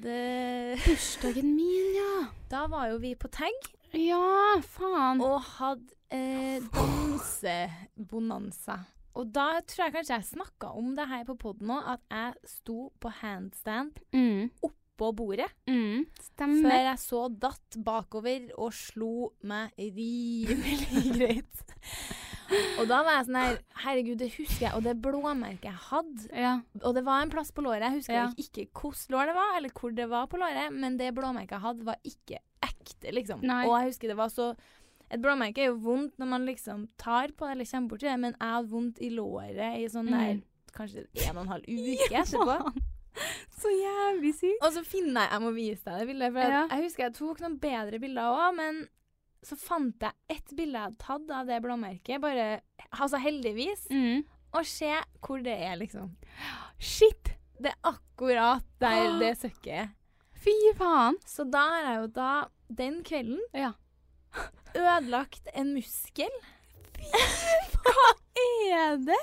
Det, 0.03 0.79
Bursdagen 0.85 1.53
min, 1.55 1.93
ja. 1.95 2.27
da 2.51 2.65
var 2.67 2.89
jo 2.91 2.97
vi 3.03 3.13
på 3.15 3.27
tagg 3.31 3.69
Ja, 3.93 4.57
faen. 4.65 5.21
og 5.21 5.37
hadde 5.59 5.93
eh, 6.13 6.59
dansebonanza. 6.73 8.79
Og 9.13 9.27
da 9.29 9.59
tror 9.69 9.83
jeg 9.85 9.93
kanskje 9.93 10.15
jeg 10.17 10.25
snakka 10.31 10.71
om 10.73 10.95
det 10.97 11.05
her 11.07 11.21
på 11.27 11.35
poden 11.37 11.69
òg, 11.75 11.83
at 11.93 12.01
jeg 12.09 12.33
sto 12.49 12.87
på 12.99 13.11
handstand 13.21 13.91
Mm. 14.13 14.49
oppå 14.65 15.11
bordet 15.15 15.51
Mm. 15.69 16.05
før 16.37 16.81
jeg 16.89 16.97
så 16.99 17.27
datt 17.29 17.77
bakover 17.85 18.49
og 18.57 18.73
slo 18.73 19.29
meg 19.43 19.69
rimelig 19.77 21.03
greit. 21.17 21.63
Og 22.79 22.87
da 22.89 22.99
var 23.03 23.17
jeg 23.19 23.25
sånn 23.27 23.37
her 23.39 23.57
Herregud, 23.83 24.17
det 24.19 24.31
husker 24.35 24.65
jeg. 24.67 24.73
Og 24.77 24.83
det 24.83 24.95
blåmerket 25.01 25.63
jeg 25.69 25.79
hadde 25.89 26.27
Ja. 26.35 26.59
Og 26.83 26.93
det 26.95 27.03
var 27.05 27.21
en 27.23 27.29
plass 27.33 27.51
på 27.51 27.63
låret. 27.63 27.81
Jeg 27.87 27.97
husker 27.99 28.13
Ja. 28.13 28.27
ikke 28.37 28.65
hvilket 28.67 29.09
lår 29.09 29.25
det 29.31 29.35
var, 29.35 29.57
eller 29.57 29.69
hvor 29.69 29.95
det 29.95 30.09
var 30.09 30.27
på 30.27 30.37
låret, 30.41 30.71
men 30.73 30.97
det 30.97 31.13
blåmerket 31.15 31.51
jeg 31.57 31.59
hadde, 31.61 31.85
var 31.85 31.95
ikke 32.03 32.39
ekte, 32.63 33.11
liksom. 33.13 33.41
Nei. 33.43 33.65
Og 33.67 33.77
jeg 33.79 33.91
husker 33.93 34.07
det 34.07 34.17
var 34.17 34.29
så 34.29 34.55
Et 35.11 35.21
blåmerke 35.21 35.59
er 35.61 35.67
jo 35.67 35.75
vondt 35.77 36.17
når 36.17 36.25
man 36.27 36.45
liksom 36.47 36.87
tar 36.97 37.27
på 37.37 37.45
det 37.45 37.51
eller 37.51 37.65
kommer 37.69 37.89
borti 37.89 38.07
det, 38.07 38.19
men 38.19 38.31
jeg 38.39 38.49
hadde 38.49 38.69
vondt 38.71 38.97
i 38.99 39.09
låret 39.13 39.77
i 39.77 39.85
sånn 39.91 40.09
der 40.09 40.33
Mm. 40.33 40.43
kanskje 40.73 41.05
en 41.29 41.37
og 41.37 41.43
en 41.43 41.51
halv 41.51 41.63
uke 41.67 42.15
etterpå. 42.23 42.73
Så 43.61 43.69
jævlig 43.69 44.33
sykt. 44.33 44.63
Og 44.65 44.73
så 44.73 44.81
finner 44.83 45.21
jeg 45.21 45.31
Jeg 45.31 45.41
må 45.41 45.51
vise 45.53 45.83
deg 45.85 45.99
det 45.99 46.07
bildet. 46.07 46.33
For 46.33 46.39
Ja. 46.49 46.67
jeg 46.67 46.83
husker 46.83 47.03
jeg 47.03 47.13
tok 47.13 47.39
noen 47.41 47.59
bedre 47.59 47.99
bilder 47.99 48.23
òg, 48.23 48.55
men 48.55 48.87
så 49.45 49.57
fant 49.59 50.03
jeg 50.03 50.13
ett 50.37 50.53
bilde 50.57 50.77
jeg 50.79 50.87
hadde 50.89 51.01
tatt 51.03 51.31
av 51.35 51.47
det 51.49 51.59
blåmerket. 51.63 52.21
Bare 52.23 52.61
Altså 52.99 53.19
heldigvis. 53.21 53.87
Mm. 53.91 54.23
Og 54.53 54.65
se 54.69 54.91
hvor 55.25 55.41
det 55.43 55.55
er, 55.65 55.75
liksom. 55.79 56.11
Shit. 56.79 57.33
Det 57.59 57.71
er 57.71 57.91
akkurat 57.93 58.65
der 58.81 59.17
det 59.21 59.31
søkket 59.41 59.73
er. 59.85 59.87
Fy 60.43 60.53
faen. 60.77 61.15
Så 61.25 61.45
da 61.47 61.61
har 61.69 61.85
jeg 61.87 62.01
jo 62.01 62.07
da 62.17 62.31
den 62.83 63.01
kvelden 63.07 63.39
Ja. 63.55 63.71
ødelagt 64.75 65.47
en 65.53 65.73
muskel. 65.77 66.33
Fy 66.97 67.23
faen! 67.73 67.79
Hva 67.83 68.09
Er 68.73 68.97
det? 68.97 69.19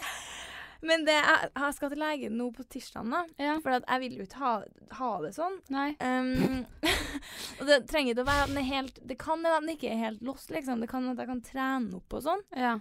Men 0.87 1.05
det 1.05 1.17
jeg, 1.17 1.51
jeg 1.53 1.77
skal 1.77 1.91
til 1.93 2.01
legen 2.01 2.37
nå 2.41 2.47
på 2.57 2.65
tirsdag, 2.73 3.09
da. 3.13 3.23
Ja. 3.41 3.57
For 3.61 3.77
jeg 3.77 4.03
vil 4.05 4.17
jo 4.21 4.27
ikke 4.27 4.41
ha, 4.41 4.53
ha 5.01 5.11
det 5.25 5.33
sånn. 5.37 5.59
Um, 5.71 6.63
og 7.61 7.67
det 7.69 7.83
trenger 7.91 8.15
ikke 8.15 8.25
å 8.25 8.31
være 8.31 8.47
at 8.47 8.53
den 8.53 8.63
er 8.63 8.69
helt 8.71 9.01
Det 9.09 9.19
kan 9.21 9.45
være 9.45 9.59
at 9.59 9.67
den 9.67 9.75
ikke 9.75 9.91
er 9.93 10.01
helt 10.07 10.25
lost, 10.25 10.49
liksom. 10.55 10.81
Det 10.81 10.89
kan 10.91 11.09
at 11.13 11.21
jeg 11.21 11.31
kan 11.31 11.45
trene 11.45 12.01
opp 12.01 12.17
og 12.17 12.25
sånn. 12.25 12.45
Ja. 12.57 12.79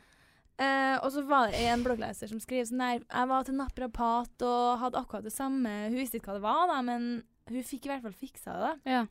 Uh, 0.60 0.96
og 1.06 1.12
så 1.16 1.24
var 1.28 1.48
det 1.48 1.60
en 1.72 1.86
bloggleser 1.86 2.28
som 2.28 2.40
skrev 2.44 2.66
sånn 2.68 2.82
der 2.84 2.98
Jeg 3.00 3.28
var 3.32 3.46
til 3.48 3.56
naprapat 3.56 4.44
og 4.44 4.82
hadde 4.82 5.00
akkurat 5.00 5.28
det 5.28 5.36
samme. 5.36 5.76
Hun 5.88 6.00
visste 6.00 6.20
ikke 6.20 6.34
hva 6.34 6.40
det 6.40 6.48
var, 6.48 6.66
da, 6.72 6.82
men 6.86 7.10
hun 7.50 7.66
fikk 7.66 7.88
i 7.88 7.94
hvert 7.94 8.06
fall 8.06 8.16
fiksa 8.16 8.56
det. 8.56 8.74
da. 8.86 8.98
Ja. 8.98 9.06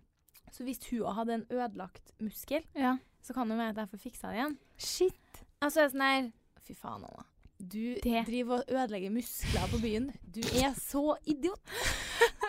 Så 0.54 0.64
hvis 0.64 0.80
hun 0.88 1.04
òg 1.04 1.16
hadde 1.18 1.38
en 1.38 1.48
ødelagt 1.52 2.12
muskel, 2.24 2.64
ja. 2.78 2.96
så 3.24 3.36
kan 3.36 3.50
det 3.50 3.58
være 3.60 3.74
at 3.74 3.82
jeg 3.84 3.92
får 3.92 4.04
fiksa 4.06 4.32
det 4.32 4.40
igjen. 4.40 4.58
Shit. 4.80 5.42
Altså 5.60 5.82
jeg 5.82 5.88
er 5.88 5.94
sånn 5.96 6.06
her 6.08 6.30
Fy 6.68 6.74
faen, 6.76 7.04
Anna. 7.08 7.27
Du 7.58 7.94
Det- 8.02 8.24
driver 8.26 8.54
og 8.58 8.64
ødelegger 8.70 9.10
muskler 9.10 9.66
på 9.70 9.78
byen. 9.82 10.12
Du 10.34 10.40
er 10.40 10.74
så 10.78 11.16
idiot. 11.26 11.58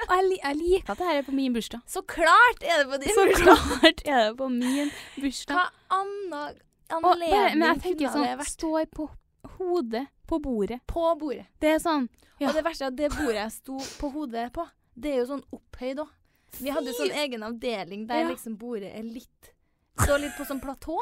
Og 0.09 0.15
jeg, 0.15 0.37
jeg 0.43 0.55
liker 0.55 0.91
at 0.91 0.97
det 0.97 1.07
her 1.07 1.17
er 1.17 1.21
på 1.23 1.31
min 1.31 1.53
bursdag. 1.53 1.79
Så 1.87 2.01
klart 2.01 2.61
er 2.63 2.83
det 2.83 2.87
på 2.91 2.97
din 3.01 3.09
Så 3.15 3.25
bursdag! 3.25 3.57
klart 3.81 4.01
er 4.05 4.27
det 4.29 4.37
på 4.37 4.47
min 4.47 4.91
bursdag. 5.21 5.55
Hva 5.55 5.65
annet 5.89 6.61
anledning 6.89 7.31
bare, 7.31 7.55
men 7.55 7.67
jeg 7.73 7.81
tenker 7.81 8.05
det 8.05 8.13
sånn 8.13 8.37
vært 8.37 8.53
Står 8.53 8.85
på 8.95 9.09
hodet 9.57 10.07
på 10.27 10.39
bordet. 10.41 10.79
på 10.87 11.15
bordet? 11.19 11.45
Det 11.59 11.69
er 11.75 11.79
sånn 11.79 12.07
Ja. 12.39 12.47
Og 12.49 12.53
det 12.55 12.63
verste 12.63 12.81
er 12.85 12.87
at 12.87 12.95
det 12.95 13.09
bordet 13.11 13.35
jeg 13.41 13.51
sto 13.51 13.77
på 13.99 14.11
hodet 14.13 14.53
på, 14.53 14.67
det 14.95 15.11
er 15.13 15.17
jo 15.17 15.25
sånn 15.25 15.43
opphøyd 15.51 15.97
òg. 15.99 16.09
Vi 16.61 16.69
hadde 16.69 16.85
jo 16.87 16.93
sånn 16.93 17.11
egen 17.17 17.41
avdeling 17.43 18.07
der 18.07 18.21
Ja. 18.23 18.29
liksom 18.29 18.57
bordet 18.57 18.93
er 18.95 19.03
litt 19.03 19.51
Står 20.03 20.21
litt 20.23 20.35
på 20.37 20.45
sånn 20.47 20.61
platå, 20.63 20.95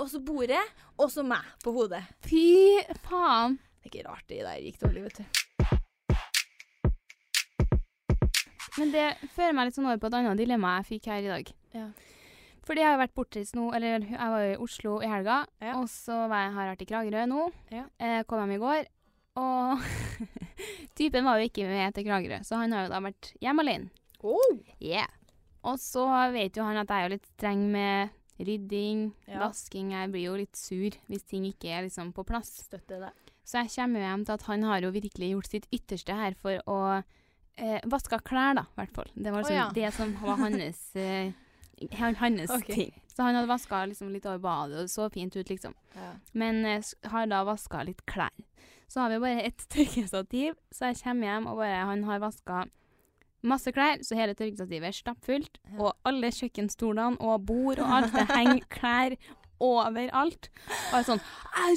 og 0.00 0.06
så 0.08 0.20
bordet, 0.24 0.62
og 0.98 1.10
så 1.12 1.22
meg 1.26 1.44
på 1.64 1.72
hodet. 1.76 2.02
Fy 2.24 2.80
faen. 3.04 3.58
Det 3.80 3.88
er 3.88 3.92
ikke 3.92 4.06
rart 4.08 4.26
det 4.30 4.40
der 4.44 4.62
gikk 4.64 4.78
dårlig, 4.82 5.02
vet 5.08 5.20
du. 5.20 5.24
Men 8.78 8.92
det 8.94 9.06
fører 9.34 9.52
meg 9.56 9.68
litt 9.68 9.76
sånn 9.76 9.88
over 9.90 10.00
på 10.00 10.08
et 10.08 10.16
annet 10.20 10.38
dilemma 10.40 10.76
jeg 10.78 10.88
fikk 10.94 11.08
her 11.10 11.24
i 11.26 11.30
dag. 11.32 11.50
Ja. 11.76 11.88
Fordi 12.64 12.84
jeg 12.84 12.92
har 12.92 13.00
vært 13.00 13.16
bortreist 13.18 13.56
nå, 13.58 13.66
eller 13.76 14.04
jeg 14.04 14.30
var 14.34 14.44
i 14.46 14.56
Oslo 14.62 14.98
i 15.02 15.08
helga, 15.10 15.40
Ja. 15.60 15.74
og 15.80 15.88
så 15.90 16.22
var 16.30 16.44
jeg, 16.46 16.52
har 16.54 16.66
jeg 16.68 16.72
vært 16.74 16.84
i 16.84 16.88
Kragerø 16.90 17.24
nå. 17.28 17.46
Ja. 17.74 17.84
Eh, 17.98 18.22
kom 18.30 18.40
hjem 18.44 18.54
i 18.56 18.60
går, 18.62 18.84
og 19.40 19.84
typen 20.98 21.26
var 21.26 21.40
jo 21.40 21.48
ikke 21.50 21.66
med 21.68 21.96
til 21.96 22.06
Kragerø, 22.06 22.40
så 22.46 22.60
han 22.62 22.72
har 22.76 22.86
jo 22.86 22.92
da 22.94 23.02
vært 23.04 23.32
hjemme 23.42 23.64
alene. 23.66 23.90
Oh. 24.22 24.54
Yeah. 24.78 25.08
Og 25.66 25.76
så 25.80 26.04
vet 26.32 26.56
jo 26.56 26.64
han 26.64 26.78
at 26.80 26.88
jeg 26.88 26.96
er 27.02 27.08
jo 27.08 27.14
litt 27.16 27.28
streng 27.34 27.66
med 27.72 28.14
rydding, 28.46 29.12
Ja. 29.26 29.38
vasking. 29.46 29.92
Jeg 29.92 30.10
blir 30.12 30.26
jo 30.26 30.36
litt 30.36 30.56
sur 30.56 30.90
hvis 31.08 31.26
ting 31.28 31.44
ikke 31.44 31.70
er 31.70 31.82
liksom 31.86 32.12
på 32.12 32.24
plass. 32.26 32.64
Støtter 32.66 33.00
det. 33.06 33.12
Så 33.44 33.64
jeg 33.64 33.72
kommer 33.74 34.00
hjem 34.00 34.24
til 34.24 34.36
at 34.36 34.42
han 34.46 34.62
har 34.62 34.80
jo 34.84 34.90
virkelig 34.94 35.30
gjort 35.32 35.50
sitt 35.50 35.66
ytterste 35.74 36.14
her 36.14 36.34
for 36.38 36.60
å 36.70 37.02
eh, 37.56 37.80
vaske 37.90 38.18
klær, 38.22 38.54
da, 38.60 38.66
i 38.68 38.80
hvert 38.80 38.94
fall. 38.94 39.10
Det 39.14 39.32
var 39.32 39.42
liksom 39.42 39.56
oh, 39.56 39.62
ja. 39.62 39.70
det 39.74 39.92
som 39.96 40.12
var 40.22 40.36
hans, 40.44 40.82
eh, 40.96 41.32
hans 41.96 42.50
okay. 42.58 42.74
ting. 42.74 43.02
Så 43.10 43.24
han 43.26 43.34
hadde 43.34 43.50
vaska 43.50 43.84
liksom 43.90 44.12
litt 44.14 44.26
over 44.28 44.38
badet, 44.44 44.84
og 44.84 44.92
så 44.92 45.08
fint 45.12 45.34
ut, 45.36 45.50
liksom. 45.50 45.74
Ja. 45.96 46.12
Men 46.32 46.64
eh, 46.64 46.92
har 47.12 47.26
da 47.30 47.42
vaska 47.48 47.82
litt 47.88 48.04
klær. 48.06 48.32
Så 48.90 49.02
har 49.02 49.12
vi 49.12 49.20
bare 49.22 49.46
et 49.46 49.66
tørkestativ, 49.74 50.54
så 50.70 50.90
jeg 50.90 51.02
kommer 51.02 51.32
hjem, 51.32 51.50
og 51.50 51.60
bare 51.62 51.86
han 51.90 52.06
har 52.08 52.22
vaska 52.22 52.64
masse 53.46 53.72
klær, 53.74 54.02
så 54.04 54.18
hele 54.18 54.36
tørkestativet 54.36 54.90
er 54.90 54.96
stappfullt. 54.96 55.60
Og 55.78 55.92
alle 56.08 56.32
kjøkkenstolene 56.34 57.20
og 57.24 57.46
bord 57.48 57.82
og 57.82 57.94
alt, 57.98 58.16
det 58.16 58.26
henger 58.30 58.64
klær 58.76 59.16
overalt. 59.60 60.48
Og 60.48 60.96
jeg 60.96 61.02
er 61.02 61.06
sånn 61.08 61.22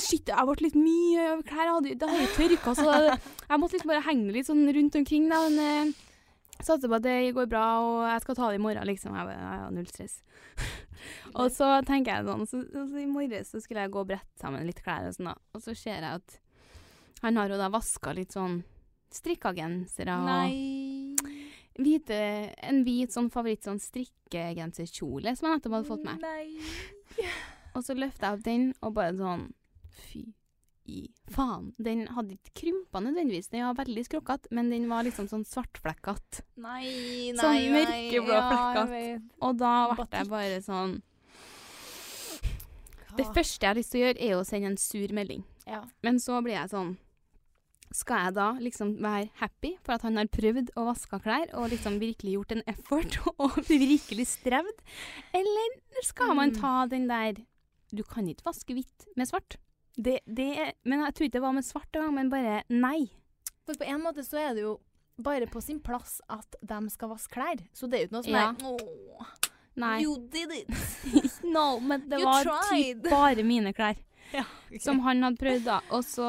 Shit, 0.04 0.32
jeg 0.32 0.48
ble 0.48 0.66
litt 0.66 0.80
mye 0.80 1.28
over 1.34 1.46
klær. 1.48 1.68
Jeg 1.68 1.76
hadde, 1.78 1.96
det 2.00 2.10
har 2.10 2.24
jo 2.24 2.32
tørka, 2.38 2.76
så 2.80 2.90
jeg 3.04 3.60
måtte 3.62 3.78
liksom 3.78 3.94
bare 3.94 4.08
henge 4.08 4.30
det 4.30 4.38
litt 4.38 4.50
sånn 4.50 4.66
rundt 4.78 5.00
omkring. 5.00 5.30
Da, 5.32 5.42
men 5.50 5.92
eh, 5.92 6.04
satser 6.64 6.92
på 6.92 7.00
at 7.00 7.06
det 7.06 7.34
går 7.36 7.50
bra, 7.52 7.66
og 7.84 7.98
jeg 8.08 8.24
skal 8.26 8.40
ta 8.40 8.52
det 8.52 8.60
i 8.60 8.64
morgen, 8.64 8.88
liksom. 8.88 9.18
Jeg, 9.20 9.36
jeg 9.36 9.64
har 9.64 9.74
null 9.76 9.90
stress. 9.92 10.20
og 11.40 11.50
så 11.54 11.74
tenker 11.88 12.18
jeg 12.18 12.30
sånn, 12.30 12.46
så, 12.50 12.62
så, 12.72 12.86
I 13.02 13.10
morges 13.10 13.52
så 13.54 13.64
skulle 13.64 13.86
jeg 13.86 13.94
gå 13.94 14.04
og 14.04 14.12
brette 14.14 14.42
sammen 14.42 14.68
litt 14.68 14.84
klær, 14.84 15.10
og 15.10 15.18
sånn 15.18 15.34
da. 15.34 15.38
Og 15.54 15.66
så 15.66 15.76
ser 15.78 16.00
jeg 16.00 16.22
at 16.22 16.40
han 17.24 17.40
har 17.40 17.52
jo 17.52 17.60
da 17.60 17.72
vaska 17.72 18.12
litt 18.16 18.36
sånn 18.36 18.62
strikkagensere 19.14 20.16
og 20.18 20.26
Nei. 20.28 20.52
Hvite, 21.80 22.20
en 22.62 22.84
hvit 22.86 23.12
sånn 23.16 23.32
favoritt 23.34 23.64
sånn 23.66 23.80
strikkegenserkjole 23.82 25.34
som 25.36 25.50
jeg 25.50 25.58
nettopp 25.58 25.76
hadde 25.80 25.90
fått 25.90 26.06
med. 26.06 26.22
Nei. 26.22 27.28
Og 27.74 27.84
så 27.86 27.96
løfta 27.98 28.30
jeg 28.30 28.38
opp 28.40 28.46
den, 28.46 28.70
og 28.82 28.94
bare 29.00 29.16
sånn 29.18 29.52
Fy 29.94 30.24
i 30.90 31.06
faen. 31.32 31.70
Den 31.80 32.08
hadde 32.12 32.36
ikke 32.36 32.52
krympa 32.60 33.00
nødvendigvis, 33.00 33.48
den 33.54 33.64
var 33.64 33.78
veldig 33.78 34.02
skrukkete, 34.04 34.50
men 34.52 34.68
den 34.74 34.90
var 34.92 35.06
liksom 35.08 35.30
sånn 35.32 35.46
svartflekkete. 35.48 36.44
Nei, 36.60 37.32
nei, 37.32 37.40
Sånn 37.40 37.56
nei. 37.56 37.70
mørkeblå 37.72 38.36
Ja. 38.36 39.20
Og 39.48 39.58
da 39.62 39.74
ble 39.96 40.08
jeg 40.12 40.28
bare 40.34 40.60
sånn 40.66 40.98
Det 43.16 43.26
første 43.30 43.62
jeg 43.62 43.70
har 43.70 43.78
lyst 43.78 43.92
til 43.94 44.02
å 44.02 44.06
gjøre, 44.08 44.22
er 44.26 44.36
å 44.36 44.44
sende 44.46 44.72
en 44.74 44.78
sur 44.82 45.08
melding. 45.14 45.44
Ja. 45.70 45.84
Men 46.02 46.18
så 46.20 46.42
blir 46.44 46.56
jeg 46.58 46.72
sånn 46.74 46.98
Skal 47.94 48.24
jeg 48.26 48.34
da 48.40 48.48
liksom 48.58 48.96
være 49.04 49.30
happy 49.38 49.76
for 49.86 49.94
at 49.94 50.02
han 50.08 50.18
har 50.18 50.26
prøvd 50.34 50.72
å 50.82 50.86
vaske 50.88 51.20
klær 51.22 51.52
og 51.54 51.70
liksom 51.70 52.00
virkelig 52.02 52.34
gjort 52.38 52.56
en 52.56 52.64
effort 52.72 53.18
og 53.44 53.60
virkelig 53.70 54.26
strevd? 54.32 54.80
Eller 55.38 55.76
skal 56.04 56.34
man 56.36 56.50
Mm. 56.54 56.60
ta 56.62 56.72
den 56.90 57.08
der 57.08 57.38
Du 57.94 58.02
kan 58.04 58.26
ikke 58.28 58.48
vaske 58.48 58.74
hvitt 58.74 59.06
med 59.16 59.28
svart. 59.30 59.58
Det, 59.96 60.20
det 60.26 60.48
er, 60.58 60.72
men 60.90 61.04
jeg 61.06 61.14
tror 61.14 61.26
ikke 61.28 61.38
det 61.38 61.42
var 61.44 61.54
med 61.54 61.64
svart 61.68 61.94
engang, 61.94 62.16
men 62.16 62.30
bare 62.34 62.64
nei. 62.74 63.12
For 63.68 63.78
på 63.78 63.86
en 63.86 64.02
måte 64.02 64.24
så 64.26 64.40
er 64.42 64.56
det 64.58 64.64
jo 64.66 64.80
bare 65.22 65.46
på 65.46 65.62
sin 65.62 65.78
plass 65.80 66.16
at 66.34 66.56
de 66.66 66.80
skal 66.90 67.12
vaske 67.14 67.30
klær. 67.38 67.62
Så 67.78 67.86
det 67.88 68.00
er 68.00 68.02
jo 68.02 68.08
ikke 68.10 68.18
noe 68.18 68.24
som 68.26 68.34
Ja. 68.34 68.48
er 68.50 68.56
Åh, 69.22 69.28
Nei. 69.76 70.02
You 70.04 70.18
did 70.34 70.50
it. 70.52 70.70
no, 71.44 71.80
men 71.80 72.10
det 72.10 72.20
You 72.20 72.26
var 72.26 72.50
bare 73.10 73.44
mine 73.46 73.74
klær. 73.74 73.96
Ja, 74.34 74.44
Som 74.82 75.00
han 75.06 75.22
hadde 75.22 75.38
prøvd, 75.38 75.64
da. 75.68 75.80
Og 75.94 76.02
så 76.04 76.26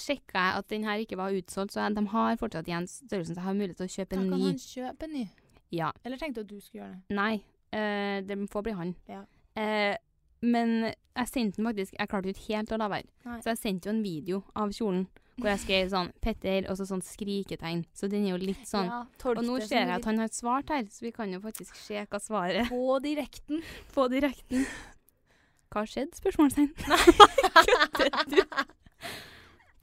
sjekka 0.00 0.42
jeg 0.46 0.58
at 0.62 0.68
den 0.72 0.84
her 0.88 1.02
ikke 1.04 1.18
var 1.20 1.36
utsolgt, 1.36 1.74
så 1.76 1.86
de 1.94 2.04
har 2.14 2.36
fortsatt 2.40 2.68
igjen 2.70 2.88
størrelsen, 2.90 3.36
så 3.36 3.40
jeg 3.40 3.48
har 3.48 3.58
mulighet 3.58 3.80
til 3.80 3.88
å 3.88 3.94
kjøpe 3.96 4.16
Da 4.16 4.20
en 4.22 4.30
kan 4.32 4.44
han 4.46 4.60
kjøpe 4.64 5.08
en 5.08 5.16
ny. 5.18 5.24
Ja. 5.70 5.92
Eller 6.04 6.18
tenkte 6.20 6.42
du 6.42 6.46
at 6.46 6.52
du 6.52 6.60
skulle 6.60 6.82
gjøre 6.82 6.94
det? 6.96 7.16
Nei, 7.16 7.34
eh, 7.76 8.20
det 8.26 8.38
får 8.50 8.66
bli 8.66 8.76
han. 8.80 8.94
Ja. 9.10 9.24
Eh, 9.60 9.96
men 10.40 10.70
jeg 10.88 11.28
sendte 11.28 11.60
den 11.60 11.66
faktisk 11.68 11.96
Jeg 11.98 12.08
klarte 12.08 12.30
ikke 12.32 12.46
helt 12.54 12.70
å 12.72 12.78
la 12.80 12.86
være. 12.88 13.08
Nei. 13.26 13.40
Så 13.44 13.50
jeg 13.52 13.60
sendte 13.60 13.90
jo 13.90 13.92
en 13.96 14.02
video 14.04 14.44
av 14.56 14.72
kjolen 14.72 15.04
hvor 15.40 15.48
jeg 15.54 15.60
skrev 15.62 15.88
sånn 15.88 16.10
'Petter' 16.20 16.66
og 16.68 16.76
så 16.76 16.84
sånn 16.84 17.00
skriketegn. 17.00 17.86
Så 17.96 18.10
den 18.12 18.26
er 18.26 18.34
jo 18.34 18.40
litt 18.42 18.66
sånn. 18.68 18.90
Ja, 18.90 19.06
Og 19.30 19.42
nå 19.46 19.56
ser 19.64 19.86
jeg 19.86 19.94
at 19.96 20.04
han 20.04 20.18
har 20.18 20.28
svart 20.28 20.68
her, 20.68 20.84
så 20.84 21.00
vi 21.06 21.12
kan 21.16 21.32
jo 21.32 21.40
faktisk 21.40 21.74
se 21.80 22.04
hva 22.04 22.20
svaret 22.20 22.60
er. 22.60 22.68
På 22.68 22.98
direkten. 23.08 23.62
på 23.94 24.08
direkten. 24.12 24.66
Hva 25.70 25.84
skjedde? 25.86 26.18
Spørsmålstegn. 26.18 26.72
Kødder 27.94 28.24
du? 28.26 28.40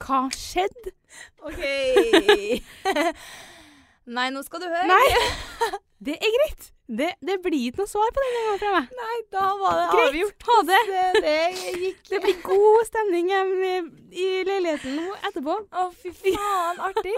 Hva 0.04 0.20
skjedde? 0.34 0.92
OK. 1.42 1.62
Nei, 4.18 4.28
nå 4.32 4.40
skal 4.46 4.62
du 4.62 4.68
høre. 4.70 4.88
Nei! 4.88 5.78
Det 5.98 6.14
er 6.16 6.30
greit. 6.36 6.68
Det, 6.88 7.08
det 7.26 7.34
blir 7.44 7.66
ikke 7.68 7.82
noe 7.82 7.90
svar 7.90 8.12
på 8.16 8.22
den 8.24 8.36
gangen 8.38 8.60
fra 8.62 8.70
meg. 8.78 8.92
Nei, 8.96 9.16
da 9.34 9.46
var 9.60 9.74
det 9.80 9.88
Greit. 9.92 10.06
avgjort. 10.12 10.46
Ha 10.48 10.56
det. 10.68 10.78
Det, 10.88 11.02
det 11.24 11.90
Det 12.12 12.20
blir 12.24 12.38
god 12.46 12.86
stemning 12.88 13.28
hjemme 13.32 13.72
i 14.14 14.28
leiligheten 14.48 14.94
nå 14.96 15.08
etterpå. 15.28 15.58
Å, 15.82 15.88
fy 15.98 16.14
faen, 16.22 16.80
artig. 16.88 17.12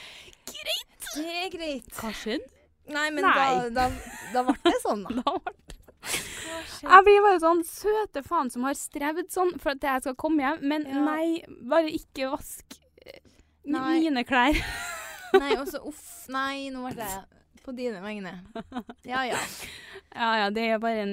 greit. 0.54 1.10
Det 1.18 1.26
er 1.42 1.50
greit. 1.52 1.90
Hva 1.98 2.14
skjedde? 2.16 2.48
Nei, 2.90 3.08
men 3.14 3.26
Nei. 3.26 3.34
da, 3.34 3.68
da, 3.76 3.90
da 4.32 4.46
ble 4.48 4.56
det 4.64 4.78
sånn, 4.86 5.04
da. 5.10 5.10
Da 5.20 5.36
ble 5.36 5.52
skjedde? 5.58 5.79
Jeg 6.80 7.04
blir 7.04 7.20
bare 7.24 7.40
sånn 7.42 7.60
søte 7.68 8.22
faen 8.24 8.48
som 8.52 8.64
har 8.64 8.76
strevd 8.78 9.28
sånn 9.32 9.52
for 9.60 9.74
at 9.74 9.84
jeg 9.84 10.04
skal 10.06 10.16
komme 10.20 10.42
hjem, 10.44 10.62
men 10.72 10.86
Ja. 10.88 11.02
nei, 11.04 11.42
bare 11.68 11.90
ikke 11.92 12.30
vask 12.32 12.78
eh, 13.04 13.20
Nei. 13.68 13.98
mine 14.00 14.24
klær. 14.24 14.56
Nei, 15.40 15.52
og 15.60 15.68
så 15.70 15.82
uff. 15.86 16.06
Nei, 16.32 16.70
nå 16.72 16.86
ble 16.88 17.04
jeg 17.04 17.62
på 17.62 17.74
dine 17.76 18.00
vegne. 18.02 18.32
Ja, 19.04 19.24
ja. 19.28 19.38
Ja 20.10 20.28
ja, 20.40 20.46
det 20.50 20.62
er 20.66 20.80
bare 20.82 21.04
en, 21.04 21.12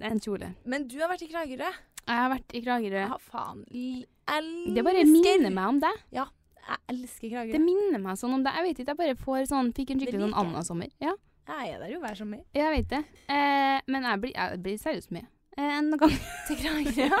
en 0.00 0.20
kjole. 0.24 0.54
Men 0.64 0.86
du 0.88 0.94
har 1.02 1.10
vært 1.10 1.20
i 1.26 1.28
Kragerø. 1.28 1.66
Jeg 1.68 2.16
har 2.16 2.30
vært 2.32 2.54
i 2.56 2.62
Kragerø. 2.64 3.02
Ja, 3.10 3.18
faen. 3.20 3.58
Elsker 3.68 4.72
Det 4.78 4.84
bare 4.86 5.02
minner 5.04 5.52
meg 5.52 5.68
om 5.68 5.80
deg. 5.82 5.98
Jeg 6.16 6.78
elsker 6.88 7.28
Kragerø. 7.28 7.52
Det 7.52 7.60
minner 7.60 8.00
meg 8.00 8.16
sånn 8.16 8.32
om 8.38 8.46
deg. 8.46 8.56
Jeg 8.56 8.64
vet 8.70 8.80
ikke, 8.80 8.94
jeg 8.94 9.00
bare 9.02 9.18
får 9.20 9.44
sånn 9.50 9.68
Fikk 9.76 9.92
en 9.92 10.00
skikkelig 10.00 10.22
sånn. 10.24 10.34
Anna-sommer. 10.46 10.88
Ja, 11.04 11.12
Jeg 11.52 11.74
er 11.74 11.78
der 11.78 11.92
jo 11.92 12.00
hver 12.00 12.14
sommer. 12.18 12.38
jeg 12.54 12.72
vet 12.76 12.88
det. 12.90 13.04
Eh, 13.28 13.80
men 13.88 14.02
jeg 14.08 14.20
blir, 14.20 14.32
jeg 14.34 14.62
blir 14.62 14.78
seriøst 14.78 15.10
med. 15.12 15.26
Eh, 15.58 15.78
en 15.78 15.90
gang. 16.00 16.10
Til 16.48 16.56
Kragerø. 16.56 17.18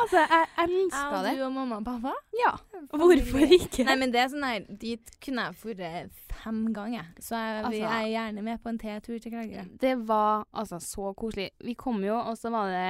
Altså, 0.00 0.18
jeg 0.20 0.46
elsker 0.66 1.22
det. 1.24 1.38
du 1.38 1.44
og 1.46 1.52
mamma 1.52 1.76
og 1.80 1.84
pappa. 1.86 2.12
Ja. 2.36 2.50
Hvorfor 2.92 3.38
ikke? 3.48 3.84
Nei, 3.88 3.96
men 3.96 4.12
det 4.12 4.20
er 4.20 4.28
sånn 4.28 4.44
her 4.44 4.66
Dit 4.68 5.08
kunne 5.24 5.46
jeg 5.48 5.76
dratt 5.80 6.20
fem 6.42 6.58
ganger. 6.76 7.08
Så 7.18 7.34
jeg, 7.40 7.64
vi 7.72 7.80
jeg, 7.80 7.88
er 7.88 8.10
gjerne 8.12 8.42
med 8.44 8.60
på 8.62 8.68
en 8.74 8.78
T-tur 8.78 9.18
til 9.18 9.32
Kragerø. 9.32 9.64
Det 9.80 9.94
var 10.06 10.44
altså 10.52 10.78
så 10.84 11.14
koselig. 11.16 11.48
Vi 11.64 11.74
kom 11.74 12.04
jo, 12.04 12.18
og 12.20 12.36
så 12.36 12.52
var 12.52 12.68
det 12.74 12.86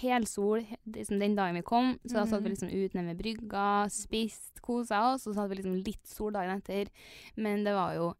helsol 0.00 0.60
he- 0.62 0.76
liksom 0.86 1.18
den 1.22 1.36
dagen 1.38 1.54
vi 1.58 1.62
kom. 1.66 1.94
Så 2.06 2.14
da 2.18 2.26
satt 2.26 2.42
vi 2.42 2.50
Mhm. 2.50 2.56
liksom 2.56 2.68
ut 2.74 2.94
nede 2.94 3.06
ved 3.14 3.22
brygga, 3.22 3.68
spist, 3.90 4.60
kosa 4.62 5.00
oss, 5.14 5.26
og 5.26 5.34
så 5.34 5.40
hadde 5.40 5.50
vi 5.54 5.62
liksom 5.62 5.78
litt 5.86 6.06
sol 6.06 6.32
dagen 6.34 6.58
etter. 6.58 6.90
Men 7.36 7.62
det 7.64 7.74
var 7.74 7.94
jo 7.94 8.10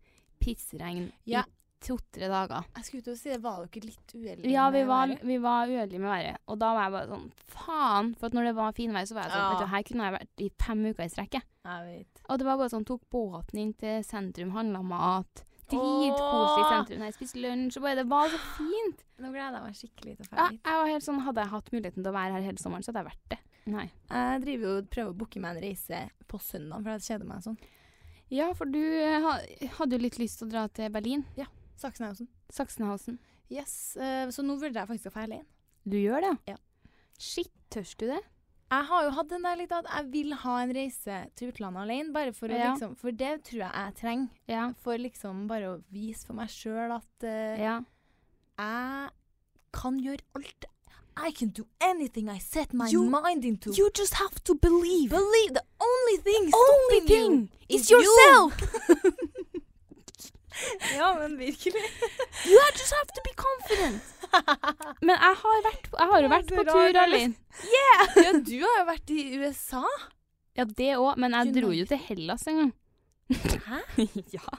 pissregn 0.41 1.11
Ja. 1.27 1.43
To-tre 1.85 2.29
dager. 2.31 2.65
Jeg 2.77 2.85
skulle 2.87 3.05
til 3.07 3.15
å 3.15 3.19
si 3.19 3.31
det, 3.33 3.41
var 3.43 3.61
dere 3.65 3.87
litt 3.89 4.15
uheldige? 4.15 4.53
Ja, 4.53 4.69
vi 4.75 4.83
var, 4.89 5.13
vi 5.23 5.37
var 5.43 5.71
uheldige 5.71 6.01
med 6.03 6.11
været. 6.13 6.41
Og 6.47 6.59
da 6.61 6.73
var 6.77 6.87
jeg 6.87 6.95
bare 6.97 7.11
sånn 7.15 7.29
faen. 7.55 8.11
For 8.21 8.37
når 8.37 8.51
det 8.51 8.55
var 8.61 8.73
finvær, 8.77 9.07
så 9.09 9.17
var 9.17 9.27
jeg 9.29 9.33
sånn 9.35 9.45
Ja. 9.45 9.51
Vet 9.55 9.63
du, 9.65 9.71
her 9.75 9.87
kunne 9.91 10.09
jeg 10.09 10.17
vært 10.19 10.45
i 10.47 10.51
fem 10.65 10.85
uker 10.91 11.05
i 11.05 11.13
strekk. 11.15 11.39
Og 12.31 12.39
det 12.39 12.47
var 12.47 12.57
bare 12.61 12.73
sånn 12.73 12.87
tok 12.89 13.03
båten 13.11 13.59
inn 13.63 13.73
til 13.81 14.05
sentrum, 14.05 14.53
handla 14.57 14.83
mat. 14.83 15.45
Dritkoselig 15.71 16.65
i 16.65 16.71
sentrum. 16.75 17.03
Jeg 17.07 17.15
spiste 17.15 17.43
lunsj, 17.43 17.77
og 17.79 17.85
bare 17.87 18.01
Det 18.03 18.09
var 18.11 18.29
så 18.33 18.41
fint. 18.57 19.05
Nå 19.21 19.31
gleder 19.31 19.59
jeg 19.59 19.67
meg 19.69 19.77
skikkelig 19.79 20.17
til 20.17 20.25
å 20.25 20.31
Ja, 20.31 20.37
dra 20.37 20.49
dit. 20.51 20.93
helt 20.93 21.05
sånn, 21.05 21.21
Hadde 21.21 21.45
jeg 21.45 21.51
hatt 21.51 21.71
muligheten 21.73 22.03
til 22.03 22.11
å 22.11 22.17
være 22.17 22.33
her 22.33 22.43
hele 22.43 22.59
sommeren, 22.59 22.83
så 22.83 22.91
hadde 22.93 23.05
jeg 23.05 23.11
vært 23.13 23.29
det. 23.31 23.39
Nei. 23.71 23.91
Jeg 24.11 24.41
driver 24.43 24.67
jo 24.67 24.83
prøver 24.83 25.11
å 25.13 25.17
booke 25.21 25.41
meg 25.41 25.57
en 25.57 25.63
reise 25.63 26.11
på 26.27 26.41
søndag, 26.41 26.83
for 26.83 26.91
jeg 26.97 27.07
kjeder 27.07 27.27
meg 27.29 27.43
sånn. 27.45 27.59
Ja, 28.31 28.53
for 28.55 28.65
du 28.71 28.79
eh, 28.79 29.69
hadde 29.79 29.97
jo 29.99 30.03
litt 30.03 30.19
lyst 30.19 30.39
til 30.39 30.49
å 30.49 30.51
dra 30.51 30.69
til 30.69 30.91
Berlin. 30.91 31.25
Sachsenhausen. 31.81 32.29
Saksenhausen. 32.53 33.19
Yes, 33.51 33.97
uh, 33.99 34.29
så 34.31 34.45
nå 34.47 34.55
vurderer 34.61 34.85
jeg 34.85 34.91
faktisk 34.93 35.11
å 35.11 35.17
feile 35.17 35.41
inn. 35.41 35.47
Du 35.89 35.97
gjør 35.99 36.23
det? 36.27 36.35
Ja. 36.53 36.59
Shit, 37.19 37.51
tørs 37.73 37.95
du 37.99 38.07
det? 38.11 38.21
Jeg 38.71 38.87
har 38.87 39.03
jo 39.03 39.11
hatt 39.17 39.31
den 39.33 39.43
der 39.43 39.57
litt 39.59 39.73
at 39.75 39.89
jeg 39.91 40.11
vil 40.13 40.35
ha 40.45 40.59
en 40.63 40.73
reise 40.77 41.17
til 41.35 41.51
utlandet 41.51 41.83
alene, 41.83 42.13
bare 42.15 42.33
for 42.37 42.53
Ja. 42.53 42.71
liksom 42.71 42.93
For 42.97 43.11
det 43.11 43.43
tror 43.49 43.65
jeg 43.65 43.73
jeg 43.75 43.95
trenger. 43.99 44.29
Ja. 44.47 44.73
For 44.85 44.97
liksom 44.97 45.49
bare 45.51 45.73
å 45.73 45.83
vise 45.91 46.25
for 46.27 46.39
meg 46.39 46.53
sjøl 46.55 46.95
at 46.95 47.27
uh, 47.27 47.59
ja. 47.59 47.81
jeg 48.61 49.11
kan 49.75 49.99
gjøre 49.99 50.23
alt. 50.39 50.69
I 51.17 51.33
can 51.33 51.49
do 51.51 51.67
anything 51.81 52.29
I 52.31 52.39
set 52.39 52.73
my 52.73 52.87
You- 52.89 53.11
mind 53.11 53.45
into. 53.45 53.73
just 53.75 54.15
have 54.15 54.39
to 54.45 54.55
believe. 54.55 55.11
believe 55.11 55.53
the 55.55 55.65
only 55.81 56.17
thing 56.23 56.51
only 56.55 57.01
stopping 57.01 57.07
thing 57.09 57.51
you 57.69 57.77
is 57.77 57.91
you. 57.91 58.53
ja, 60.99 61.09
men 61.19 61.37
virkelig. 61.39 61.83
You 62.51 62.61
just 62.77 62.95
have 62.97 63.11
to 63.17 63.23
be 63.27 63.33
confident. 63.39 64.03
Men 65.07 65.17
jeg 65.17 65.37
har, 65.43 65.63
vært, 65.67 65.87
jeg 65.99 66.09
har 66.13 66.23
jo 66.23 66.29
vært 66.31 66.51
på 66.55 66.65
tur 66.69 66.99
alene. 67.03 67.35
Yeah. 67.67 68.03
ja, 68.25 68.33
du 68.47 68.55
har 68.63 68.77
jo 68.79 68.85
vært 68.89 69.11
i 69.15 69.23
USA. 69.41 69.83
Ja, 70.59 70.65
det 70.65 70.91
òg, 70.99 71.17
men 71.19 71.35
jeg 71.35 71.55
dro 71.57 71.71
jo 71.75 71.87
til 71.91 71.99
Hellas 72.07 72.47
en 72.51 72.61
gang. 72.61 72.71
Hæ? 73.67 73.81
ja. 74.37 74.59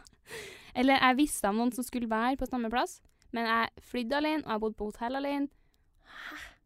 Eller 0.76 1.00
jeg 1.00 1.18
visste 1.20 1.50
om 1.52 1.60
noen 1.62 1.72
som 1.76 1.86
skulle 1.88 2.10
være 2.12 2.38
på 2.40 2.48
samme 2.50 2.70
plass, 2.74 3.00
men 3.36 3.48
jeg 3.48 3.86
flydde 3.92 4.18
alene, 4.20 4.44
og 4.46 4.52
jeg 4.56 4.64
bodde 4.66 4.78
på 4.80 4.90
hotell 4.92 5.20
alene. 5.20 5.48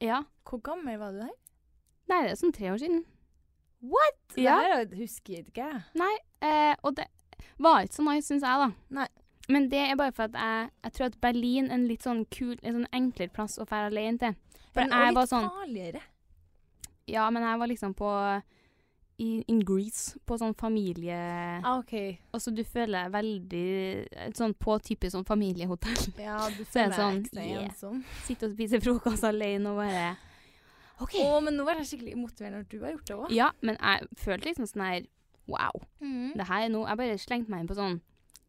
Ja. 0.02 0.24
Hvor 0.50 0.62
gammel 0.66 0.98
var 1.02 1.14
du 1.14 1.22
der? 1.24 1.34
Nei, 2.10 2.22
det 2.26 2.34
er 2.34 2.40
sånn 2.42 2.54
tre 2.56 2.72
år 2.74 2.82
siden. 2.82 3.04
What? 3.86 4.18
Ja. 4.38 4.58
Det 4.62 4.72
her 4.72 4.80
er- 4.82 4.98
husker 5.04 5.34
jeg 5.38 5.46
ikke. 5.50 5.70
Nei, 6.02 6.14
eh, 6.42 6.74
og 6.82 6.96
det 6.98 7.06
var 7.62 7.86
ikke 7.86 8.00
så 8.00 8.06
nice, 8.10 8.28
syns 8.30 8.46
jeg, 8.46 8.66
da. 8.66 8.72
Nei. 9.02 9.08
Men 9.52 9.70
det 9.70 9.82
er 9.84 9.96
bare 10.00 10.14
for 10.16 10.30
at 10.30 10.36
jeg, 10.40 10.70
jeg 10.84 10.96
tror 10.98 11.06
at 11.12 11.22
Berlin 11.22 11.70
er 11.70 11.78
en 11.78 11.88
litt 11.90 12.06
sånn 12.06 12.26
kul, 12.34 12.56
en 12.64 12.80
sånn 12.80 12.92
enklere 12.96 13.34
plass 13.34 13.60
å 13.62 13.68
dra 13.70 13.86
alene 13.90 14.22
til. 14.22 14.36
For 14.74 14.82
Men 14.82 14.94
jeg 14.96 15.14
og 15.14 15.16
var 15.16 15.26
litt 15.26 15.34
sånn 15.34 15.50
farligere. 15.60 16.04
Ja, 17.06 17.30
men 17.30 17.46
jeg 17.46 17.62
var 17.62 17.70
liksom 17.70 17.94
på 17.98 18.12
i, 19.22 19.28
in 19.48 19.62
Greece, 19.64 20.18
på 20.28 20.36
sånn 20.40 20.56
familie... 20.60 21.16
Ah, 21.62 21.80
OK. 21.80 21.94
Altså, 22.36 22.52
du 22.52 22.64
føler 22.68 23.06
deg 23.06 23.14
veldig 23.14 24.34
sånn 24.36 24.56
på 24.60 24.76
typisk 24.84 25.16
sånn 25.16 25.28
familiehotell. 25.28 26.08
Ja, 26.28 26.40
du 26.52 26.64
er 26.66 26.72
føler 26.72 26.92
deg 26.92 27.00
sånn, 27.00 27.22
ekstra 27.24 27.46
yeah. 27.46 27.68
ensom. 27.70 28.02
Sitte 28.26 28.50
og 28.50 28.56
spise 28.58 28.82
frokost 28.84 29.28
alene 29.28 29.72
og 29.72 29.84
bare 29.84 30.16
OK. 31.04 31.18
Å, 31.20 31.40
men 31.44 31.58
nå 31.60 31.68
var 31.68 31.80
jeg 31.80 31.92
skikkelig 31.92 32.18
motiverende 32.20 32.62
når 32.64 32.68
du 32.72 32.78
har 32.82 32.96
gjort 32.96 33.08
det 33.08 33.16
òg. 33.20 33.32
Ja, 33.36 33.52
men 33.68 33.80
jeg 33.80 34.10
følte 34.20 34.52
liksom 34.52 34.72
sånn 34.72 34.88
her 34.88 35.12
Wow. 35.46 35.84
Mm. 36.02 36.32
Det 36.34 36.48
her 36.50 36.64
er 36.66 36.72
noe 36.74 36.88
Jeg 36.90 36.98
bare 36.98 37.18
slengte 37.22 37.52
meg 37.54 37.60
inn 37.62 37.68
på 37.70 37.76
sånn 37.78 38.00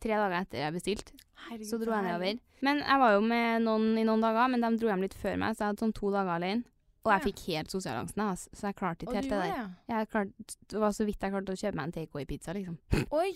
tre 0.03 0.17
dager 0.17 0.39
etter 0.41 0.63
jeg 0.65 0.77
bestilte. 0.77 1.19
Herregud, 1.47 1.69
Så 1.69 1.79
dro 1.81 1.93
jeg 1.93 2.07
nedover. 2.07 2.41
Men 2.65 2.81
jeg 2.81 3.03
var 3.03 3.13
jo 3.13 3.21
med 3.21 3.67
noen 3.67 3.93
i 4.01 4.07
noen 4.09 4.25
dager, 4.25 4.49
men 4.53 4.65
de 4.65 4.73
dro 4.81 4.91
hjem 4.91 5.05
litt 5.05 5.15
før 5.19 5.37
meg, 5.43 5.55
så 5.57 5.65
jeg 5.65 5.73
hadde 5.73 5.85
sånn 5.85 5.95
to 5.97 6.11
dager 6.15 6.35
alene. 6.39 6.65
Og 7.07 7.13
jeg 7.13 7.23
fikk 7.29 7.43
helt 7.53 7.71
sosialangsten, 7.71 8.23
altså. 8.25 8.51
så 8.51 8.67
jeg 8.67 8.77
klarte 8.81 9.07
ikke 9.07 9.15
helt 9.21 9.31
det 9.31 9.39
der. 9.39 9.69
Jeg 9.93 10.09
klarte, 10.11 10.47
det 10.73 10.81
var 10.83 10.95
så 10.97 11.05
vidt 11.07 11.23
jeg 11.23 11.35
klarte 11.37 11.55
å 11.55 11.61
kjøpe 11.61 11.79
meg 11.79 11.87
en 11.87 11.95
takeaway-pizza, 11.95 12.55
liksom. 12.57 12.79
Oi! 13.21 13.31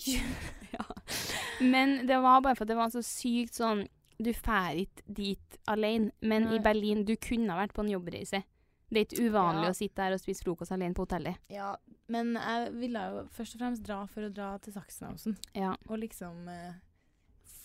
Men 1.73 2.01
det 2.09 2.19
var 2.25 2.43
bare 2.43 2.59
for 2.59 2.67
at 2.67 2.73
det 2.73 2.79
var 2.81 2.91
så 2.91 3.03
sykt 3.05 3.59
sånn 3.59 3.85
Du 4.21 4.31
drar 4.33 4.79
ikke 4.81 5.05
dit 5.07 5.59
alene, 5.71 6.11
men 6.21 6.47
Nei. 6.47 6.57
i 6.57 6.63
Berlin 6.65 7.05
Du 7.09 7.15
kunne 7.21 7.53
ha 7.53 7.61
vært 7.61 7.75
på 7.77 7.85
en 7.85 7.93
jobbreise. 7.93 8.43
Det 8.91 8.99
er 8.99 9.05
ikke 9.07 9.29
uvanlig 9.31 9.65
Ja. 9.69 9.71
å 9.71 9.77
sitte 9.79 10.03
der 10.03 10.13
og 10.17 10.21
spise 10.21 10.43
frokost 10.45 10.73
alene 10.75 10.95
på 10.95 11.05
hotellet. 11.07 11.37
Ja, 11.49 11.77
men 12.09 12.33
jeg 12.35 12.73
ville 12.75 12.99
jo 13.13 13.21
først 13.31 13.55
og 13.55 13.61
fremst 13.61 13.83
dra 13.87 14.01
for 14.11 14.23
å 14.27 14.33
dra 14.35 14.59
til 14.59 14.73
Sachsenhausen. 14.75 15.37
Ja. 15.55 15.77
Og 15.89 15.99
liksom 16.03 16.49
eh, 16.51 16.73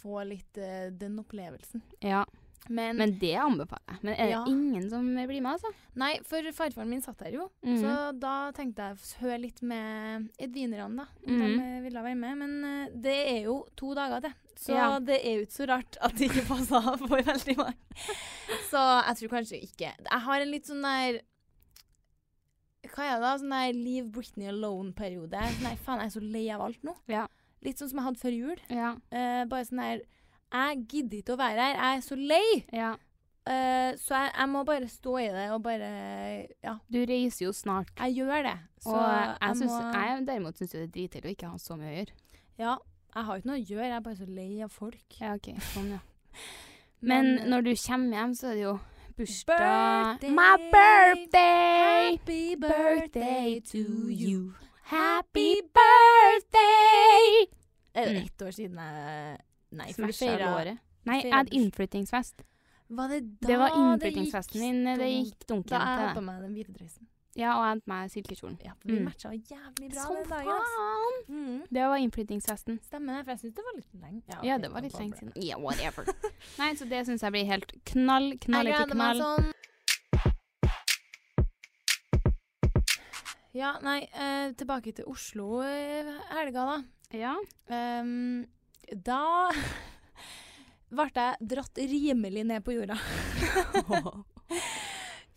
få 0.02 0.24
litt 0.30 0.58
eh, 0.58 0.92
den 0.92 1.18
opplevelsen. 1.20 1.82
ja. 2.02 2.24
Men, 2.70 2.98
Men 2.98 3.12
det 3.20 3.34
anbefaler 3.38 3.82
jeg. 3.92 4.00
Men 4.04 4.14
er 4.14 4.26
det 4.26 4.32
Ja. 4.32 4.44
ingen 4.48 4.90
som 4.90 5.06
blir 5.16 5.42
med, 5.42 5.52
altså? 5.54 5.72
Nei, 5.96 6.20
for 6.24 6.42
farfaren 6.52 6.90
min 6.90 7.02
satt 7.02 7.18
der 7.20 7.32
jo. 7.32 7.52
Mhm. 7.64 7.78
Så 7.82 8.20
da 8.20 8.52
tenkte 8.52 8.78
jeg 8.90 8.96
å 8.98 9.20
høre 9.22 9.40
litt 9.42 9.62
med 9.62 10.30
edvinerne, 10.40 10.96
da. 10.98 11.06
Om 11.28 11.34
Mhm. 11.34 11.58
de 11.58 11.64
eh, 11.64 11.82
ville 11.82 12.02
være 12.04 12.16
med. 12.18 12.38
Men 12.38 12.64
eh, 12.66 12.90
det 12.96 13.18
er 13.38 13.44
jo 13.46 13.66
to 13.76 13.94
dager 13.94 14.22
til. 14.22 14.34
Så 14.56 14.74
Ja. 14.74 15.00
det 15.00 15.20
er 15.26 15.36
jo 15.40 15.46
ikke 15.46 15.60
så 15.60 15.68
rart 15.68 15.98
at 16.02 16.16
det 16.16 16.32
ikke 16.32 16.48
passer 16.48 16.98
for 16.98 17.22
veldig 17.22 17.58
mange. 17.58 17.76
Så 18.72 18.80
jeg 19.06 19.16
tror 19.18 19.30
kanskje 19.38 19.62
ikke 19.64 19.94
Jeg 20.12 20.20
har 20.22 20.42
en 20.42 20.52
litt 20.52 20.66
sånn 20.66 20.82
der 20.82 21.22
Hva 22.86 23.04
er 23.04 23.16
det 23.18 23.22
da? 23.26 23.38
Sånn 23.42 23.54
der 23.54 23.74
Leave 23.74 24.12
Britney 24.14 24.48
Alone-periode. 24.48 25.42
Nei, 25.64 25.76
faen, 25.76 26.00
jeg 26.04 26.06
er 26.12 26.14
så 26.20 26.22
lei 26.22 26.44
av 26.54 26.62
alt 26.62 26.84
nå. 26.86 26.94
Ja. 27.12 27.26
Litt 27.66 27.78
sånn 27.82 27.90
som 27.90 27.98
jeg 28.00 28.06
hadde 28.06 28.22
før 28.22 28.36
jul. 28.36 28.60
Ja. 28.70 28.92
Eh, 29.12 29.46
bare 29.50 29.66
sånn 29.66 29.82
der 29.82 30.04
Jeg 30.56 30.86
gidder 30.92 31.18
ikke 31.22 31.36
å 31.36 31.40
være 31.42 31.60
her. 31.68 31.76
Jeg 31.82 31.98
er 32.00 32.08
så 32.08 32.16
lei. 32.20 32.48
ja. 32.74 32.94
Uh, 33.46 33.92
så 34.02 34.16
jeg, 34.18 34.32
jeg 34.40 34.50
må 34.50 34.64
bare 34.66 34.88
stå 34.90 35.12
i 35.22 35.26
det 35.30 35.44
og 35.54 35.60
bare 35.62 35.90
Ja, 36.66 36.72
Du 36.90 36.98
reiser 37.06 37.44
jo 37.46 37.52
snart. 37.54 37.92
jeg 38.00 38.16
gjør 38.18 38.42
det. 38.48 38.56
Så 38.82 38.90
og 38.90 39.04
jeg, 39.06 39.36
jeg 39.42 39.58
synes, 39.60 39.72
må 39.76 39.92
jeg 40.02 40.24
derimot 40.28 40.58
syns 40.58 40.72
det 40.74 40.80
er 40.82 40.88
dritdeilig 40.96 41.30
å 41.30 41.34
ikke 41.36 41.52
ha 41.52 41.60
så 41.62 41.78
mye 41.78 41.92
å 41.92 41.94
gjøre. 42.00 42.16
Ja, 42.58 42.74
jeg 43.14 43.28
har 43.28 43.38
ikke 43.38 43.50
noe 43.52 43.60
å 43.60 43.68
gjøre. 43.70 43.86
Jeg 43.86 43.96
er 44.00 44.06
bare 44.08 44.18
så 44.18 44.26
lei 44.40 44.50
av 44.66 44.74
folk. 44.74 45.20
Ja, 45.22 45.36
ok. 45.38 45.52
Sånn, 45.76 45.92
ja. 45.94 46.02
Men 47.12 47.30
eh, 47.38 47.46
når 47.54 47.68
du 47.68 47.72
kommer 47.86 48.18
hjem, 48.18 48.34
så 48.42 48.50
er 48.50 48.58
det 48.58 48.64
jo 48.66 48.74
bursdag 49.20 49.62
Birthday. 49.62 50.34
My 50.42 50.58
birthday! 50.74 52.18
Happy 52.18 52.44
Birthday 52.66 53.60
to 53.70 53.86
you. 54.10 54.40
Happy 54.90 55.52
birthday! 55.70 57.46
Det 57.94 58.02
er 58.10 58.18
ett 58.26 58.42
år 58.42 58.52
siden 58.58 58.82
jeg 58.82 59.38
Nei, 59.76 59.92
feira. 59.94 60.78
Nei, 61.06 61.22
hadde 61.32 61.54
innflyttingsfest. 61.54 62.42
Var 62.90 63.08
det 63.10 63.20
da 63.42 63.48
Det 63.48 63.58
var 63.58 63.70
det 63.70 63.82
innflyttingsfesten 63.82 64.60
min. 64.62 64.84
Det 64.86 64.98
dumt? 65.00 65.26
gikk 65.26 65.48
dunken 65.50 65.70
Da 65.70 65.80
jeg 65.80 66.00
hadde 66.00 66.16
på 66.20 66.24
meg 66.24 66.42
den 66.42 66.54
hvite 66.56 66.74
dressen. 66.78 67.08
Ja, 67.36 67.58
og 67.60 67.66
jeg 67.68 67.82
på 67.84 67.90
meg 67.92 68.12
silkekjolen. 68.14 68.58
Ja, 68.64 68.72
vi 68.86 68.94
Mm. 69.00 69.04
matcha 69.10 69.30
jævlig 69.34 69.90
bra 69.92 70.02
Som 70.06 70.16
den 70.16 70.30
dagen. 70.30 70.62
faen! 70.76 71.16
Mm. 71.28 71.62
Det 71.74 71.84
var 71.84 71.98
innflyttingsfesten. 71.98 72.80
Stemmer 72.82 73.18
det, 73.18 73.26
for 73.26 73.32
jeg 73.32 73.40
syns 73.42 73.56
det 73.56 73.64
var 73.66 73.76
litt 73.76 73.94
lenge. 74.02 74.22
Ja, 74.30 74.38
ok, 74.56 74.62
det 74.62 74.72
var 74.72 74.82
litt 74.82 74.94
lenge 74.94 75.18
siden. 75.20 75.34
Yeah, 75.44 75.60
whatever. 75.60 76.06
Nei, 76.60 76.74
så 76.76 76.88
det 76.88 77.06
syns 77.08 77.22
jeg 77.22 77.32
blir 77.36 77.46
helt 77.46 77.74
knall, 77.86 78.38
knall 78.40 78.68
etter 78.68 78.94
knall. 78.94 79.20
sånn. 79.20 79.52
Ja, 83.56 83.78
nei, 83.82 84.02
eh, 84.14 84.52
tilbake 84.60 84.92
til 84.96 85.06
Oslo 85.08 85.62
i 85.64 86.04
helga, 86.34 86.66
da. 86.66 86.84
Ja. 87.16 87.36
Ehm, 87.72 88.46
da 88.94 89.50
ble 90.96 91.08
jeg 91.16 91.48
dratt 91.52 91.78
rimelig 91.92 92.46
ned 92.46 92.64
på 92.64 92.76
jorda. 92.78 92.96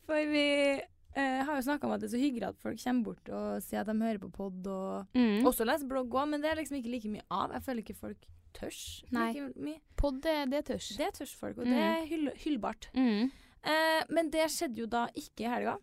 For 0.09 0.25
vi 0.31 0.45
eh, 0.79 1.41
har 1.45 1.55
jo 1.59 1.65
snakka 1.67 1.87
om 1.89 1.95
at 1.97 2.01
det 2.03 2.09
er 2.09 2.15
så 2.15 2.21
hyggelig 2.23 2.49
at 2.49 2.61
folk 2.63 2.79
kommer 2.83 3.05
bort 3.11 3.31
og 3.35 3.63
sier 3.65 3.83
at 3.83 3.91
de 3.91 3.97
hører 4.01 4.21
på 4.23 4.31
pod, 4.33 4.67
og 4.73 5.19
Mm. 5.19 5.45
også 5.49 5.67
leser 5.69 5.89
blogg 5.91 6.15
òg, 6.15 6.29
men 6.33 6.41
det 6.45 6.51
er 6.53 6.61
liksom 6.61 6.79
ikke 6.81 6.93
like 6.95 7.11
mye 7.13 7.27
av. 7.31 7.53
Jeg 7.57 7.65
føler 7.67 7.83
ikke 7.85 7.99
folk 7.99 8.29
tørs 8.57 8.81
Nei. 9.13 9.27
like 9.35 9.53
mye. 9.61 9.81
Pod, 10.01 10.21
det, 10.25 10.37
det 10.53 10.65
tørs. 10.71 10.89
Det 10.97 11.11
tørs 11.19 11.35
folk, 11.37 11.59
og 11.59 11.69
det 11.69 11.77
er 11.85 12.07
hyll 12.09 12.31
hyllbart. 12.45 12.89
Mm. 12.97 13.31
Eh, 13.69 14.03
men 14.15 14.31
det 14.33 14.47
skjedde 14.55 14.81
jo 14.85 14.87
da 14.91 15.07
ikke 15.19 15.45
i 15.45 15.51
helga. 15.53 15.77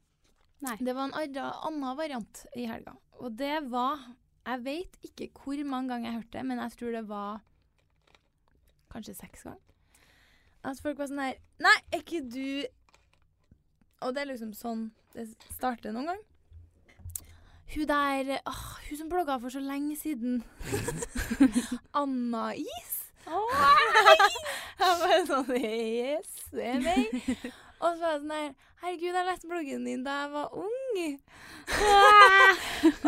Nei. 0.66 0.78
Det 0.80 0.96
var 0.96 1.12
en 1.12 1.18
annen 1.38 1.98
variant 2.00 2.46
i 2.58 2.66
helga. 2.66 2.96
Og 3.20 3.36
det 3.38 3.58
var 3.70 4.00
Jeg 4.46 4.62
vet 4.64 4.98
ikke 5.04 5.28
hvor 5.44 5.60
mange 5.66 5.90
ganger 5.90 6.06
jeg 6.12 6.18
hørte 6.20 6.38
det, 6.38 6.46
men 6.46 6.60
jeg 6.62 6.72
tror 6.80 6.92
det 6.94 7.04
var 7.10 7.40
kanskje 8.96 9.18
seks 9.18 9.46
ganger. 9.46 9.62
At 10.66 10.82
folk 10.82 10.98
var 10.98 11.12
sånn 11.12 11.22
her 11.22 11.36
Nei, 11.62 11.76
er 11.94 12.02
ikke 12.02 12.24
du 12.26 12.66
Og 14.02 14.16
det 14.16 14.24
er 14.24 14.32
liksom 14.32 14.56
sånn 14.58 14.88
det 15.16 15.30
starter 15.56 15.94
noen 15.96 16.10
gang. 16.10 16.24
Hun 17.72 17.88
der 17.88 18.32
åh, 18.42 18.64
Hun 18.90 18.98
som 19.00 19.12
blogga 19.12 19.38
for 19.40 19.54
så 19.54 19.62
lenge 19.64 19.96
siden. 19.96 20.42
Anna 22.02 22.50
Is. 22.60 22.98
Jeg 24.80 24.98
bare 25.00 25.22
sånn 25.30 25.54
Yes, 25.56 26.34
det 26.52 26.68
er 26.74 26.84
meg. 26.84 27.16
Og 27.82 27.96
så 27.96 28.02
var 28.02 28.12
jeg 28.16 28.22
sånn 28.26 28.36
her 28.36 28.52
Herregud, 28.82 29.16
jeg 29.16 29.26
leste 29.26 29.50
bloggen 29.50 29.88
din 29.88 30.04
da 30.06 30.14
jeg 30.20 30.32
var 30.36 30.52
ung. 30.62 31.00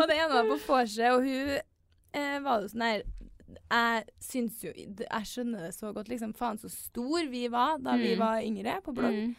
det 0.08 0.16
ene 0.16 0.32
var 0.32 0.48
på 0.48 0.56
vorset, 0.64 1.12
og 1.12 1.22
hun 1.22 1.52
eh, 1.54 2.38
var 2.42 2.64
jo 2.64 2.70
sånn 2.72 2.82
her 2.82 3.04
Jeg 3.48 4.04
syns 4.20 4.62
jo 4.64 4.72
Jeg 4.76 5.24
skjønner 5.30 5.62
det 5.68 5.74
så 5.74 5.92
godt, 5.96 6.08
liksom. 6.12 6.34
Faen 6.36 6.58
så 6.60 6.68
stor 6.70 7.28
vi 7.32 7.46
var 7.48 7.78
da 7.78 7.96
vi 7.96 8.14
Mm. 8.14 8.18
var 8.20 8.40
yngre, 8.44 8.80
på 8.84 8.92
blogg. 8.94 9.14
Mm. 9.14 9.36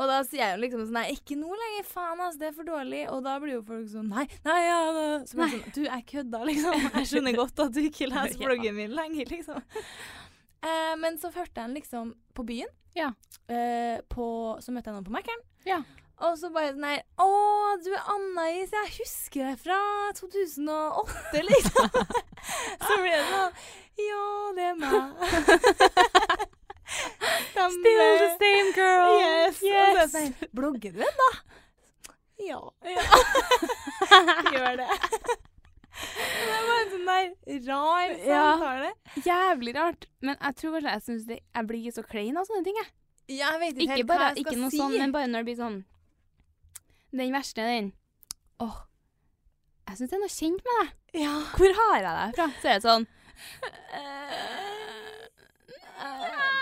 Og 0.00 0.06
da 0.08 0.22
sier 0.24 0.40
jeg 0.40 0.54
jo 0.56 0.60
liksom 0.62 0.82
sånn 0.86 0.96
Nei, 0.96 1.10
ikke 1.12 1.36
nå 1.36 1.48
lenger, 1.52 1.84
faen, 1.84 2.20
altså, 2.24 2.38
det 2.40 2.48
er 2.48 2.52
for 2.56 2.64
dårlig. 2.64 3.02
Og 3.12 3.22
da 3.24 3.38
blir 3.40 3.52
jo 3.58 3.62
folk 3.62 3.88
sånn 3.88 4.08
Nei, 4.08 4.26
nei, 4.44 4.58
ja 4.66 4.78
da. 4.96 5.06
Så 5.28 5.36
blir 5.36 5.50
sånn 5.54 5.74
Du, 5.76 5.80
jeg 5.84 6.06
kødda, 6.12 6.40
liksom. 6.48 6.90
Jeg 6.94 7.06
skjønner 7.10 7.36
godt 7.42 7.60
at 7.66 7.72
du 7.72 7.80
ikke 7.84 8.08
leser 8.08 8.38
bloggen 8.44 8.74
min 8.76 8.94
lenger, 8.96 9.26
liksom. 9.32 9.62
Eh, 10.62 10.94
men 11.00 11.16
så 11.18 11.30
hørte 11.32 11.56
jeg 11.56 11.64
den 11.68 11.74
liksom 11.80 12.14
på 12.36 12.44
byen. 12.44 12.68
Ja. 12.96 13.12
Eh, 13.48 14.00
på, 14.12 14.24
så 14.60 14.72
møtte 14.72 14.90
jeg 14.90 14.96
noen 14.98 15.06
på 15.08 15.14
Mækkern. 15.16 15.44
Ja. 15.64 15.82
Og 16.20 16.34
så 16.36 16.50
bare 16.52 16.72
sånn 16.74 16.84
her 16.84 17.00
Å, 17.24 17.28
du 17.84 17.90
er 17.96 18.02
Anna-Is, 18.12 18.72
jeg 18.76 18.90
husker 18.98 19.46
deg 19.50 19.60
fra 19.62 19.78
2008, 20.18 21.44
liksom. 21.48 21.88
så 22.86 22.98
blir 23.00 23.14
det 23.14 23.26
sånn 23.30 23.52
Ja, 24.00 24.26
det 24.56 24.66
er 24.70 24.76
meg. 24.80 24.96
Still 27.70 28.18
the 28.18 28.30
same 28.40 28.72
girl. 28.74 29.20
Yes. 29.20 29.60
Er 29.62 30.00
sånn, 30.10 30.32
Blogger 30.56 30.92
du 30.96 31.02
ennå? 31.06 31.28
Ja. 32.40 32.60
Gjør 34.54 34.80
det. 34.80 34.88
Det 36.00 36.56
bare 36.64 36.78
en 36.80 36.90
sånn 36.94 37.06
der 37.10 37.26
rar 37.68 38.14
Ja. 38.24 38.40
samtale. 38.56 38.90
Jævlig 39.26 39.74
rart. 39.76 40.06
Men 40.24 40.36
jeg 40.40 40.56
tror 40.60 40.76
kanskje 40.78 40.94
jeg 40.96 41.04
synes 41.06 41.28
jeg 41.36 41.66
blir 41.68 41.92
så 41.94 42.02
klein 42.08 42.40
av 42.40 42.48
sånne 42.48 42.64
ting. 42.66 42.80
Jeg. 42.80 42.90
Ja, 43.30 43.52
jeg 43.54 43.60
vet 43.60 43.70
ikke, 43.74 43.82
Ikke, 43.84 43.96
helt 44.00 44.08
bare, 44.10 44.18
hva 44.18 44.28
jeg 44.32 44.40
ikke 44.42 44.50
skal 44.56 44.62
noe 44.64 44.70
si. 44.72 44.80
sånn, 44.80 44.96
men 44.98 45.12
bare 45.14 45.28
når 45.30 45.44
det 45.44 45.48
blir 45.50 45.58
sånn 45.60 45.78
Den 47.12 47.32
verste 47.34 47.62
er 47.64 47.70
den 47.74 47.92
Åh, 48.60 48.76
jeg 49.88 49.96
syns 49.98 50.10
det 50.12 50.16
er 50.18 50.22
noe 50.22 50.30
kjent 50.34 50.62
med 50.66 50.76
deg. 50.80 50.90
ja. 51.24 51.32
Hvor 51.56 51.72
har 51.80 51.94
jeg 51.96 52.04
deg 52.06 52.36
fra? 52.36 52.46
Så 52.62 52.68
er 52.70 52.78
det 52.78 52.84
sånn 52.86 53.06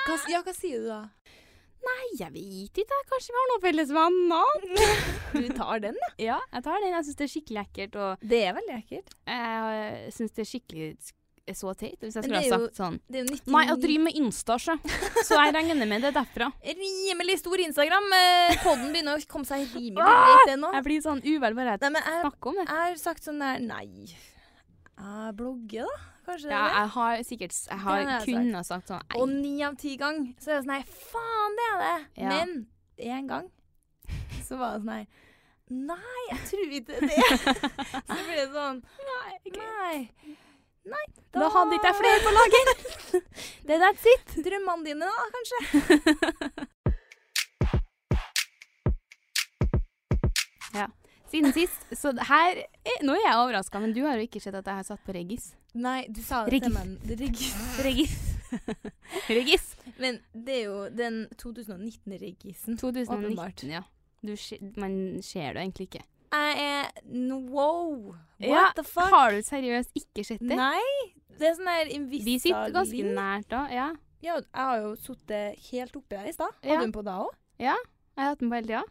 hva, 0.08 0.16
ja, 0.32 0.40
hva 0.46 0.54
sier 0.56 0.80
du 0.82 0.88
da? 0.88 1.00
Nei, 1.88 2.06
jeg 2.18 2.32
vet 2.34 2.80
ikke. 2.82 2.96
Kanskje 3.10 3.32
vi 3.34 3.38
har 3.38 3.50
noen 3.52 3.62
felles 3.64 3.92
venner? 3.94 4.64
Du 5.38 5.44
tar 5.54 5.82
den, 5.84 5.96
ja. 6.00 6.08
Ja, 6.24 6.38
jeg 6.56 6.64
tar 6.64 6.80
den. 6.82 6.94
Jeg 6.96 7.04
syns 7.06 7.18
det 7.20 7.26
er 7.26 7.30
skikkelig 7.34 7.60
ekkelt, 7.66 7.98
og 8.00 8.24
Det 8.32 8.38
er 8.48 8.54
veldig 8.56 8.74
ekkelt. 8.80 9.12
jeg 9.28 10.12
syns 10.16 10.32
det 10.38 10.42
er 10.44 10.48
skikkelig 10.48 10.88
sk- 11.04 11.17
så 11.56 11.72
teit 11.78 12.00
hvis 12.02 12.16
jeg 12.18 12.24
skulle 12.26 12.40
ha 12.42 12.50
sagt 12.52 12.76
sånn 12.80 12.96
Det 13.08 13.22
jo 13.22 13.26
99 13.28 13.52
Nei, 13.54 13.62
jeg 13.68 13.80
driver 13.84 14.04
med 14.08 14.18
Insta, 14.20 14.56
så. 14.60 14.74
Så 15.24 15.38
jeg 15.38 15.54
regner 15.56 15.88
med 15.88 16.02
det 16.04 16.12
derfra. 16.16 16.50
Rimelig 16.82 17.38
stor 17.40 17.62
Instagram. 17.64 18.10
Eh, 18.18 18.58
Podden 18.64 18.92
begynner 18.92 19.16
å 19.16 19.26
komme 19.30 19.48
seg 19.48 19.64
rimelig 19.72 20.02
Ah! 20.04 20.26
greit, 20.44 20.52
det. 20.52 20.72
Jeg 20.76 20.86
blir 20.90 21.04
sånn 21.06 21.22
uvel 21.24 21.56
bare 21.58 21.76
jeg 21.78 21.94
Nei, 21.94 22.02
snakker 22.20 22.52
om 22.52 22.60
det. 22.60 22.66
jeg 22.68 22.76
har 22.84 23.00
sagt 23.00 23.24
sånn 23.30 23.40
der 23.44 23.62
Nei. 23.64 23.88
Jeg 24.98 25.34
blogger, 25.38 25.86
da. 25.86 25.98
Kanskje 26.28 26.50
Ja, 26.52 26.64
jeg 26.74 26.88
har 26.96 27.22
sikkert 27.24 27.54
Jeg 27.70 27.78
har 27.84 28.00
jeg 28.02 28.26
kunnet 28.26 28.66
sagt 28.68 28.90
sånn 28.90 29.14
Og 29.16 29.30
ni 29.30 29.54
av 29.64 29.78
ti 29.80 29.94
ganger 30.00 30.34
så 30.42 30.50
er 30.50 30.58
det 30.58 30.64
sånn 30.66 30.74
Nei, 30.74 30.82
faen, 31.12 31.56
det 31.56 31.68
er 31.70 31.78
det. 31.84 31.94
Ja. 32.20 32.34
Men 32.34 32.52
én 32.98 33.30
gang 33.30 33.48
så 34.48 34.58
var 34.60 34.76
det 34.76 34.84
sånn 34.84 34.92
her 34.98 35.06
Nei, 35.68 36.20
jeg 36.30 36.38
tror 36.48 36.70
ikke 36.78 37.00
det. 37.04 37.24
så 38.08 38.14
blir 38.24 38.38
det 38.38 38.46
sånn 38.54 38.78
Nei. 39.08 39.32
Nei. 39.58 40.36
Da 41.34 41.48
hadde 41.54 41.72
ikke 41.76 41.90
jeg 41.90 41.96
flere 41.98 42.18
på 42.24 42.30
lager. 42.36 42.66
det 43.68 43.76
that's 43.82 44.04
it. 44.14 44.26
Drømmene 44.46 44.82
dine, 44.86 45.06
da, 45.06 45.24
kanskje. 45.36 45.58
ja. 50.80 50.86
Siden 51.30 51.52
sist. 51.52 51.80
Så 51.92 52.12
her 52.30 52.50
er, 52.62 52.98
Nå 53.04 53.12
er 53.18 53.24
jeg 53.26 53.36
overraska, 53.36 53.78
men 53.84 53.92
du 53.96 54.02
har 54.06 54.14
jo 54.16 54.24
ikke 54.28 54.40
sett 54.40 54.56
at 54.56 54.66
jeg 54.66 54.76
har 54.80 54.86
satt 54.88 55.02
på 55.04 55.12
Regis. 55.16 55.52
Nei, 55.78 56.00
du 56.08 56.22
sa 56.24 56.44
det 56.48 56.62
til 56.64 56.72
meg. 56.74 56.86
Regis. 57.20 57.54
Regis. 57.86 58.16
Regis. 59.28 59.66
Men 60.00 60.20
det 60.32 60.54
er 60.62 60.64
jo 60.70 60.78
den 60.88 61.26
2019-regisen. 61.40 62.78
2019, 62.80 63.70
ja. 63.76 63.82
Du, 64.24 64.34
man 64.80 65.22
ser 65.22 65.52
det 65.52 65.60
egentlig 65.62 65.90
ikke. 65.92 66.04
Jeg 66.32 66.64
er 66.64 66.90
Wow! 67.48 68.14
What 68.38 68.48
Ja, 68.50 68.66
the 68.76 68.84
fuck? 68.84 69.08
Har 69.10 69.32
du 69.32 69.40
seriøst 69.42 69.90
ikke 69.98 70.24
sett 70.26 70.40
det? 70.44 70.56
Nei. 70.58 70.82
Det 71.38 71.46
er 71.48 71.54
sånn 71.56 71.70
der 71.70 71.90
Invista 71.94 72.26
Vi 72.26 72.36
sitter 72.42 72.70
ganske 72.74 73.02
nært 73.14 73.48
da. 73.50 73.64
Ja. 73.72 73.88
Ja, 74.20 74.34
jeg 74.42 74.64
har 74.68 74.78
jo 74.82 74.94
sittet 74.98 75.58
helt 75.70 75.94
oppi 75.96 76.16
der 76.16 76.26
i 76.26 76.32
stad. 76.34 76.50
Ja. 76.62 76.72
Hadde 76.74 76.80
du 76.80 76.86
den 76.88 76.94
på 76.98 77.04
da 77.06 77.18
òg? 77.26 77.34
ja. 77.62 77.76
Jeg 78.18 78.24
har 78.24 78.32
hatt 78.32 78.40
den 78.40 78.50
på 78.50 78.56
hele 78.58 78.66
tida. 78.66 78.82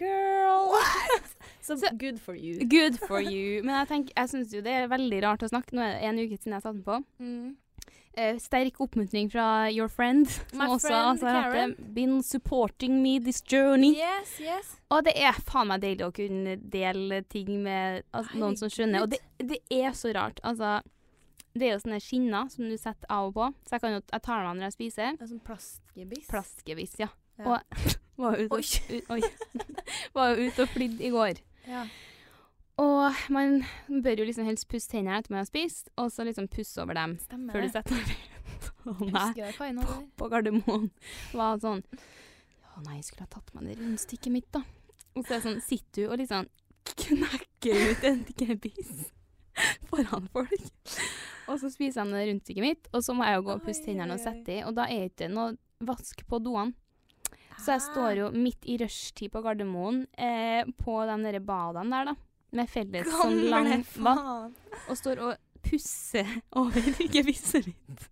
Girl! 0.00 0.72
Så 1.66 1.76
so, 1.76 1.90
good 2.00 2.18
for 2.20 2.32
you. 2.34 2.58
Good 2.68 2.96
for 3.06 3.20
you. 3.20 3.62
Men 3.64 3.74
jeg, 3.82 3.88
tenker, 3.90 4.12
jeg 4.16 4.30
syns 4.32 4.52
jo 4.54 4.62
det 4.64 4.72
er 4.72 4.88
veldig 4.88 5.18
rart 5.24 5.44
å 5.44 5.48
snakke. 5.50 5.76
Nå 5.76 5.82
er 5.84 5.96
det 5.98 6.08
en 6.08 6.20
uke 6.22 6.38
siden 6.38 6.54
jeg 6.56 6.64
satte 6.64 6.76
den 6.78 6.84
på. 6.86 6.96
Mm. 7.20 7.56
Eh, 8.16 8.38
sterk 8.40 8.78
oppmuntring 8.80 9.28
fra 9.28 9.68
your 9.68 9.90
friend, 9.92 10.24
som 10.30 10.58
My 10.62 10.66
også 10.72 10.88
friend 10.88 11.08
altså, 11.10 11.26
hatt 11.28 11.52
det. 11.52 11.88
Been 11.98 12.22
supporting 12.24 13.02
me 13.02 13.18
this 13.20 13.42
journey. 13.44 13.90
Yes, 13.98 14.38
yes. 14.40 14.70
Og 14.88 15.04
det 15.04 15.12
er 15.20 15.36
faen 15.44 15.68
meg 15.68 15.82
deilig 15.82 16.06
å 16.06 16.14
kunne 16.16 16.54
dele 16.72 17.18
ting 17.28 17.50
med 17.66 18.06
altså, 18.16 18.38
noen 18.40 18.56
som 18.56 18.72
skjønner. 18.72 19.04
Og 19.04 19.12
det, 19.12 19.20
det 19.52 19.58
er 19.68 19.92
så 19.92 20.14
rart. 20.16 20.40
Altså, 20.48 20.78
det 21.52 21.68
er 21.68 21.74
jo 21.74 21.82
sånne 21.84 22.00
skinner 22.00 22.48
som 22.52 22.64
du 22.72 22.76
setter 22.80 23.04
av 23.12 23.28
og 23.28 23.36
på. 23.36 23.50
Så 23.68 23.76
jeg, 23.76 23.84
kan 23.84 23.98
jo, 23.98 24.00
jeg 24.00 24.24
tar 24.30 24.40
dem 24.40 24.48
av 24.48 24.56
når 24.56 24.68
jeg 24.70 24.76
spiser. 24.78 25.12
Det 25.20 25.26
er 25.28 25.32
sånn 25.34 25.44
plastgebiss. 25.50 26.26
Plastgebiss, 26.32 26.96
ja. 27.04 27.12
Ja. 27.36 27.58
Og 27.60 27.86
var 28.24 28.40
jo 28.40 28.48
ute, 28.48 29.02
og- 29.12 30.56
og 30.64 30.68
flydde 30.72 31.04
i 31.04 31.12
går. 31.12 31.44
Ja. 31.68 31.84
Og 32.82 33.20
man 33.32 33.62
bør 33.88 34.20
jo 34.20 34.26
liksom 34.28 34.44
helst 34.48 34.66
pusse 34.68 34.90
tennene 34.92 35.16
etter 35.20 35.32
man 35.32 35.40
har 35.40 35.48
spist, 35.48 35.88
og 35.96 36.10
så 36.12 36.26
liksom 36.28 36.48
pusse 36.52 36.76
over 36.82 36.98
dem 36.98 37.16
Stemmer 37.22 37.56
før 37.56 37.64
du 37.64 37.72
setter 37.72 37.96
deg 37.96 38.32
Og 38.92 39.00
meg 39.08 39.40
på, 39.56 39.96
på 40.20 40.28
Gardermoen 40.32 40.90
var 41.32 41.56
sånn 41.62 41.80
Ja, 41.96 42.82
nei, 42.84 42.98
jeg 42.98 43.08
skulle 43.08 43.24
ha 43.24 43.32
tatt 43.32 43.54
meg 43.56 43.70
det 43.70 43.78
rundstykket 43.80 44.34
mitt, 44.34 44.48
da. 44.52 44.62
Og 45.16 45.24
så 45.24 45.38
er 45.38 45.38
det 45.38 45.44
sånn, 45.46 45.62
sitter 45.64 46.02
du 46.02 46.10
og 46.12 46.20
liksom 46.20 46.50
knekker 46.96 47.80
ut 47.90 48.04
en 48.06 48.20
gebiss 48.36 49.06
foran 49.88 50.28
folk. 50.34 50.66
Og 51.48 51.60
så 51.62 51.70
spiser 51.72 52.04
de 52.04 52.18
det 52.18 52.26
rundstykket 52.28 52.62
mitt, 52.64 52.90
og 52.92 53.04
så 53.06 53.16
må 53.16 53.24
jeg 53.26 53.38
jo 53.38 53.46
gå 53.48 53.54
og 53.56 53.64
pusse 53.64 53.86
tennene 53.86 54.18
og 54.18 54.22
sette 54.22 54.58
i, 54.58 54.60
og 54.68 54.76
da 54.76 54.84
er 54.92 55.06
det 55.06 55.14
ikke 55.14 55.30
noe 55.32 55.56
vask 55.88 56.20
på 56.28 56.40
doene. 56.44 56.76
Så 57.56 57.72
jeg 57.72 57.86
står 57.86 58.18
jo 58.20 58.28
midt 58.36 58.66
i 58.68 58.76
rushtid 58.82 59.32
på 59.32 59.40
Gardermoen 59.40 60.02
eh, 60.12 60.68
på 60.76 60.98
de 61.08 61.16
der 61.24 61.40
badene 61.40 61.88
der, 61.96 62.10
da. 62.12 62.25
Med 62.56 62.70
felles 62.72 63.08
sånn 63.12 63.40
lang 63.52 63.72
vann. 64.00 64.54
Og 64.86 64.98
står 64.98 65.22
og 65.26 65.60
pusser 65.66 66.28
over 66.60 66.86
gebisset 67.12 67.68
mitt. 67.68 68.06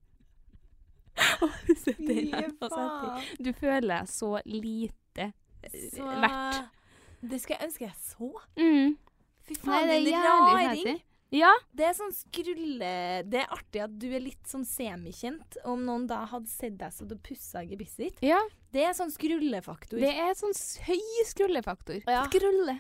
og 1.45 1.51
pusser 1.66 1.99
faen. 2.61 3.24
Du 3.38 3.53
føler 3.57 3.88
deg 3.92 4.11
så 4.11 4.36
lite 4.45 5.30
Så 5.95 6.05
verdt. 6.05 6.64
Det 7.24 7.40
skulle 7.40 7.57
jeg 7.61 7.70
ønske 7.70 7.86
jeg 7.86 7.97
så. 8.03 8.30
Mm. 8.61 8.97
Fy 9.45 9.57
Nei, 9.64 9.82
det 9.88 9.95
er 9.95 10.16
en 10.18 10.24
raring. 10.24 11.03
Ja. 11.35 11.51
Det 11.74 11.89
er 11.89 11.95
sånn 11.99 12.12
skrulle 12.14 12.91
Det 13.26 13.41
er 13.43 13.51
artig 13.55 13.80
at 13.82 13.95
du 13.99 14.07
er 14.14 14.22
litt 14.22 14.47
sånn 14.49 14.64
semikjent. 14.68 15.59
Om 15.66 15.82
noen 15.87 16.07
da 16.11 16.22
hadde 16.30 16.51
sett 16.53 16.76
deg 16.80 16.95
så 16.95 17.07
du 17.11 17.16
pussa 17.18 17.64
gebisset 17.66 18.07
ditt. 18.09 18.22
ja. 18.35 18.41
Det 18.74 18.82
er 18.82 18.91
sånn 18.99 19.12
skrullefaktor. 19.14 20.01
Det 20.03 20.09
er 20.18 20.32
sånn 20.35 20.51
høy 20.89 21.03
skrullefaktor. 21.28 22.01
Ja. 22.11 22.24
Skrulle. 22.26 22.74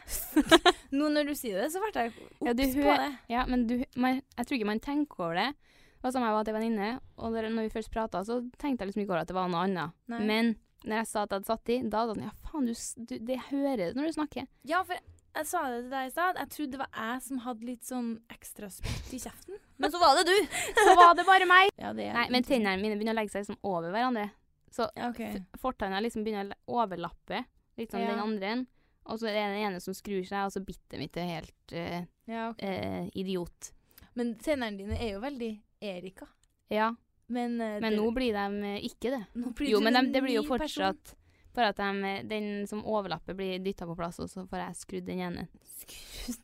Nå 0.98 1.06
når 1.14 1.28
du 1.28 1.34
sier 1.38 1.60
det, 1.62 1.68
så 1.70 1.78
ble 1.84 1.92
jeg 1.94 2.10
Ja, 2.42 2.50
på 2.50 2.96
det. 2.98 3.12
Ja, 3.30 3.44
men 3.46 3.62
du, 3.70 3.76
man, 3.94 4.18
jeg 4.34 4.48
tror 4.48 4.58
ikke 4.58 4.70
man 4.72 4.82
tenker 4.82 5.28
over 5.28 5.38
det. 5.38 5.46
Det 5.54 6.08
var 6.08 6.16
som 6.16 6.26
jeg 6.26 6.34
var 6.34 6.48
til 6.48 6.56
venninne, 6.58 6.88
og 7.14 7.36
der, 7.38 7.46
når 7.46 7.68
vi 7.68 7.74
først 7.76 7.92
prata, 7.94 8.24
så 8.26 8.40
tenkte 8.58 8.82
jeg 8.82 8.90
liksom 8.90 9.04
ikke 9.04 9.14
over 9.14 9.22
at 9.22 9.30
det 9.30 9.38
var 9.38 9.54
noe 9.54 9.62
annet. 9.68 9.94
Nei. 10.10 10.18
Men 10.26 10.50
når 10.82 10.98
jeg 10.98 11.08
sa 11.12 11.22
at 11.22 11.30
jeg 11.30 11.38
hadde 11.38 11.48
satt 11.52 11.70
i, 11.72 11.78
da 11.86 12.02
var 12.02 12.10
det 12.10 12.16
sånn 12.18 12.26
Ja, 12.26 12.34
faen, 12.50 12.66
du, 12.66 12.74
du, 13.08 13.14
det 13.30 13.38
høres 13.52 13.94
når 13.94 14.10
du 14.10 14.16
snakker. 14.18 14.50
Ja, 14.68 14.82
for 14.84 14.98
jeg 15.34 15.46
sa 15.50 15.62
det 15.70 15.80
til 15.82 15.90
deg 15.90 16.06
i 16.06 16.12
stad. 16.14 16.38
Jeg 16.38 16.50
trodde 16.54 16.72
det 16.76 16.80
var 16.80 16.90
jeg 16.94 17.22
som 17.26 17.40
hadde 17.44 17.66
litt 17.68 17.88
sånn 17.88 18.10
ekstra 18.34 18.68
spytt 18.70 19.12
i 19.16 19.20
kjeften. 19.22 19.58
Men 19.82 19.90
så 19.90 19.98
var 20.02 20.18
det 20.20 20.24
du. 20.30 20.36
Så 20.84 20.94
var 20.98 21.14
det 21.18 21.24
bare 21.26 21.48
meg. 21.50 21.72
Ja, 21.80 21.92
det 21.96 22.06
er 22.10 22.14
Nei, 22.14 22.28
men 22.30 22.46
tennene 22.46 22.78
mine 22.78 22.94
begynner 22.98 23.16
å 23.16 23.18
legge 23.18 23.32
seg 23.34 23.42
liksom 23.42 23.58
over 23.66 23.90
hverandre. 23.90 24.28
Så 24.70 24.86
okay. 24.94 25.40
OK. 25.40 25.58
fortanna 25.62 25.98
liksom 26.02 26.22
begynner 26.26 26.52
å 26.66 26.78
overlappe 26.84 27.44
litt 27.78 27.90
sånn 27.90 28.04
Ja. 28.04 28.12
den 28.14 28.22
andre. 28.22 28.52
en. 28.54 28.62
Og 29.04 29.18
så 29.20 29.28
er 29.28 29.34
det 29.36 29.42
den 29.52 29.64
ene 29.68 29.80
som 29.82 29.94
skrur 29.94 30.22
seg, 30.24 30.46
og 30.46 30.52
så 30.54 30.62
bittet 30.64 30.96
mitt 30.98 31.16
er 31.20 31.26
helt 31.28 31.74
uh, 31.76 32.06
Ja, 32.30 32.46
okay. 32.50 33.02
uh, 33.04 33.10
idiot. 33.18 33.72
Men 34.14 34.34
tennene 34.40 34.78
dine 34.78 34.96
er 34.96 35.12
jo 35.16 35.20
veldig 35.20 35.50
Erika. 35.84 36.30
Ja, 36.72 36.94
Men, 37.26 37.58
uh, 37.60 37.80
men 37.82 37.90
det- 37.90 37.98
nå 37.98 38.10
blir 38.14 38.32
de 38.32 38.72
ikke 38.86 39.10
det. 39.10 39.22
nå 39.34 39.52
blir 39.54 39.74
Jo, 39.74 39.80
men 39.80 39.98
de, 39.98 40.06
det 40.14 40.22
blir 40.22 40.38
jo 40.38 40.46
fortsatt 40.48 41.02
person. 41.02 41.20
Bare 41.54 41.68
at 41.70 41.76
de, 41.78 42.14
den 42.28 42.66
som 42.66 42.80
overlapper, 42.84 43.34
blir 43.38 43.60
dytta 43.62 43.86
på 43.86 43.94
plass, 43.96 44.18
og 44.18 44.28
så 44.30 44.42
får 44.50 44.58
jeg 44.64 44.74
skrudd 44.80 45.06
den 45.06 45.20
ene. 45.22 45.44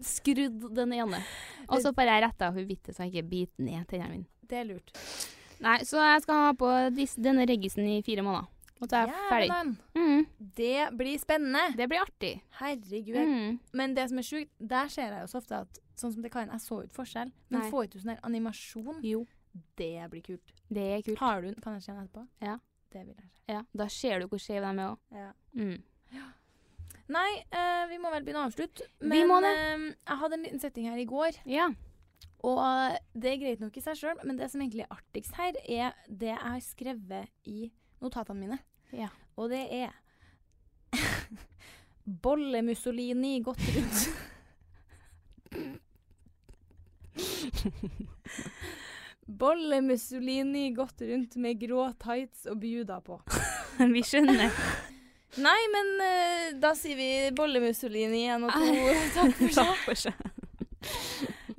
Skrudd 0.06 0.68
den 0.78 0.92
ene. 0.94 1.20
Og 1.68 1.80
så 1.82 1.92
får 1.96 2.10
jeg 2.12 2.22
retta 2.26 2.50
hun 2.54 2.66
hvite, 2.68 2.94
så 2.94 3.06
jeg 3.06 3.14
ikke 3.14 3.30
biter 3.32 3.66
ned 3.66 3.88
tennene 3.90 4.14
mine. 4.14 4.28
Det 4.50 4.60
er 4.60 4.68
lurt. 4.70 4.92
Nei, 5.60 5.76
så 5.84 6.00
jeg 6.00 6.22
skal 6.24 6.44
ha 6.46 6.52
på 6.56 6.70
disse, 6.96 7.20
denne 7.22 7.44
reggisen 7.48 7.84
i 7.90 7.98
fire 8.06 8.22
måneder. 8.26 8.48
Og 8.80 8.88
så 8.88 8.96
er 9.02 9.10
jeg 9.10 9.26
ferdig. 9.28 9.74
Mm, 9.98 10.22
Det 10.56 10.86
blir 10.96 11.18
spennende. 11.20 11.66
det 11.76 11.88
blir 11.90 12.00
artig. 12.00 12.30
Herregud. 12.62 13.18
Mm. 13.28 13.58
Men 13.76 13.92
det 13.98 14.06
som 14.08 14.18
er 14.22 14.24
sjukt, 14.24 14.54
der 14.58 14.88
ser 14.88 15.12
jeg 15.12 15.20
jo 15.26 15.28
så 15.34 15.42
ofte 15.42 15.58
at 15.66 15.80
sånn 16.00 16.14
som 16.14 16.22
det 16.24 16.30
kan, 16.32 16.48
jeg 16.48 16.64
så 16.64 16.78
ut 16.86 16.94
forskjell. 16.96 17.28
Men 17.52 17.60
Nei. 17.60 17.68
får 17.74 17.84
ikke 17.90 17.98
du 17.98 18.04
sånn 18.06 18.22
animasjon? 18.24 19.02
Jo, 19.04 19.26
Det 19.76 20.06
blir 20.10 20.22
kult. 20.24 20.52
det 20.72 20.86
er 20.94 21.02
kult. 21.04 21.18
Har 21.20 21.42
du 21.42 21.48
den? 21.50 21.60
Kan 21.60 21.74
jeg 21.76 21.82
se 21.82 21.92
den 21.92 22.06
etterpå? 22.06 22.24
Ja. 22.40 22.56
Det 22.90 23.04
vil 23.06 23.14
jeg 23.14 23.28
se. 23.30 23.40
Ja, 23.52 23.62
da 23.76 23.86
ser 23.88 24.18
du 24.20 24.26
hvor 24.30 24.38
skeive 24.42 24.70
de 24.74 24.80
er 24.82 24.90
òg. 24.90 24.98
Ja. 25.14 25.32
Mm. 25.54 25.82
Nei, 27.10 27.42
eh, 27.50 27.86
vi 27.90 27.96
må 27.98 28.10
vel 28.12 28.22
begynne 28.22 28.44
å 28.44 28.48
avslutte. 28.50 28.82
Vi 29.02 29.24
må 29.26 29.40
det. 29.42 29.50
eh, 29.58 29.78
jeg 30.06 30.18
hadde 30.20 30.34
en 30.38 30.42
liten 30.46 30.60
setting 30.62 30.86
her 30.90 30.98
i 30.98 31.04
går, 31.10 31.32
Ja. 31.46 31.66
og 32.46 32.58
det 33.14 33.32
er 33.32 33.36
greit 33.42 33.60
nok 33.60 33.76
i 33.76 33.80
seg 33.82 33.96
sjøl, 33.98 34.18
men 34.24 34.36
det 34.38 34.50
som 34.50 34.60
egentlig 34.62 34.82
er 34.86 34.94
artigst 34.94 35.34
her, 35.34 35.52
er 35.68 35.92
det 36.08 36.28
jeg 36.30 36.38
har 36.38 36.60
skrevet 36.60 37.28
i 37.46 37.70
notatene 38.00 38.38
mine. 38.40 38.58
Ja. 38.92 39.08
Og 39.36 39.50
det 39.50 39.66
er 39.72 39.90
Bolle-Mussolini 42.22 43.40
gått 43.42 43.58
rundt. 43.74 44.08
Bolle-Mussolini 49.38 50.70
gått 50.74 51.02
rundt 51.06 51.36
med 51.40 51.60
grå 51.60 51.90
tights 52.02 52.46
og 52.50 52.58
bjuda 52.62 53.00
på. 53.04 53.20
Vi 53.94 54.02
skjønner. 54.06 54.50
Nei, 55.40 55.60
men 55.70 55.90
uh, 56.02 56.46
da 56.58 56.72
sier 56.74 56.98
vi 56.98 57.10
Bolle-Mussolini 57.38 58.24
igjen 58.24 58.48
og 58.48 58.56
to. 58.56 58.72
Takk 59.16 59.36
for 59.38 59.54
seg. 59.54 59.60
Takk 59.60 59.84
for 59.84 60.00
seg. 60.02 60.40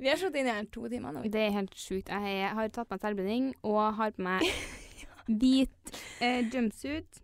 Vi 0.02 0.10
har 0.10 0.18
slått 0.18 0.36
inn 0.36 0.50
i 0.50 0.52
her 0.52 0.66
to 0.74 0.84
timer 0.90 1.14
nå. 1.14 1.22
Det 1.30 1.40
er 1.40 1.54
helt 1.54 1.74
sjukt. 1.78 2.10
Jeg 2.10 2.52
har 2.58 2.70
tatt 2.74 2.90
meg 2.90 3.00
selvbrenning 3.04 3.52
og 3.62 3.80
har 3.96 4.12
på 4.16 4.24
meg 4.26 4.44
hvit 5.30 5.92
eh, 6.20 6.42
jumpsuit. 6.50 7.22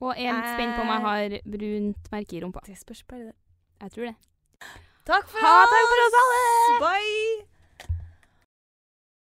Og 0.00 0.14
er 0.14 0.32
litt 0.32 0.50
spent 0.54 0.76
på 0.76 0.84
om 0.84 0.92
jeg 0.94 1.04
har 1.04 1.38
brunt 1.56 2.10
merke 2.12 2.36
i 2.36 2.42
rumpa. 2.44 2.62
Det 2.68 2.76
spørs 2.80 3.02
bare 3.08 3.30
det. 3.30 3.36
Jeg 3.80 3.96
tror 3.96 4.10
det. 4.10 4.16
Takk 5.08 5.32
for 5.32 5.44
Ha, 5.44 5.56
takk 5.72 5.88
for 5.90 6.04
oss 6.06 6.20
alle! 6.22 6.44
Bye! 6.84 7.59